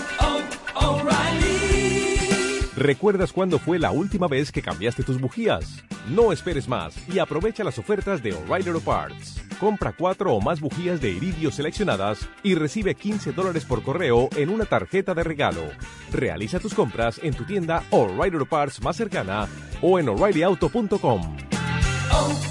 ¿Recuerdas 2.81 3.31
cuándo 3.31 3.59
fue 3.59 3.77
la 3.77 3.91
última 3.91 4.27
vez 4.27 4.51
que 4.51 4.63
cambiaste 4.63 5.03
tus 5.03 5.21
bujías? 5.21 5.83
No 6.09 6.31
esperes 6.31 6.67
más 6.67 6.95
y 7.07 7.19
aprovecha 7.19 7.63
las 7.63 7.77
ofertas 7.77 8.23
de 8.23 8.33
O'Reilly 8.33 8.69
Auto 8.69 8.81
Parts. 8.81 9.39
Compra 9.59 9.93
cuatro 9.95 10.33
o 10.33 10.41
más 10.41 10.59
bujías 10.59 10.99
de 10.99 11.11
iridio 11.11 11.51
seleccionadas 11.51 12.27
y 12.41 12.55
recibe 12.55 12.95
15 12.95 13.33
dólares 13.33 13.65
por 13.65 13.83
correo 13.83 14.29
en 14.35 14.49
una 14.49 14.65
tarjeta 14.65 15.13
de 15.13 15.23
regalo. 15.23 15.61
Realiza 16.11 16.59
tus 16.59 16.73
compras 16.73 17.19
en 17.21 17.35
tu 17.35 17.43
tienda 17.43 17.83
O'Reilly 17.91 18.37
Auto 18.37 18.45
Parts 18.47 18.81
más 18.81 18.95
cercana 18.95 19.47
o 19.83 19.99
en 19.99 20.09
o'ReillyAuto.com. 20.09 21.37
Auto 22.09 22.50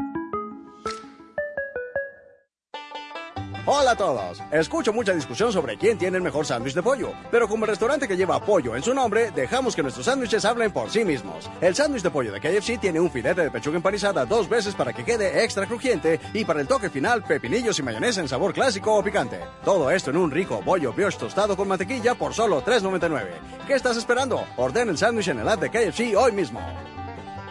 Hola 3.67 3.91
a 3.91 3.95
todos. 3.95 4.41
Escucho 4.51 4.91
mucha 4.91 5.13
discusión 5.13 5.53
sobre 5.53 5.77
quién 5.77 5.95
tiene 5.95 6.17
el 6.17 6.23
mejor 6.23 6.47
sándwich 6.47 6.73
de 6.73 6.81
pollo, 6.81 7.11
pero 7.29 7.47
como 7.47 7.65
el 7.65 7.69
restaurante 7.69 8.07
que 8.07 8.17
lleva 8.17 8.43
pollo 8.43 8.75
en 8.75 8.81
su 8.81 8.91
nombre, 8.91 9.29
dejamos 9.29 9.75
que 9.75 9.83
nuestros 9.83 10.07
sándwiches 10.07 10.45
hablen 10.45 10.71
por 10.71 10.89
sí 10.89 11.05
mismos. 11.05 11.47
El 11.61 11.75
sándwich 11.75 12.01
de 12.01 12.09
pollo 12.09 12.31
de 12.31 12.39
KFC 12.39 12.79
tiene 12.79 12.99
un 12.99 13.11
filete 13.11 13.43
de 13.43 13.51
pechuga 13.51 13.75
empanizada 13.77 14.25
dos 14.25 14.49
veces 14.49 14.73
para 14.73 14.93
que 14.93 15.05
quede 15.05 15.43
extra 15.43 15.67
crujiente 15.67 16.19
y 16.33 16.43
para 16.43 16.59
el 16.59 16.67
toque 16.67 16.89
final 16.89 17.21
pepinillos 17.23 17.77
y 17.77 17.83
mayonesa 17.83 18.21
en 18.21 18.27
sabor 18.27 18.51
clásico 18.51 18.95
o 18.95 19.03
picante. 19.03 19.39
Todo 19.63 19.91
esto 19.91 20.09
en 20.09 20.17
un 20.17 20.31
rico 20.31 20.63
bollo 20.65 20.91
brioche 20.91 21.19
tostado 21.19 21.55
con 21.55 21.67
mantequilla 21.67 22.15
por 22.15 22.33
solo 22.33 22.63
$3.99. 22.63 23.27
¿Qué 23.67 23.75
estás 23.75 23.95
esperando? 23.95 24.43
Ordena 24.57 24.89
el 24.89 24.97
sándwich 24.97 25.27
en 25.27 25.39
el 25.39 25.47
app 25.47 25.61
de 25.61 25.69
KFC 25.69 26.17
hoy 26.17 26.31
mismo. 26.31 26.59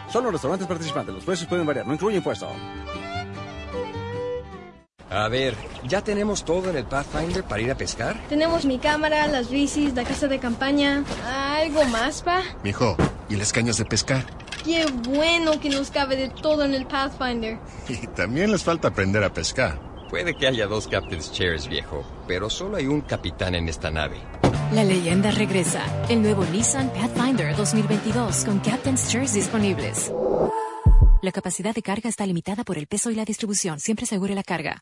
Son 0.09 0.25
los 0.25 0.33
restaurantes 0.33 0.67
participantes, 0.67 1.15
los 1.15 1.23
precios 1.23 1.47
pueden 1.47 1.65
variar, 1.65 1.87
no 1.87 1.93
incluye 1.93 2.17
impuesto. 2.17 2.49
A 5.11 5.27
ver, 5.27 5.55
¿ya 5.83 6.01
tenemos 6.01 6.45
todo 6.45 6.69
en 6.69 6.77
el 6.77 6.85
Pathfinder 6.85 7.43
para 7.43 7.61
ir 7.61 7.69
a 7.69 7.75
pescar? 7.75 8.17
Tenemos 8.29 8.63
mi 8.63 8.79
cámara, 8.79 9.27
las 9.27 9.49
bicis, 9.49 9.93
la 9.93 10.05
casa 10.05 10.29
de 10.29 10.39
campaña. 10.39 11.03
¿Algo 11.27 11.83
más, 11.85 12.21
pa? 12.21 12.41
Mijo, 12.63 12.95
¿y 13.27 13.35
las 13.35 13.51
cañas 13.51 13.77
de 13.77 13.83
pescar? 13.83 14.25
Qué 14.63 14.85
bueno 15.09 15.59
que 15.59 15.69
nos 15.69 15.91
cabe 15.91 16.15
de 16.15 16.29
todo 16.29 16.63
en 16.63 16.73
el 16.73 16.85
Pathfinder. 16.85 17.59
Y 17.89 18.07
también 18.07 18.53
les 18.53 18.63
falta 18.63 18.87
aprender 18.87 19.21
a 19.25 19.33
pescar. 19.33 19.81
Puede 20.09 20.33
que 20.33 20.47
haya 20.47 20.65
dos 20.65 20.87
Captain's 20.87 21.29
Chairs, 21.33 21.67
viejo, 21.67 22.05
pero 22.25 22.49
solo 22.49 22.77
hay 22.77 22.87
un 22.87 23.01
capitán 23.01 23.53
en 23.55 23.67
esta 23.67 23.91
nave. 23.91 24.15
La 24.71 24.85
leyenda 24.85 25.31
regresa. 25.31 25.83
El 26.07 26.21
nuevo 26.21 26.45
Nissan 26.45 26.89
Pathfinder 26.89 27.53
2022 27.57 28.45
con 28.45 28.59
Captain's 28.59 29.09
Chairs 29.09 29.33
disponibles. 29.33 30.09
La 31.21 31.33
capacidad 31.33 31.75
de 31.75 31.81
carga 31.81 32.07
está 32.07 32.25
limitada 32.25 32.63
por 32.63 32.77
el 32.77 32.87
peso 32.87 33.11
y 33.11 33.15
la 33.15 33.25
distribución. 33.25 33.81
Siempre 33.81 34.05
asegure 34.05 34.35
la 34.35 34.43
carga. 34.43 34.81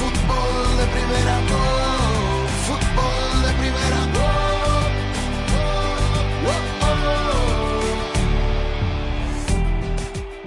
Fútbol 0.00 0.78
de 0.78 0.86
primera, 0.96 1.36
fútbol 2.66 3.42
de 3.44 3.52
primera, 3.60 4.00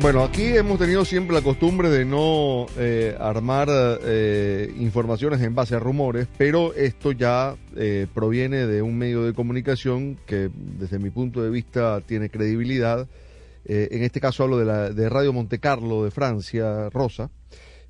Bueno, 0.01 0.23
aquí 0.23 0.47
hemos 0.47 0.79
tenido 0.79 1.05
siempre 1.05 1.33
la 1.33 1.41
costumbre 1.41 1.89
de 1.89 2.03
no 2.03 2.65
eh, 2.77 3.15
armar 3.17 3.69
eh, 3.69 4.73
informaciones 4.79 5.39
en 5.41 5.55
base 5.55 5.75
a 5.75 5.79
rumores, 5.79 6.27
pero 6.37 6.73
esto 6.73 7.13
ya 7.13 7.55
eh, 7.77 8.07
proviene 8.13 8.65
de 8.65 8.81
un 8.81 8.97
medio 8.97 9.23
de 9.23 9.33
comunicación 9.33 10.17
que 10.25 10.49
desde 10.53 10.99
mi 10.99 11.09
punto 11.09 11.41
de 11.41 11.49
vista 11.51 12.01
tiene 12.01 12.29
credibilidad. 12.29 13.07
En 13.65 14.03
este 14.03 14.19
caso 14.19 14.43
hablo 14.43 14.57
de, 14.57 14.65
la, 14.65 14.89
de 14.89 15.07
Radio 15.07 15.31
Monte 15.31 15.59
Carlo 15.59 16.03
de 16.03 16.11
Francia, 16.11 16.89
Rosa, 16.89 17.29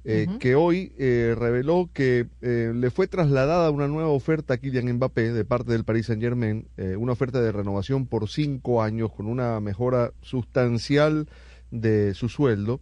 eh, 0.05 0.27
que 0.39 0.55
hoy 0.55 0.91
eh, 0.97 1.33
reveló 1.37 1.89
que 1.93 2.27
eh, 2.41 2.73
le 2.75 2.91
fue 2.91 3.07
trasladada 3.07 3.71
una 3.71 3.87
nueva 3.87 4.09
oferta 4.09 4.55
a 4.55 4.57
Kylian 4.57 4.91
Mbappé 4.93 5.31
de 5.31 5.45
parte 5.45 5.71
del 5.71 5.85
Paris 5.85 6.07
Saint 6.07 6.21
Germain, 6.21 6.67
una 6.97 7.13
oferta 7.13 7.41
de 7.41 7.53
renovación 7.53 8.05
por 8.05 8.27
cinco 8.27 8.83
años 8.83 9.13
con 9.13 9.27
una 9.27 9.59
mejora 9.61 10.11
sustancial 10.21 11.29
de 11.71 12.13
su 12.15 12.27
sueldo 12.27 12.81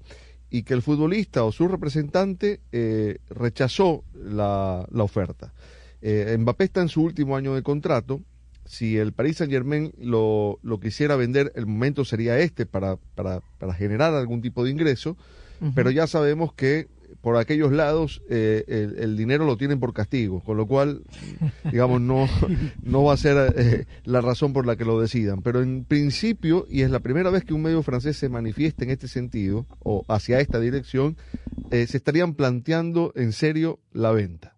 y 0.49 0.63
que 0.63 0.73
el 0.73 0.81
futbolista 0.81 1.43
o 1.43 1.51
su 1.51 1.67
representante 1.67 2.59
rechazó 3.29 4.03
la, 4.15 4.87
la 4.91 5.03
oferta. 5.03 5.53
Mbappé 6.01 6.63
está 6.63 6.81
en 6.81 6.89
su 6.89 7.03
último 7.03 7.35
año 7.35 7.53
de 7.53 7.61
contrato. 7.61 8.21
Si 8.65 8.97
el 8.97 9.13
Paris 9.13 9.37
Saint 9.37 9.51
Germain 9.51 9.93
lo, 9.99 10.59
lo 10.63 10.79
quisiera 10.79 11.15
vender, 11.15 11.51
el 11.55 11.67
momento 11.67 12.03
sería 12.03 12.39
este 12.39 12.65
para, 12.65 12.97
para, 13.15 13.41
para 13.59 13.73
generar 13.73 14.13
algún 14.15 14.41
tipo 14.41 14.63
de 14.63 14.71
ingreso, 14.71 15.17
pero 15.75 15.91
ya 15.91 16.07
sabemos 16.07 16.53
que 16.53 16.87
por 17.21 17.37
aquellos 17.37 17.71
lados 17.71 18.21
eh, 18.29 18.63
el, 18.67 19.15
dinero 19.15 19.45
lo 19.45 19.57
tienen 19.57 19.79
por 19.79 19.93
castigo, 19.93 20.41
con 20.41 20.57
lo 20.57 20.65
cual, 20.65 21.03
digamos, 21.71 22.01
no, 22.01 22.27
no 22.83 23.03
va 23.03 23.13
a 23.13 23.17
ser 23.17 23.53
eh, 23.55 23.85
la 24.03 24.21
razón 24.21 24.53
por 24.53 24.65
la 24.65 24.75
que 24.75 24.85
lo 24.85 24.99
decidan. 24.99 25.41
Pero 25.41 25.61
en 25.61 25.85
principio, 25.85 26.65
y 26.69 26.81
es 26.81 26.89
la 26.91 26.99
primera 26.99 27.29
vez 27.29 27.43
que 27.43 27.53
un 27.53 27.61
medio 27.61 27.83
francés 27.83 28.17
se 28.17 28.29
manifiesta 28.29 28.83
en 28.83 28.89
este 28.89 29.07
sentido, 29.07 29.65
o 29.79 30.03
hacia 30.07 30.39
esta 30.39 30.59
dirección, 30.59 31.17
eh, 31.69 31.85
se 31.87 31.97
estarían 31.97 32.33
planteando 32.33 33.13
en 33.15 33.31
serio 33.31 33.79
la 33.93 34.11
venta. 34.11 34.50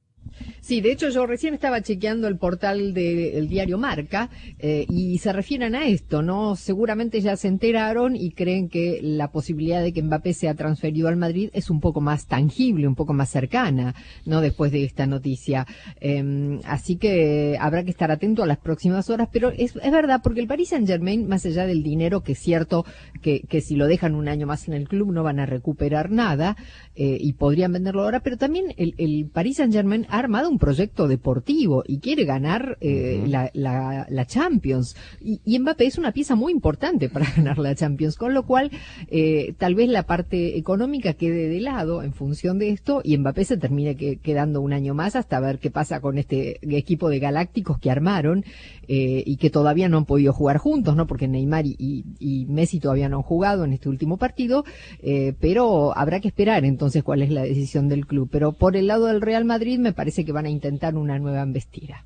Sí, 0.62 0.80
de 0.82 0.92
hecho 0.92 1.10
yo 1.10 1.26
recién 1.26 1.54
estaba 1.54 1.82
chequeando 1.82 2.28
el 2.28 2.38
portal 2.38 2.94
del 2.94 3.48
diario 3.50 3.78
Marca 3.78 4.30
eh, 4.60 4.86
y 4.90 5.18
se 5.18 5.34
refieren 5.34 5.76
a 5.76 5.88
esto, 5.88 6.22
¿no? 6.22 6.56
Seguramente 6.56 7.20
ya 7.22 7.36
se 7.36 7.50
enteraron 7.50 8.16
y 8.16 8.32
creen 8.32 8.70
que 8.70 9.00
la 9.02 9.32
posibilidad 9.32 9.84
de 9.84 9.92
que 9.92 10.02
Mbappé 10.02 10.34
sea 10.34 10.56
transferido 10.56 11.10
al 11.10 11.18
Madrid 11.18 11.50
es 11.54 11.70
un 11.70 11.82
poco 11.82 12.00
más 12.02 12.28
tangible, 12.28 12.88
un 12.88 12.96
poco 12.96 13.14
más 13.14 13.30
cercana, 13.30 13.94
¿no? 14.26 14.40
Después 14.42 14.72
de 14.72 14.86
esta 14.86 15.06
noticia. 15.06 15.68
Eh, 16.00 16.60
así 16.66 16.96
que 16.96 17.58
habrá 17.60 17.84
que 17.84 17.92
estar 17.92 18.10
atento 18.12 18.44
a 18.44 18.48
las 18.48 18.58
próximas 18.58 19.10
horas, 19.10 19.28
pero 19.32 19.52
es, 19.52 19.74
verdad, 19.74 20.22
porque 20.24 20.40
el 20.40 20.48
Paris 20.48 20.70
Saint 20.70 20.88
Germain, 20.88 21.28
más 21.28 21.46
allá 21.46 21.66
del 21.66 21.84
dinero, 21.84 22.22
que 22.22 22.34
es 22.34 22.40
cierto 22.40 22.86
que, 23.22 23.42
que 23.42 23.62
si 23.62 23.76
lo 23.76 23.88
dejan 23.88 24.16
un 24.16 24.28
año 24.28 24.48
más 24.48 24.68
en 24.68 24.74
el 24.74 24.88
club 24.88 25.12
no 25.12 25.24
van 25.24 25.40
a 25.40 25.46
recuperar 25.46 26.10
nada 26.10 26.56
eh, 26.96 27.18
y 27.20 27.34
podrían 27.34 27.74
venderlo 27.74 28.04
ahora, 28.04 28.22
pero 28.22 28.38
también 28.38 28.74
el, 28.78 28.96
el 28.98 29.30
Paris 29.32 29.58
Saint 29.58 29.74
Germain 29.74 30.06
ha 30.14 30.20
armado 30.20 30.48
un 30.48 30.60
proyecto 30.60 31.08
deportivo 31.08 31.84
y 31.88 31.98
quiere 31.98 32.24
ganar 32.24 32.78
eh, 32.82 33.24
la, 33.26 33.50
la, 33.56 34.06
la, 34.08 34.26
Champions. 34.28 34.96
Y, 35.20 35.42
y, 35.44 35.58
Mbappé 35.58 35.88
es 35.88 35.98
una 35.98 36.12
pieza 36.12 36.36
muy 36.36 36.52
importante 36.52 37.10
para 37.10 37.26
ganar 37.36 37.58
la 37.58 37.74
Champions, 37.74 38.16
con 38.16 38.36
lo 38.36 38.44
cual 38.44 38.70
eh, 39.08 39.56
tal 39.58 39.74
vez 39.74 39.90
la 39.90 40.04
parte 40.04 40.56
económica 40.56 41.14
quede 41.14 41.50
de 41.50 41.60
lado 41.60 42.04
en 42.04 42.14
función 42.14 42.60
de 42.60 42.70
esto 42.70 43.02
y 43.04 43.18
Mbappé 43.18 43.44
se 43.44 43.58
termine 43.58 43.96
que, 43.96 44.18
quedando 44.18 44.62
un 44.62 44.74
año 44.74 44.94
más 44.94 45.16
hasta 45.16 45.40
ver 45.40 45.58
qué 45.58 45.72
pasa 45.72 46.00
con 46.00 46.20
este 46.20 46.60
equipo 46.62 47.10
de 47.10 47.18
galácticos 47.18 47.80
que 47.80 47.90
armaron 47.90 48.46
eh, 48.88 49.24
y 49.26 49.38
que 49.38 49.50
todavía 49.50 49.90
no 49.90 49.98
han 49.98 50.06
podido 50.06 50.32
jugar 50.32 50.58
juntos, 50.58 50.96
¿no? 50.96 51.08
Porque 51.08 51.28
Neymar 51.28 51.66
y, 51.66 51.76
y, 51.80 52.04
y 52.20 52.46
Messi 52.46 52.80
todavía 52.80 53.10
no 53.10 53.18
han 53.18 53.24
jugado 53.24 53.64
en 53.64 53.74
este 53.74 53.90
último 53.90 54.18
partido, 54.18 54.64
eh, 55.02 55.34
pero 55.40 55.98
habrá 55.98 56.20
que 56.20 56.28
esperar 56.28 56.66
entonces 56.66 57.02
cuál 57.02 57.24
es 57.24 57.32
la 57.32 57.42
decisión 57.42 57.90
del 57.90 58.06
club. 58.06 58.30
Pero 58.32 58.52
por 58.52 58.76
el 58.76 58.86
lado 58.86 59.08
del 59.08 59.22
Real 59.22 59.46
Madrid 59.46 59.80
me 59.80 59.92
parece 59.92 60.03
que 60.12 60.32
van 60.32 60.46
a 60.46 60.50
intentar 60.50 60.96
una 60.96 61.20
nueva 61.20 61.42
embestida. 61.42 62.06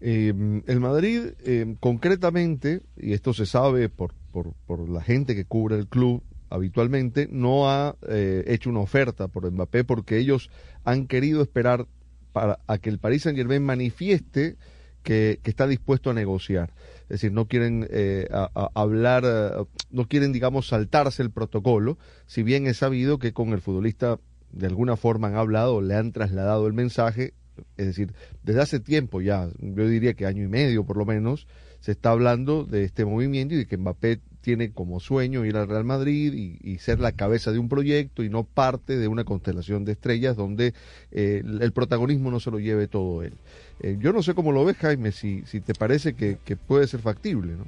Eh, 0.00 0.62
el 0.66 0.80
Madrid, 0.80 1.32
eh, 1.44 1.76
concretamente, 1.80 2.82
y 2.96 3.12
esto 3.12 3.32
se 3.32 3.46
sabe 3.46 3.88
por, 3.88 4.12
por, 4.32 4.52
por, 4.66 4.88
la 4.88 5.00
gente 5.00 5.34
que 5.34 5.44
cubre 5.44 5.76
el 5.76 5.86
club 5.86 6.22
habitualmente, 6.50 7.28
no 7.30 7.70
ha 7.70 7.96
eh, 8.08 8.44
hecho 8.46 8.70
una 8.70 8.80
oferta 8.80 9.28
por 9.28 9.50
Mbappé 9.50 9.84
porque 9.84 10.18
ellos 10.18 10.50
han 10.84 11.06
querido 11.06 11.42
esperar 11.42 11.86
para 12.32 12.58
a 12.66 12.78
que 12.78 12.90
el 12.90 12.98
Paris 12.98 13.22
Saint 13.22 13.38
Germain 13.38 13.62
manifieste 13.62 14.56
que, 15.02 15.38
que, 15.42 15.50
está 15.50 15.66
dispuesto 15.66 16.10
a 16.10 16.14
negociar. 16.14 16.72
Es 17.04 17.20
decir, 17.20 17.32
no 17.32 17.46
quieren 17.46 17.86
eh, 17.90 18.28
hablar, 18.74 19.24
a, 19.24 19.64
no 19.90 20.08
quieren, 20.08 20.32
digamos, 20.32 20.68
saltarse 20.68 21.22
el 21.22 21.30
protocolo, 21.30 21.98
si 22.26 22.42
bien 22.42 22.66
es 22.66 22.78
sabido 22.78 23.18
que 23.18 23.32
con 23.32 23.50
el 23.50 23.60
futbolista 23.60 24.18
de 24.54 24.66
alguna 24.66 24.96
forma 24.96 25.28
han 25.28 25.36
hablado, 25.36 25.80
le 25.80 25.94
han 25.94 26.12
trasladado 26.12 26.66
el 26.66 26.72
mensaje, 26.72 27.34
es 27.76 27.86
decir, 27.86 28.12
desde 28.42 28.62
hace 28.62 28.80
tiempo 28.80 29.20
ya, 29.20 29.48
yo 29.58 29.88
diría 29.88 30.14
que 30.14 30.26
año 30.26 30.44
y 30.44 30.48
medio 30.48 30.84
por 30.84 30.96
lo 30.96 31.04
menos, 31.04 31.46
se 31.80 31.92
está 31.92 32.10
hablando 32.10 32.64
de 32.64 32.84
este 32.84 33.04
movimiento 33.04 33.54
y 33.54 33.58
de 33.58 33.66
que 33.66 33.76
Mbappé 33.76 34.20
tiene 34.40 34.72
como 34.72 35.00
sueño 35.00 35.44
ir 35.44 35.56
al 35.56 35.68
Real 35.68 35.84
Madrid 35.84 36.32
y, 36.34 36.78
ser 36.78 37.00
la 37.00 37.12
cabeza 37.12 37.50
de 37.50 37.58
un 37.58 37.68
proyecto 37.68 38.22
y 38.22 38.28
no 38.28 38.44
parte 38.44 38.98
de 38.98 39.08
una 39.08 39.24
constelación 39.24 39.84
de 39.84 39.92
estrellas 39.92 40.36
donde 40.36 40.74
eh, 41.12 41.42
el 41.44 41.72
protagonismo 41.72 42.30
no 42.30 42.40
se 42.40 42.50
lo 42.50 42.58
lleve 42.58 42.88
todo 42.88 43.22
él. 43.22 43.34
Eh, 43.80 43.96
yo 44.00 44.12
no 44.12 44.22
sé 44.22 44.34
cómo 44.34 44.52
lo 44.52 44.64
ves, 44.64 44.76
Jaime, 44.76 45.12
si, 45.12 45.42
si 45.46 45.60
te 45.60 45.74
parece 45.74 46.14
que, 46.14 46.38
que 46.44 46.56
puede 46.56 46.86
ser 46.86 47.00
factible, 47.00 47.54
¿no? 47.54 47.64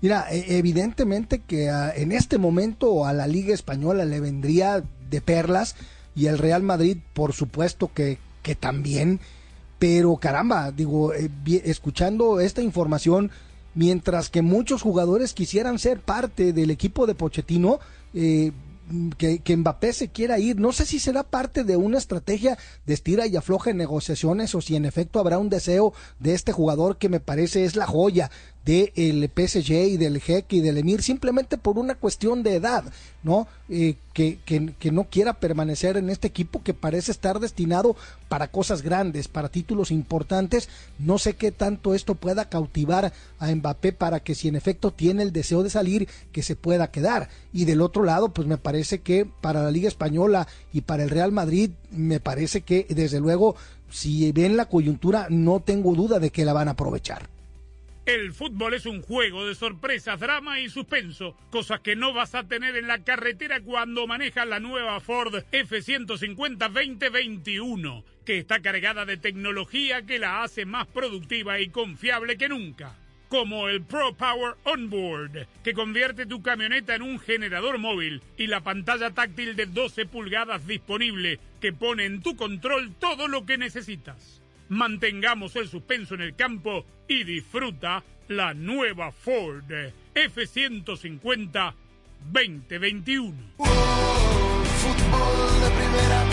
Mira, 0.00 0.26
evidentemente 0.30 1.40
que 1.40 1.70
a, 1.70 1.92
en 1.92 2.12
este 2.12 2.38
momento 2.38 3.04
a 3.04 3.12
la 3.12 3.26
Liga 3.26 3.52
Española 3.52 4.04
le 4.04 4.20
vendría 4.20 4.84
de 5.10 5.20
perlas 5.20 5.74
y 6.18 6.26
el 6.26 6.36
Real 6.36 6.64
Madrid, 6.64 6.98
por 7.14 7.32
supuesto 7.32 7.92
que, 7.94 8.18
que 8.42 8.56
también, 8.56 9.20
pero 9.78 10.16
caramba, 10.16 10.72
digo, 10.72 11.14
eh, 11.14 11.30
escuchando 11.64 12.40
esta 12.40 12.60
información, 12.60 13.30
mientras 13.74 14.28
que 14.28 14.42
muchos 14.42 14.82
jugadores 14.82 15.32
quisieran 15.32 15.78
ser 15.78 16.00
parte 16.00 16.52
del 16.52 16.72
equipo 16.72 17.06
de 17.06 17.14
Pochettino, 17.14 17.78
eh, 18.14 18.50
que, 19.16 19.38
que, 19.38 19.56
Mbappé 19.56 19.92
se 19.92 20.08
quiera 20.08 20.40
ir. 20.40 20.58
No 20.58 20.72
sé 20.72 20.86
si 20.86 20.98
será 20.98 21.22
parte 21.22 21.62
de 21.62 21.76
una 21.76 21.98
estrategia 21.98 22.58
de 22.84 22.94
estira 22.94 23.28
y 23.28 23.36
afloja 23.36 23.70
en 23.70 23.76
negociaciones 23.76 24.56
o 24.56 24.60
si 24.60 24.74
en 24.74 24.86
efecto 24.86 25.20
habrá 25.20 25.38
un 25.38 25.50
deseo 25.50 25.92
de 26.18 26.34
este 26.34 26.50
jugador 26.50 26.96
que 26.96 27.08
me 27.08 27.20
parece 27.20 27.64
es 27.64 27.76
la 27.76 27.86
joya 27.86 28.30
del 28.68 29.30
PSG 29.34 29.72
y 29.72 29.96
del 29.96 30.20
Jeque 30.20 30.56
y 30.56 30.60
del 30.60 30.76
Emir 30.76 31.02
simplemente 31.02 31.56
por 31.56 31.78
una 31.78 31.94
cuestión 31.94 32.42
de 32.42 32.56
edad, 32.56 32.84
¿no? 33.22 33.48
Eh, 33.70 33.94
que, 34.12 34.38
que, 34.44 34.92
no 34.92 35.04
quiera 35.04 35.40
permanecer 35.40 35.96
en 35.96 36.10
este 36.10 36.28
equipo 36.28 36.62
que 36.62 36.74
parece 36.74 37.10
estar 37.10 37.40
destinado 37.40 37.96
para 38.28 38.48
cosas 38.48 38.82
grandes, 38.82 39.26
para 39.26 39.48
títulos 39.48 39.90
importantes. 39.90 40.68
No 40.98 41.16
sé 41.16 41.34
qué 41.34 41.50
tanto 41.50 41.94
esto 41.94 42.14
pueda 42.14 42.50
cautivar 42.50 43.14
a 43.38 43.54
Mbappé 43.54 43.92
para 43.92 44.20
que 44.20 44.34
si 44.34 44.48
en 44.48 44.56
efecto 44.56 44.90
tiene 44.90 45.22
el 45.22 45.32
deseo 45.32 45.62
de 45.62 45.70
salir, 45.70 46.06
que 46.30 46.42
se 46.42 46.54
pueda 46.54 46.90
quedar. 46.90 47.30
Y 47.54 47.64
del 47.64 47.80
otro 47.80 48.04
lado, 48.04 48.34
pues 48.34 48.46
me 48.46 48.58
parece 48.58 49.00
que 49.00 49.24
para 49.40 49.62
la 49.62 49.70
Liga 49.70 49.88
Española 49.88 50.46
y 50.74 50.82
para 50.82 51.04
el 51.04 51.10
Real 51.10 51.32
Madrid, 51.32 51.70
me 51.90 52.20
parece 52.20 52.60
que 52.60 52.86
desde 52.90 53.18
luego, 53.18 53.56
si 53.88 54.30
ven 54.32 54.58
la 54.58 54.66
coyuntura, 54.66 55.26
no 55.30 55.60
tengo 55.60 55.94
duda 55.94 56.18
de 56.18 56.28
que 56.28 56.44
la 56.44 56.52
van 56.52 56.68
a 56.68 56.72
aprovechar. 56.72 57.37
El 58.08 58.32
fútbol 58.32 58.72
es 58.72 58.86
un 58.86 59.02
juego 59.02 59.46
de 59.46 59.54
sorpresas, 59.54 60.18
drama 60.18 60.60
y 60.60 60.70
suspenso, 60.70 61.36
cosas 61.50 61.80
que 61.80 61.94
no 61.94 62.14
vas 62.14 62.34
a 62.34 62.48
tener 62.48 62.74
en 62.74 62.86
la 62.86 63.04
carretera 63.04 63.60
cuando 63.60 64.06
manejas 64.06 64.48
la 64.48 64.60
nueva 64.60 64.98
Ford 65.00 65.34
F150 65.52 66.56
2021, 66.56 68.02
que 68.24 68.38
está 68.38 68.62
cargada 68.62 69.04
de 69.04 69.18
tecnología 69.18 70.06
que 70.06 70.18
la 70.18 70.42
hace 70.42 70.64
más 70.64 70.86
productiva 70.86 71.60
y 71.60 71.68
confiable 71.68 72.38
que 72.38 72.48
nunca. 72.48 72.96
Como 73.28 73.68
el 73.68 73.82
Pro 73.82 74.14
Power 74.14 74.54
Onboard, 74.64 75.46
que 75.62 75.74
convierte 75.74 76.24
tu 76.24 76.40
camioneta 76.40 76.94
en 76.94 77.02
un 77.02 77.20
generador 77.20 77.76
móvil, 77.76 78.22
y 78.38 78.46
la 78.46 78.62
pantalla 78.62 79.10
táctil 79.10 79.54
de 79.54 79.66
12 79.66 80.06
pulgadas 80.06 80.66
disponible, 80.66 81.40
que 81.60 81.74
pone 81.74 82.06
en 82.06 82.22
tu 82.22 82.36
control 82.36 82.94
todo 82.98 83.28
lo 83.28 83.44
que 83.44 83.58
necesitas. 83.58 84.40
Mantengamos 84.68 85.56
el 85.56 85.68
suspenso 85.68 86.14
en 86.14 86.20
el 86.20 86.34
campo 86.34 86.84
y 87.08 87.24
disfruta 87.24 88.02
la 88.28 88.54
nueva 88.54 89.10
Ford 89.12 89.64
F150 90.14 91.74
2021. 92.32 93.34
Oh, 93.58 93.66
fútbol 94.78 95.60
de 95.60 95.70
primera, 95.70 96.27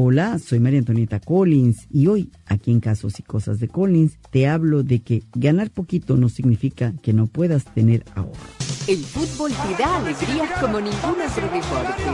Hola, 0.00 0.38
soy 0.38 0.60
María 0.60 0.78
Antonieta 0.78 1.18
Collins 1.18 1.88
y 1.90 2.06
hoy, 2.06 2.30
aquí 2.46 2.70
en 2.70 2.78
Casos 2.78 3.18
y 3.18 3.24
Cosas 3.24 3.58
de 3.58 3.66
Collins, 3.66 4.16
te 4.30 4.46
hablo 4.46 4.84
de 4.84 5.00
que 5.00 5.24
ganar 5.34 5.72
poquito 5.72 6.16
no 6.16 6.28
significa 6.28 6.94
que 7.02 7.12
no 7.12 7.26
puedas 7.26 7.64
tener 7.64 8.04
ahorro. 8.14 8.38
El 8.86 9.04
fútbol 9.04 9.50
te 9.50 9.82
da 9.82 9.96
alegrías 9.96 10.48
como 10.60 10.80
ningún 10.80 11.18
otro 11.20 11.44
deporte. 11.50 12.08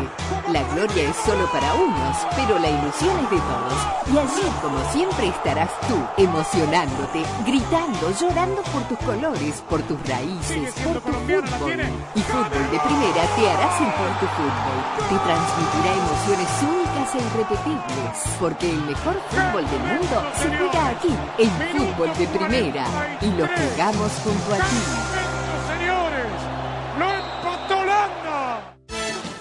La 0.51 0.65
gloria 0.73 1.11
es 1.11 1.17
solo 1.27 1.45
para 1.53 1.75
unos, 1.75 2.17
pero 2.35 2.59
la 2.59 2.71
ilusión 2.71 3.15
es 3.21 3.31
de 3.31 3.37
todos. 3.37 3.79
Y 4.09 4.17
allí, 4.17 4.49
como 4.63 4.81
siempre, 4.91 5.29
estarás 5.29 5.71
tú, 5.87 5.95
emocionándote, 6.17 7.23
gritando, 7.47 8.11
llorando 8.19 8.63
por 8.73 8.83
tus 8.89 8.99
colores, 9.05 9.63
por 9.69 9.83
tus 9.83 10.01
raíces, 10.09 10.73
por 10.83 11.01
tu 11.03 11.13
fútbol. 11.13 11.79
Y 12.17 12.21
Fútbol 12.33 12.67
de 12.73 12.81
Primera 12.81 13.23
te 13.37 13.45
hará 13.45 13.69
sentir 13.77 14.11
tu 14.19 14.27
fútbol. 14.35 14.79
Te 15.05 15.17
transmitirá 15.21 15.91
emociones 15.95 16.51
únicas 16.65 16.94
e 17.15 17.19
irrepetibles. 17.19 18.19
Porque 18.41 18.71
el 18.71 18.83
mejor 18.83 19.21
fútbol 19.31 19.65
del 19.71 19.81
mundo 19.81 20.23
se 20.37 20.49
juega 20.49 20.89
aquí, 20.89 21.15
en 21.39 21.51
Fútbol 21.79 22.11
de 22.19 22.27
Primera. 22.27 22.87
Y 23.21 23.27
lo 23.27 23.47
jugamos 23.47 24.13
junto 24.25 24.55
a 24.55 24.59
ti. 24.59 25.15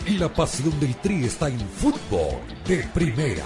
Y 0.05 0.17
la 0.17 0.27
pasión 0.27 0.77
del 0.79 0.95
Tri 0.97 1.25
está 1.25 1.47
en 1.47 1.59
fútbol 1.59 2.41
de 2.67 2.83
primera. 2.93 3.45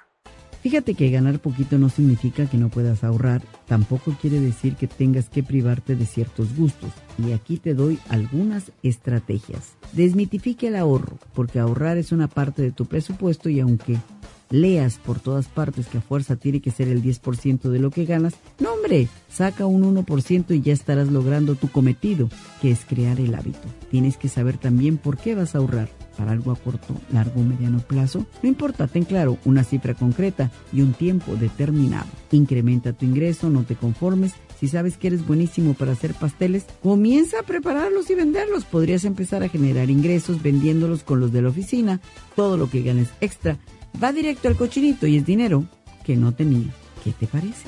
Fíjate 0.61 0.93
que 0.93 1.09
ganar 1.09 1.39
poquito 1.39 1.79
no 1.79 1.89
significa 1.89 2.45
que 2.45 2.57
no 2.57 2.69
puedas 2.69 3.03
ahorrar, 3.03 3.41
tampoco 3.67 4.15
quiere 4.21 4.39
decir 4.39 4.75
que 4.75 4.87
tengas 4.87 5.27
que 5.27 5.41
privarte 5.41 5.95
de 5.95 6.05
ciertos 6.05 6.55
gustos. 6.55 6.91
Y 7.17 7.31
aquí 7.31 7.57
te 7.57 7.73
doy 7.73 7.97
algunas 8.09 8.71
estrategias. 8.83 9.73
Desmitifique 9.93 10.67
el 10.67 10.75
ahorro, 10.75 11.17
porque 11.33 11.59
ahorrar 11.59 11.97
es 11.97 12.11
una 12.11 12.27
parte 12.27 12.61
de 12.61 12.71
tu 12.71 12.85
presupuesto 12.85 13.49
y 13.49 13.59
aunque 13.59 13.97
leas 14.51 14.99
por 14.99 15.19
todas 15.19 15.47
partes 15.47 15.87
que 15.87 15.97
a 15.97 16.01
fuerza 16.01 16.35
tiene 16.35 16.61
que 16.61 16.71
ser 16.71 16.89
el 16.89 17.01
10% 17.01 17.69
de 17.69 17.79
lo 17.79 17.89
que 17.89 18.05
ganas, 18.05 18.35
no 18.59 18.73
hombre, 18.73 19.07
saca 19.29 19.65
un 19.65 19.83
1% 19.95 20.55
y 20.55 20.61
ya 20.61 20.73
estarás 20.73 21.09
logrando 21.09 21.55
tu 21.55 21.69
cometido, 21.69 22.29
que 22.61 22.69
es 22.69 22.85
crear 22.85 23.19
el 23.19 23.33
hábito. 23.33 23.67
Tienes 23.89 24.17
que 24.17 24.29
saber 24.29 24.57
también 24.57 24.97
por 24.97 25.17
qué 25.17 25.33
vas 25.33 25.55
a 25.55 25.57
ahorrar. 25.57 25.89
Algo 26.29 26.51
a 26.51 26.55
corto, 26.55 26.95
largo 27.11 27.41
o 27.41 27.43
mediano 27.43 27.79
plazo, 27.79 28.25
no 28.41 28.49
importa, 28.49 28.87
ten 28.87 29.03
claro 29.03 29.37
una 29.45 29.63
cifra 29.63 29.93
concreta 29.93 30.51
y 30.71 30.81
un 30.81 30.93
tiempo 30.93 31.35
determinado. 31.35 32.07
Incrementa 32.31 32.93
tu 32.93 33.05
ingreso, 33.05 33.49
no 33.49 33.63
te 33.63 33.75
conformes. 33.75 34.33
Si 34.59 34.67
sabes 34.67 34.97
que 34.97 35.07
eres 35.07 35.25
buenísimo 35.25 35.73
para 35.73 35.93
hacer 35.93 36.13
pasteles, 36.13 36.65
comienza 36.83 37.39
a 37.39 37.43
prepararlos 37.43 38.09
y 38.09 38.15
venderlos. 38.15 38.63
Podrías 38.65 39.05
empezar 39.05 39.43
a 39.43 39.49
generar 39.49 39.89
ingresos 39.89 40.41
vendiéndolos 40.41 41.03
con 41.03 41.19
los 41.19 41.31
de 41.31 41.41
la 41.41 41.49
oficina. 41.49 41.99
Todo 42.35 42.57
lo 42.57 42.69
que 42.69 42.83
ganes 42.83 43.09
extra 43.21 43.57
va 44.01 44.13
directo 44.13 44.47
al 44.47 44.55
cochinito 44.55 45.07
y 45.07 45.17
es 45.17 45.25
dinero 45.25 45.65
que 46.05 46.15
no 46.15 46.33
tenía. 46.33 46.71
¿Qué 47.03 47.11
te 47.11 47.27
parece? 47.27 47.67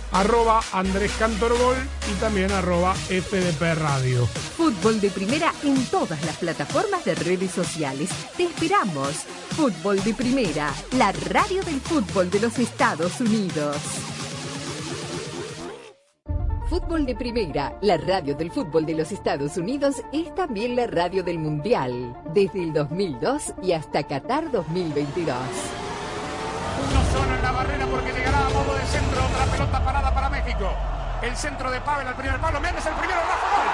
Arroba 0.11 0.61
Andrés 0.73 1.11
Cantorbol 1.17 1.77
y 2.11 2.19
también 2.19 2.51
arroba 2.51 2.93
FDP 2.95 3.75
Radio. 3.75 4.25
Fútbol 4.57 4.99
de 4.99 5.09
Primera 5.09 5.53
en 5.63 5.85
todas 5.85 6.23
las 6.25 6.37
plataformas 6.37 7.05
de 7.05 7.15
redes 7.15 7.51
sociales. 7.51 8.09
Te 8.35 8.43
esperamos. 8.43 9.25
Fútbol 9.55 10.03
de 10.03 10.13
Primera, 10.13 10.73
la 10.97 11.13
radio 11.29 11.63
del 11.63 11.79
fútbol 11.79 12.29
de 12.29 12.41
los 12.41 12.59
Estados 12.59 13.21
Unidos. 13.21 13.77
Fútbol 16.69 17.05
de 17.05 17.15
Primera, 17.15 17.77
la 17.81 17.97
radio 17.97 18.35
del 18.35 18.51
fútbol 18.51 18.85
de 18.85 18.95
los 18.95 19.11
Estados 19.11 19.57
Unidos, 19.57 20.01
es 20.13 20.33
también 20.35 20.75
la 20.75 20.87
radio 20.87 21.23
del 21.23 21.37
Mundial, 21.37 22.17
desde 22.33 22.63
el 22.63 22.73
2002 22.73 23.53
y 23.61 23.73
hasta 23.73 24.03
Qatar 24.03 24.51
2022. 24.51 25.80
Centro 28.91 29.23
otra 29.25 29.45
pelota 29.45 29.79
parada 29.79 30.13
para 30.13 30.29
México. 30.29 30.73
El 31.21 31.37
centro 31.37 31.71
de 31.71 31.79
Pavel 31.79 32.07
al 32.07 32.15
primer 32.15 32.39
palo. 32.39 32.59
Méndez 32.59 32.85
el 32.85 32.93
primero, 32.93 33.21
Rafa 33.21 33.47
gol. 33.55 33.67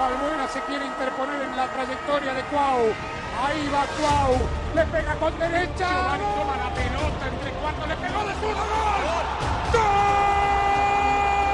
¡Gol! 0.00 0.16
Balbuena 0.16 0.48
se 0.48 0.60
quiere 0.62 0.86
interponer 0.86 1.42
en 1.42 1.56
la 1.56 1.66
trayectoria 1.66 2.32
de 2.32 2.42
Cuau. 2.44 2.94
Ahí 3.44 3.68
va 3.68 3.84
Cuau. 3.98 4.48
Le 4.74 4.86
pega 4.86 5.14
con 5.16 5.38
derecha. 5.38 5.88
Giovanni 5.88 6.24
toma 6.36 6.56
la 6.56 6.70
pelota 6.74 7.28
entre 7.28 7.50
cuartos. 7.52 7.88
Le 7.88 7.96
pegó 7.96 8.24
de 8.24 8.34
zurdo. 8.40 8.64
¡Gol! 8.64 9.24
¡Gol! 9.72 10.00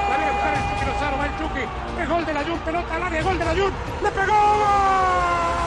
Viene 0.07 0.23
a 0.23 0.31
buscar 0.31 0.53
el 0.53 0.63
Chucky 0.69 0.85
Lozano. 0.85 1.17
Va 1.17 1.25
el 1.25 1.37
Chucky. 1.37 1.65
Es 2.01 2.07
gol 2.09 2.25
de 2.25 2.33
la 2.33 2.43
Jun. 2.43 2.59
Pelota 2.59 2.95
al 2.95 3.03
área. 3.03 3.21
Gol 3.23 3.37
de 3.37 3.45
la 3.45 3.51
Jun. 3.51 3.73
¡Le 4.01 4.11
pegó! 4.11 4.33
¡Gol! 4.33 5.66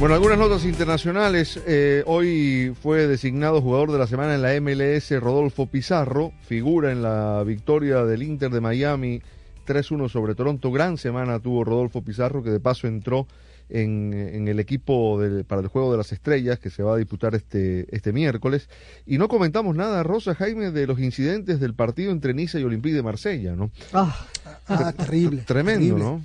Bueno, 0.00 0.16
algunas 0.16 0.38
notas 0.38 0.64
internacionales. 0.64 1.58
Eh, 1.66 2.02
hoy 2.06 2.74
fue 2.82 3.06
designado 3.06 3.62
jugador 3.62 3.92
de 3.92 3.98
la 3.98 4.06
semana 4.06 4.34
en 4.34 4.42
la 4.42 4.60
MLS 4.60 5.10
Rodolfo 5.20 5.66
Pizarro, 5.66 6.32
figura 6.46 6.90
en 6.92 7.00
la 7.02 7.42
victoria 7.44 8.04
del 8.04 8.22
Inter 8.22 8.50
de 8.50 8.60
Miami 8.60 9.22
3-1 9.66 10.08
sobre 10.10 10.34
Toronto. 10.34 10.70
Gran 10.72 10.98
semana 10.98 11.38
tuvo 11.38 11.64
Rodolfo 11.64 12.02
Pizarro, 12.02 12.42
que 12.42 12.50
de 12.50 12.60
paso 12.60 12.86
entró 12.86 13.26
en, 13.70 14.12
en 14.12 14.48
el 14.48 14.60
equipo 14.60 15.18
del- 15.20 15.44
para 15.44 15.62
el 15.62 15.68
Juego 15.68 15.92
de 15.92 15.96
las 15.98 16.12
Estrellas, 16.12 16.58
que 16.58 16.68
se 16.70 16.82
va 16.82 16.94
a 16.94 16.98
disputar 16.98 17.34
este, 17.34 17.86
este 17.96 18.12
miércoles. 18.12 18.68
Y 19.06 19.16
no 19.16 19.28
comentamos 19.28 19.74
nada, 19.74 20.02
Rosa 20.02 20.34
Jaime, 20.34 20.70
de 20.70 20.86
los 20.86 20.98
incidentes 20.98 21.60
del 21.60 21.72
partido 21.72 22.10
entre 22.12 22.34
Niza 22.34 22.58
y 22.60 22.64
Olympique 22.64 22.96
de 22.96 23.02
Marsella, 23.02 23.54
¿no? 23.54 23.70
Ah, 23.94 24.26
ah, 24.66 24.92
terrible. 24.92 25.42
Tremendo, 25.46 25.94
terrible. 25.96 26.04
¿no? 26.04 26.24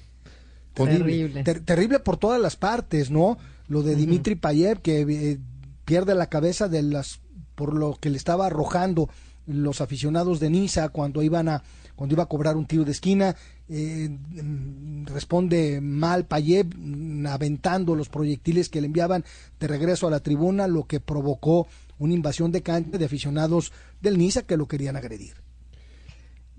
Terrible. 0.73 1.43
Ter- 1.43 1.59
terrible 1.61 1.99
por 1.99 2.17
todas 2.17 2.41
las 2.41 2.55
partes, 2.57 3.09
¿no? 3.09 3.37
Lo 3.69 3.81
de 3.83 3.95
Dimitri 3.95 4.35
Payev 4.35 4.81
que 4.81 5.01
eh, 5.01 5.39
pierde 5.85 6.15
la 6.15 6.27
cabeza 6.27 6.67
de 6.67 6.83
las 6.83 7.21
por 7.55 7.73
lo 7.73 7.95
que 7.95 8.09
le 8.09 8.17
estaba 8.17 8.47
arrojando 8.47 9.09
los 9.45 9.81
aficionados 9.81 10.39
de 10.39 10.49
Niza 10.49 10.89
cuando 10.89 11.23
iban 11.23 11.47
a 11.49 11.63
cuando 11.95 12.15
iba 12.15 12.23
a 12.23 12.27
cobrar 12.27 12.55
un 12.55 12.65
tiro 12.65 12.85
de 12.85 12.91
esquina 12.91 13.35
eh, 13.67 14.09
mm, 14.09 15.05
responde 15.05 15.79
mal 15.81 16.25
Payev 16.25 16.67
mm, 16.75 17.27
aventando 17.27 17.95
los 17.95 18.09
proyectiles 18.09 18.69
que 18.69 18.81
le 18.81 18.87
enviaban 18.87 19.23
de 19.59 19.67
regreso 19.67 20.07
a 20.07 20.11
la 20.11 20.19
tribuna 20.19 20.67
lo 20.67 20.85
que 20.85 20.99
provocó 20.99 21.67
una 21.99 22.13
invasión 22.13 22.51
de 22.51 22.61
cancha 22.61 22.97
de 22.97 23.05
aficionados 23.05 23.71
del 24.01 24.17
Niza 24.17 24.43
que 24.43 24.57
lo 24.57 24.67
querían 24.67 24.95
agredir. 24.95 25.33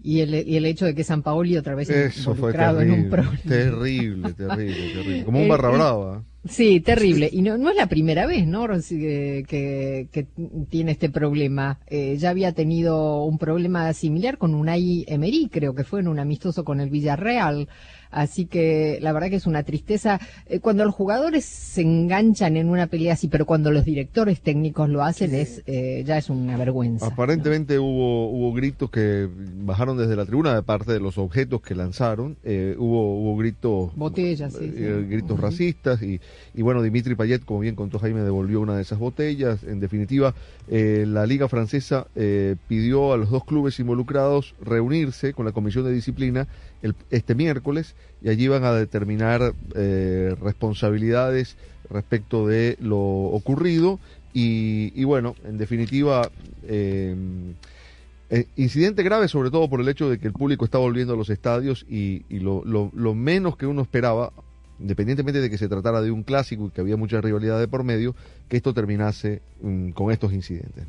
Y 0.02 0.20
el, 0.20 0.34
y 0.34 0.56
el 0.56 0.64
hecho 0.64 0.86
de 0.86 0.94
que 0.94 1.04
San 1.04 1.22
Paoli 1.22 1.56
otra 1.56 1.74
vez 1.74 1.90
Eso 1.90 2.34
fue 2.34 2.52
en 2.52 2.90
un 2.90 3.10
problema. 3.10 3.38
terrible, 3.46 4.32
terrible, 4.32 4.94
terrible. 4.94 5.24
Como 5.24 5.42
un 5.42 5.48
barra 5.48 5.70
brava. 5.70 6.24
Sí, 6.48 6.80
terrible. 6.80 7.28
Y 7.30 7.42
no, 7.42 7.58
no 7.58 7.68
es 7.68 7.76
la 7.76 7.86
primera 7.86 8.26
vez, 8.26 8.46
¿no? 8.46 8.66
Que, 8.66 10.08
que 10.10 10.26
tiene 10.70 10.92
este 10.92 11.10
problema. 11.10 11.80
Eh, 11.86 12.16
ya 12.16 12.30
había 12.30 12.52
tenido 12.52 13.24
un 13.24 13.36
problema 13.36 13.92
similar 13.92 14.38
con 14.38 14.54
Unai 14.54 15.04
Emery, 15.06 15.50
creo 15.52 15.74
que 15.74 15.84
fue 15.84 16.00
en 16.00 16.08
un 16.08 16.18
amistoso 16.18 16.64
con 16.64 16.80
el 16.80 16.88
Villarreal. 16.88 17.68
Así 18.10 18.46
que 18.46 18.98
la 19.00 19.12
verdad 19.12 19.30
que 19.30 19.36
es 19.36 19.46
una 19.46 19.62
tristeza. 19.62 20.20
Eh, 20.46 20.60
cuando 20.60 20.84
los 20.84 20.94
jugadores 20.94 21.44
se 21.44 21.82
enganchan 21.82 22.56
en 22.56 22.68
una 22.68 22.86
pelea 22.86 23.14
así, 23.14 23.28
pero 23.28 23.46
cuando 23.46 23.70
los 23.70 23.84
directores 23.84 24.40
técnicos 24.40 24.88
lo 24.88 25.02
hacen, 25.02 25.34
es 25.34 25.62
eh, 25.66 26.02
ya 26.06 26.18
es 26.18 26.30
una 26.30 26.56
vergüenza. 26.56 27.06
Aparentemente 27.06 27.78
hubo, 27.78 28.30
hubo 28.30 28.52
gritos 28.52 28.90
que 28.90 29.28
bajaron 29.58 29.96
desde 29.96 30.16
la 30.16 30.24
tribuna 30.26 30.54
de 30.54 30.62
parte 30.62 30.92
de 30.92 31.00
los 31.00 31.18
objetos 31.18 31.60
que 31.62 31.74
lanzaron. 31.74 32.36
Eh, 32.44 32.74
hubo, 32.78 33.20
hubo 33.20 33.36
gritos, 33.36 33.94
Botellas, 33.96 34.52
sí, 34.52 34.70
sí. 34.70 34.74
eh, 34.76 35.06
gritos 35.08 35.38
racistas 35.38 36.02
y, 36.02 36.20
y 36.54 36.62
bueno, 36.62 36.82
Dimitri 36.82 37.14
Payet, 37.14 37.44
como 37.44 37.60
bien 37.60 37.74
contó 37.74 37.98
Jaime, 37.98 38.20
devolvió 38.20 38.60
una 38.60 38.76
de 38.76 38.82
esas 38.82 38.98
botellas. 38.98 39.62
En 39.64 39.80
definitiva, 39.80 40.34
eh, 40.68 41.04
la 41.06 41.26
Liga 41.26 41.48
Francesa 41.48 42.06
eh, 42.14 42.56
pidió 42.68 43.12
a 43.12 43.16
los 43.16 43.30
dos 43.30 43.44
clubes 43.44 43.78
involucrados 43.80 44.54
reunirse 44.60 45.32
con 45.32 45.46
la 45.46 45.52
Comisión 45.52 45.84
de 45.84 45.92
Disciplina 45.92 46.48
el- 46.82 46.94
este 47.10 47.34
miércoles 47.34 47.94
y 48.22 48.28
allí 48.28 48.48
van 48.48 48.64
a 48.64 48.72
determinar 48.72 49.54
eh, 49.74 50.34
responsabilidades 50.40 51.56
respecto 51.90 52.46
de 52.46 52.76
lo 52.80 52.98
ocurrido 52.98 53.98
Y, 54.32 54.92
y 54.94 55.02
bueno, 55.04 55.34
en 55.44 55.58
definitiva, 55.58 56.30
eh, 56.62 57.16
eh, 58.30 58.46
incidente 58.56 59.02
grave 59.02 59.26
sobre 59.26 59.50
todo 59.50 59.68
por 59.68 59.80
el 59.80 59.88
hecho 59.88 60.08
de 60.08 60.18
que 60.20 60.28
el 60.28 60.32
público 60.32 60.64
está 60.64 60.78
volviendo 60.78 61.14
a 61.14 61.16
los 61.16 61.30
estadios 61.30 61.84
y, 61.88 62.22
y 62.28 62.38
lo, 62.38 62.62
lo- 62.64 63.14
menos 63.16 63.56
que 63.56 63.66
uno 63.66 63.82
esperaba, 63.82 64.32
independientemente 64.78 65.40
de 65.40 65.50
que 65.50 65.58
se 65.58 65.66
tratara 65.68 66.00
de 66.00 66.12
un 66.12 66.22
clásico 66.22 66.66
y 66.66 66.70
que 66.70 66.80
había 66.80 66.96
mucha 66.96 67.20
rivalidad 67.20 67.58
de 67.58 67.66
por 67.66 67.82
medio, 67.82 68.14
que 68.48 68.56
esto 68.56 68.72
terminase 68.72 69.42
mm, 69.62 69.90
con 69.90 70.12
estos 70.12 70.32
incidentes. 70.32 70.86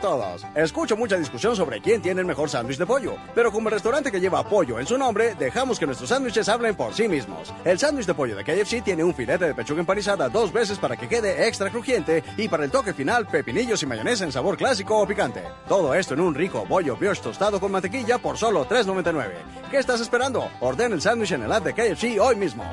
Todos. 0.00 0.44
Escucho 0.54 0.96
mucha 0.96 1.16
discusión 1.16 1.54
sobre 1.54 1.80
quién 1.80 2.02
tiene 2.02 2.20
el 2.20 2.26
mejor 2.26 2.50
sándwich 2.50 2.78
de 2.78 2.84
pollo, 2.84 3.16
pero 3.34 3.52
como 3.52 3.68
el 3.68 3.74
restaurante 3.74 4.10
que 4.10 4.20
lleva 4.20 4.42
pollo 4.42 4.80
en 4.80 4.86
su 4.86 4.98
nombre, 4.98 5.34
dejamos 5.36 5.78
que 5.78 5.86
nuestros 5.86 6.10
sándwiches 6.10 6.48
hablen 6.48 6.74
por 6.74 6.92
sí 6.92 7.08
mismos. 7.08 7.54
El 7.64 7.78
sándwich 7.78 8.06
de 8.06 8.14
pollo 8.14 8.36
de 8.36 8.44
KFC 8.44 8.82
tiene 8.82 9.04
un 9.04 9.14
filete 9.14 9.46
de 9.46 9.54
pechuga 9.54 9.80
empanizada 9.80 10.28
dos 10.28 10.52
veces 10.52 10.78
para 10.78 10.96
que 10.96 11.08
quede 11.08 11.46
extra 11.46 11.70
crujiente 11.70 12.24
y 12.36 12.48
para 12.48 12.64
el 12.64 12.70
toque 12.70 12.92
final 12.92 13.26
pepinillos 13.26 13.82
y 13.82 13.86
mayonesa 13.86 14.24
en 14.24 14.32
sabor 14.32 14.56
clásico 14.56 14.98
o 14.98 15.06
picante. 15.06 15.42
Todo 15.68 15.94
esto 15.94 16.14
en 16.14 16.20
un 16.20 16.34
rico 16.34 16.66
bollo 16.66 16.96
brioche 16.96 17.22
tostado 17.22 17.60
con 17.60 17.70
mantequilla 17.70 18.18
por 18.18 18.36
solo 18.36 18.66
$3.99. 18.66 19.30
¿Qué 19.70 19.78
estás 19.78 20.00
esperando? 20.00 20.50
Ordena 20.60 20.94
el 20.94 21.02
sándwich 21.02 21.32
en 21.32 21.44
el 21.44 21.52
app 21.52 21.64
de 21.64 21.72
KFC 21.72 22.20
hoy 22.20 22.36
mismo. 22.36 22.64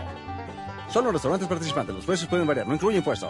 Solo 0.89 1.11
restaurantes 1.11 1.47
participantes. 1.47 1.95
Los 1.95 2.05
precios 2.05 2.29
pueden 2.29 2.47
variar. 2.47 2.67
No 2.67 2.73
incluye 2.73 2.97
impuesto. 2.97 3.29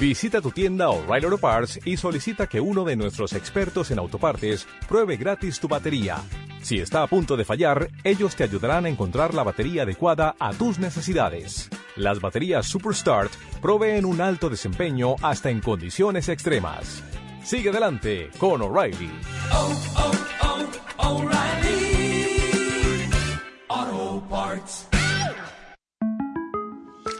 Visita 0.00 0.40
tu 0.40 0.52
tienda 0.52 0.90
O'Reilly 0.90 1.24
Auto 1.24 1.38
Parts 1.38 1.80
y 1.84 1.96
solicita 1.96 2.46
que 2.46 2.60
uno 2.60 2.84
de 2.84 2.94
nuestros 2.94 3.32
expertos 3.32 3.90
en 3.90 3.98
autopartes 3.98 4.66
pruebe 4.88 5.16
gratis 5.16 5.58
tu 5.58 5.66
batería. 5.66 6.18
Si 6.62 6.78
está 6.78 7.02
a 7.02 7.08
punto 7.08 7.36
de 7.36 7.44
fallar, 7.44 7.88
ellos 8.04 8.36
te 8.36 8.44
ayudarán 8.44 8.86
a 8.86 8.88
encontrar 8.88 9.34
la 9.34 9.42
batería 9.42 9.82
adecuada 9.82 10.36
a 10.38 10.52
tus 10.52 10.78
necesidades. 10.78 11.68
Las 11.96 12.20
baterías 12.20 12.66
Superstart 12.66 13.32
proveen 13.60 14.04
un 14.04 14.20
alto 14.20 14.48
desempeño 14.48 15.16
hasta 15.20 15.50
en 15.50 15.60
condiciones 15.60 16.28
extremas. 16.28 17.02
Sigue 17.42 17.70
adelante 17.70 18.30
con 18.38 18.62
O'Reilly. 18.62 19.10
Auto 23.68 24.24
Parts. 24.28 24.87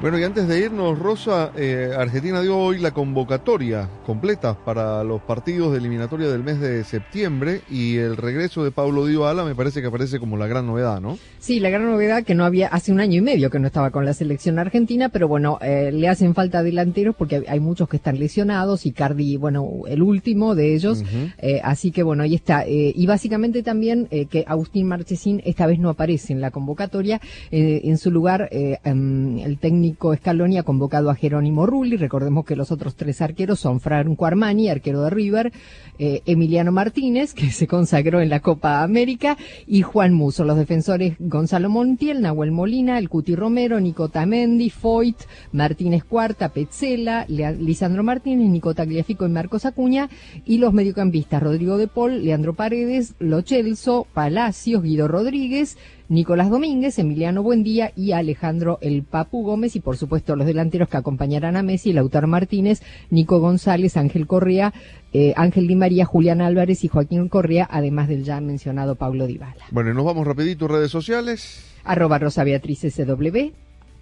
Bueno, 0.00 0.16
y 0.16 0.22
antes 0.22 0.46
de 0.46 0.60
irnos, 0.60 0.96
Rosa, 0.96 1.50
eh, 1.56 1.90
Argentina 1.98 2.40
dio 2.40 2.56
hoy 2.56 2.78
la 2.78 2.92
convocatoria 2.92 3.88
completa 4.06 4.56
para 4.56 5.02
los 5.02 5.20
partidos 5.22 5.72
de 5.72 5.78
eliminatoria 5.78 6.28
del 6.28 6.44
mes 6.44 6.60
de 6.60 6.84
septiembre 6.84 7.62
y 7.68 7.96
el 7.96 8.16
regreso 8.16 8.62
de 8.62 8.70
Pablo 8.70 9.06
Dybala 9.06 9.42
me 9.42 9.56
parece 9.56 9.80
que 9.80 9.88
aparece 9.88 10.20
como 10.20 10.36
la 10.36 10.46
gran 10.46 10.68
novedad, 10.68 11.00
¿no? 11.00 11.18
Sí, 11.40 11.58
la 11.58 11.70
gran 11.70 11.90
novedad 11.90 12.22
que 12.22 12.36
no 12.36 12.44
había, 12.44 12.68
hace 12.68 12.92
un 12.92 13.00
año 13.00 13.16
y 13.16 13.22
medio 13.22 13.50
que 13.50 13.58
no 13.58 13.66
estaba 13.66 13.90
con 13.90 14.04
la 14.04 14.14
selección 14.14 14.60
argentina, 14.60 15.08
pero 15.08 15.26
bueno, 15.26 15.58
eh, 15.62 15.90
le 15.90 16.08
hacen 16.08 16.32
falta 16.32 16.62
delanteros 16.62 17.16
porque 17.16 17.42
hay, 17.48 17.58
muchos 17.58 17.88
que 17.88 17.96
están 17.96 18.20
lesionados 18.20 18.86
y 18.86 18.92
Cardi, 18.92 19.36
bueno, 19.36 19.68
el 19.88 20.02
último 20.02 20.54
de 20.54 20.76
ellos, 20.76 21.02
eh, 21.38 21.60
así 21.64 21.90
que 21.90 22.04
bueno, 22.04 22.22
ahí 22.22 22.36
está. 22.36 22.64
Eh, 22.64 22.92
y 22.94 23.06
básicamente 23.06 23.64
también 23.64 24.06
que 24.06 24.44
Agustín 24.46 24.86
Marchesín 24.86 25.42
esta 25.44 25.66
vez 25.66 25.80
no 25.80 25.90
aparece 25.90 26.32
en 26.32 26.40
la 26.40 26.52
convocatoria, 26.52 27.20
en 27.50 27.98
su 27.98 28.12
lugar 28.12 28.48
em, 28.52 29.38
el 29.40 29.58
técnico 29.58 29.87
Scaloni 29.96 30.58
ha 30.58 30.62
convocado 30.62 31.10
a 31.10 31.14
Jerónimo 31.14 31.66
Rulli, 31.66 31.96
recordemos 31.96 32.44
que 32.44 32.56
los 32.56 32.70
otros 32.70 32.96
tres 32.96 33.20
arqueros 33.20 33.60
son 33.60 33.80
Franco 33.80 34.26
Armani, 34.26 34.68
arquero 34.68 35.02
de 35.02 35.10
River, 35.10 35.52
eh, 35.98 36.22
Emiliano 36.26 36.72
Martínez, 36.72 37.34
que 37.34 37.50
se 37.50 37.66
consagró 37.66 38.20
en 38.20 38.28
la 38.28 38.40
Copa 38.40 38.82
América, 38.82 39.36
y 39.66 39.82
Juan 39.82 40.14
Muso, 40.14 40.44
los 40.44 40.56
defensores 40.56 41.14
Gonzalo 41.18 41.70
Montiel, 41.70 42.20
Nahuel 42.20 42.52
Molina, 42.52 42.98
el 42.98 43.08
Cuti 43.08 43.34
Romero, 43.34 43.80
Nico 43.80 44.08
Tamendi, 44.08 44.70
Foyt, 44.70 45.16
Martínez 45.52 46.04
Cuarta, 46.04 46.50
Petzela, 46.50 47.26
Lisandro 47.28 48.02
Martínez, 48.02 48.48
Nico 48.48 48.74
Tagliafico 48.74 49.26
y 49.26 49.30
Marcos 49.30 49.66
Acuña, 49.66 50.08
y 50.44 50.58
los 50.58 50.72
mediocampistas 50.72 51.42
Rodrigo 51.42 51.78
de 51.78 51.88
Paul, 51.88 52.24
Leandro 52.24 52.54
Paredes, 52.54 53.14
Lo 53.18 53.42
Celso, 53.42 54.06
Palacios, 54.12 54.82
Guido 54.82 55.08
Rodríguez, 55.08 55.76
Nicolás 56.08 56.48
Domínguez, 56.48 56.98
Emiliano 56.98 57.42
Buendía 57.42 57.92
y 57.94 58.12
Alejandro 58.12 58.78
El 58.80 59.02
Papu 59.02 59.42
Gómez 59.42 59.76
y 59.76 59.80
por 59.80 59.96
supuesto 59.96 60.36
los 60.36 60.46
delanteros 60.46 60.88
que 60.88 60.96
acompañarán 60.96 61.56
a 61.56 61.62
Messi, 61.62 61.92
Lautaro 61.92 62.26
Martínez, 62.26 62.80
Nico 63.10 63.40
González, 63.40 63.96
Ángel 63.96 64.26
Correa, 64.26 64.72
eh, 65.12 65.34
Ángel 65.36 65.66
Di 65.66 65.76
María, 65.76 66.06
Julián 66.06 66.40
Álvarez 66.40 66.82
y 66.84 66.88
Joaquín 66.88 67.28
Correa, 67.28 67.68
además 67.70 68.08
del 68.08 68.24
ya 68.24 68.40
mencionado 68.40 68.94
Pablo 68.94 69.26
Dybala. 69.26 69.66
Bueno, 69.70 69.90
y 69.90 69.94
nos 69.94 70.04
vamos 70.04 70.26
rapidito, 70.26 70.66
redes 70.66 70.90
sociales. 70.90 71.64
Arroba 71.84 72.18
Rosa 72.18 72.44
Beatriz 72.44 72.80
SW. 72.80 73.52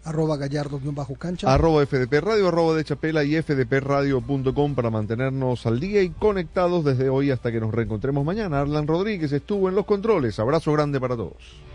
Arroba 0.05 0.37
gallardo-cancha. 0.37 1.53
Arroba 1.53 1.85
FDP 1.85 2.21
Radio, 2.21 2.47
arroba 2.47 2.77
de 2.77 2.85
Chapela 2.85 3.25
y 3.25 3.43
fdpradio.com 3.43 4.75
para 4.77 4.89
mantenernos 4.89 5.67
al 5.67 5.81
día 5.81 6.01
y 6.03 6.11
conectados 6.11 6.85
desde 6.85 7.09
hoy 7.09 7.33
hasta 7.33 7.51
que 7.51 7.59
nos 7.59 7.75
reencontremos 7.75 8.25
mañana. 8.25 8.61
Arlan 8.61 8.87
Rodríguez 8.87 9.33
estuvo 9.33 9.69
en 9.69 9.75
los 9.75 9.85
controles. 9.85 10.39
Abrazo 10.39 10.73
grande 10.73 11.01
para 11.01 11.17
todos. 11.17 11.66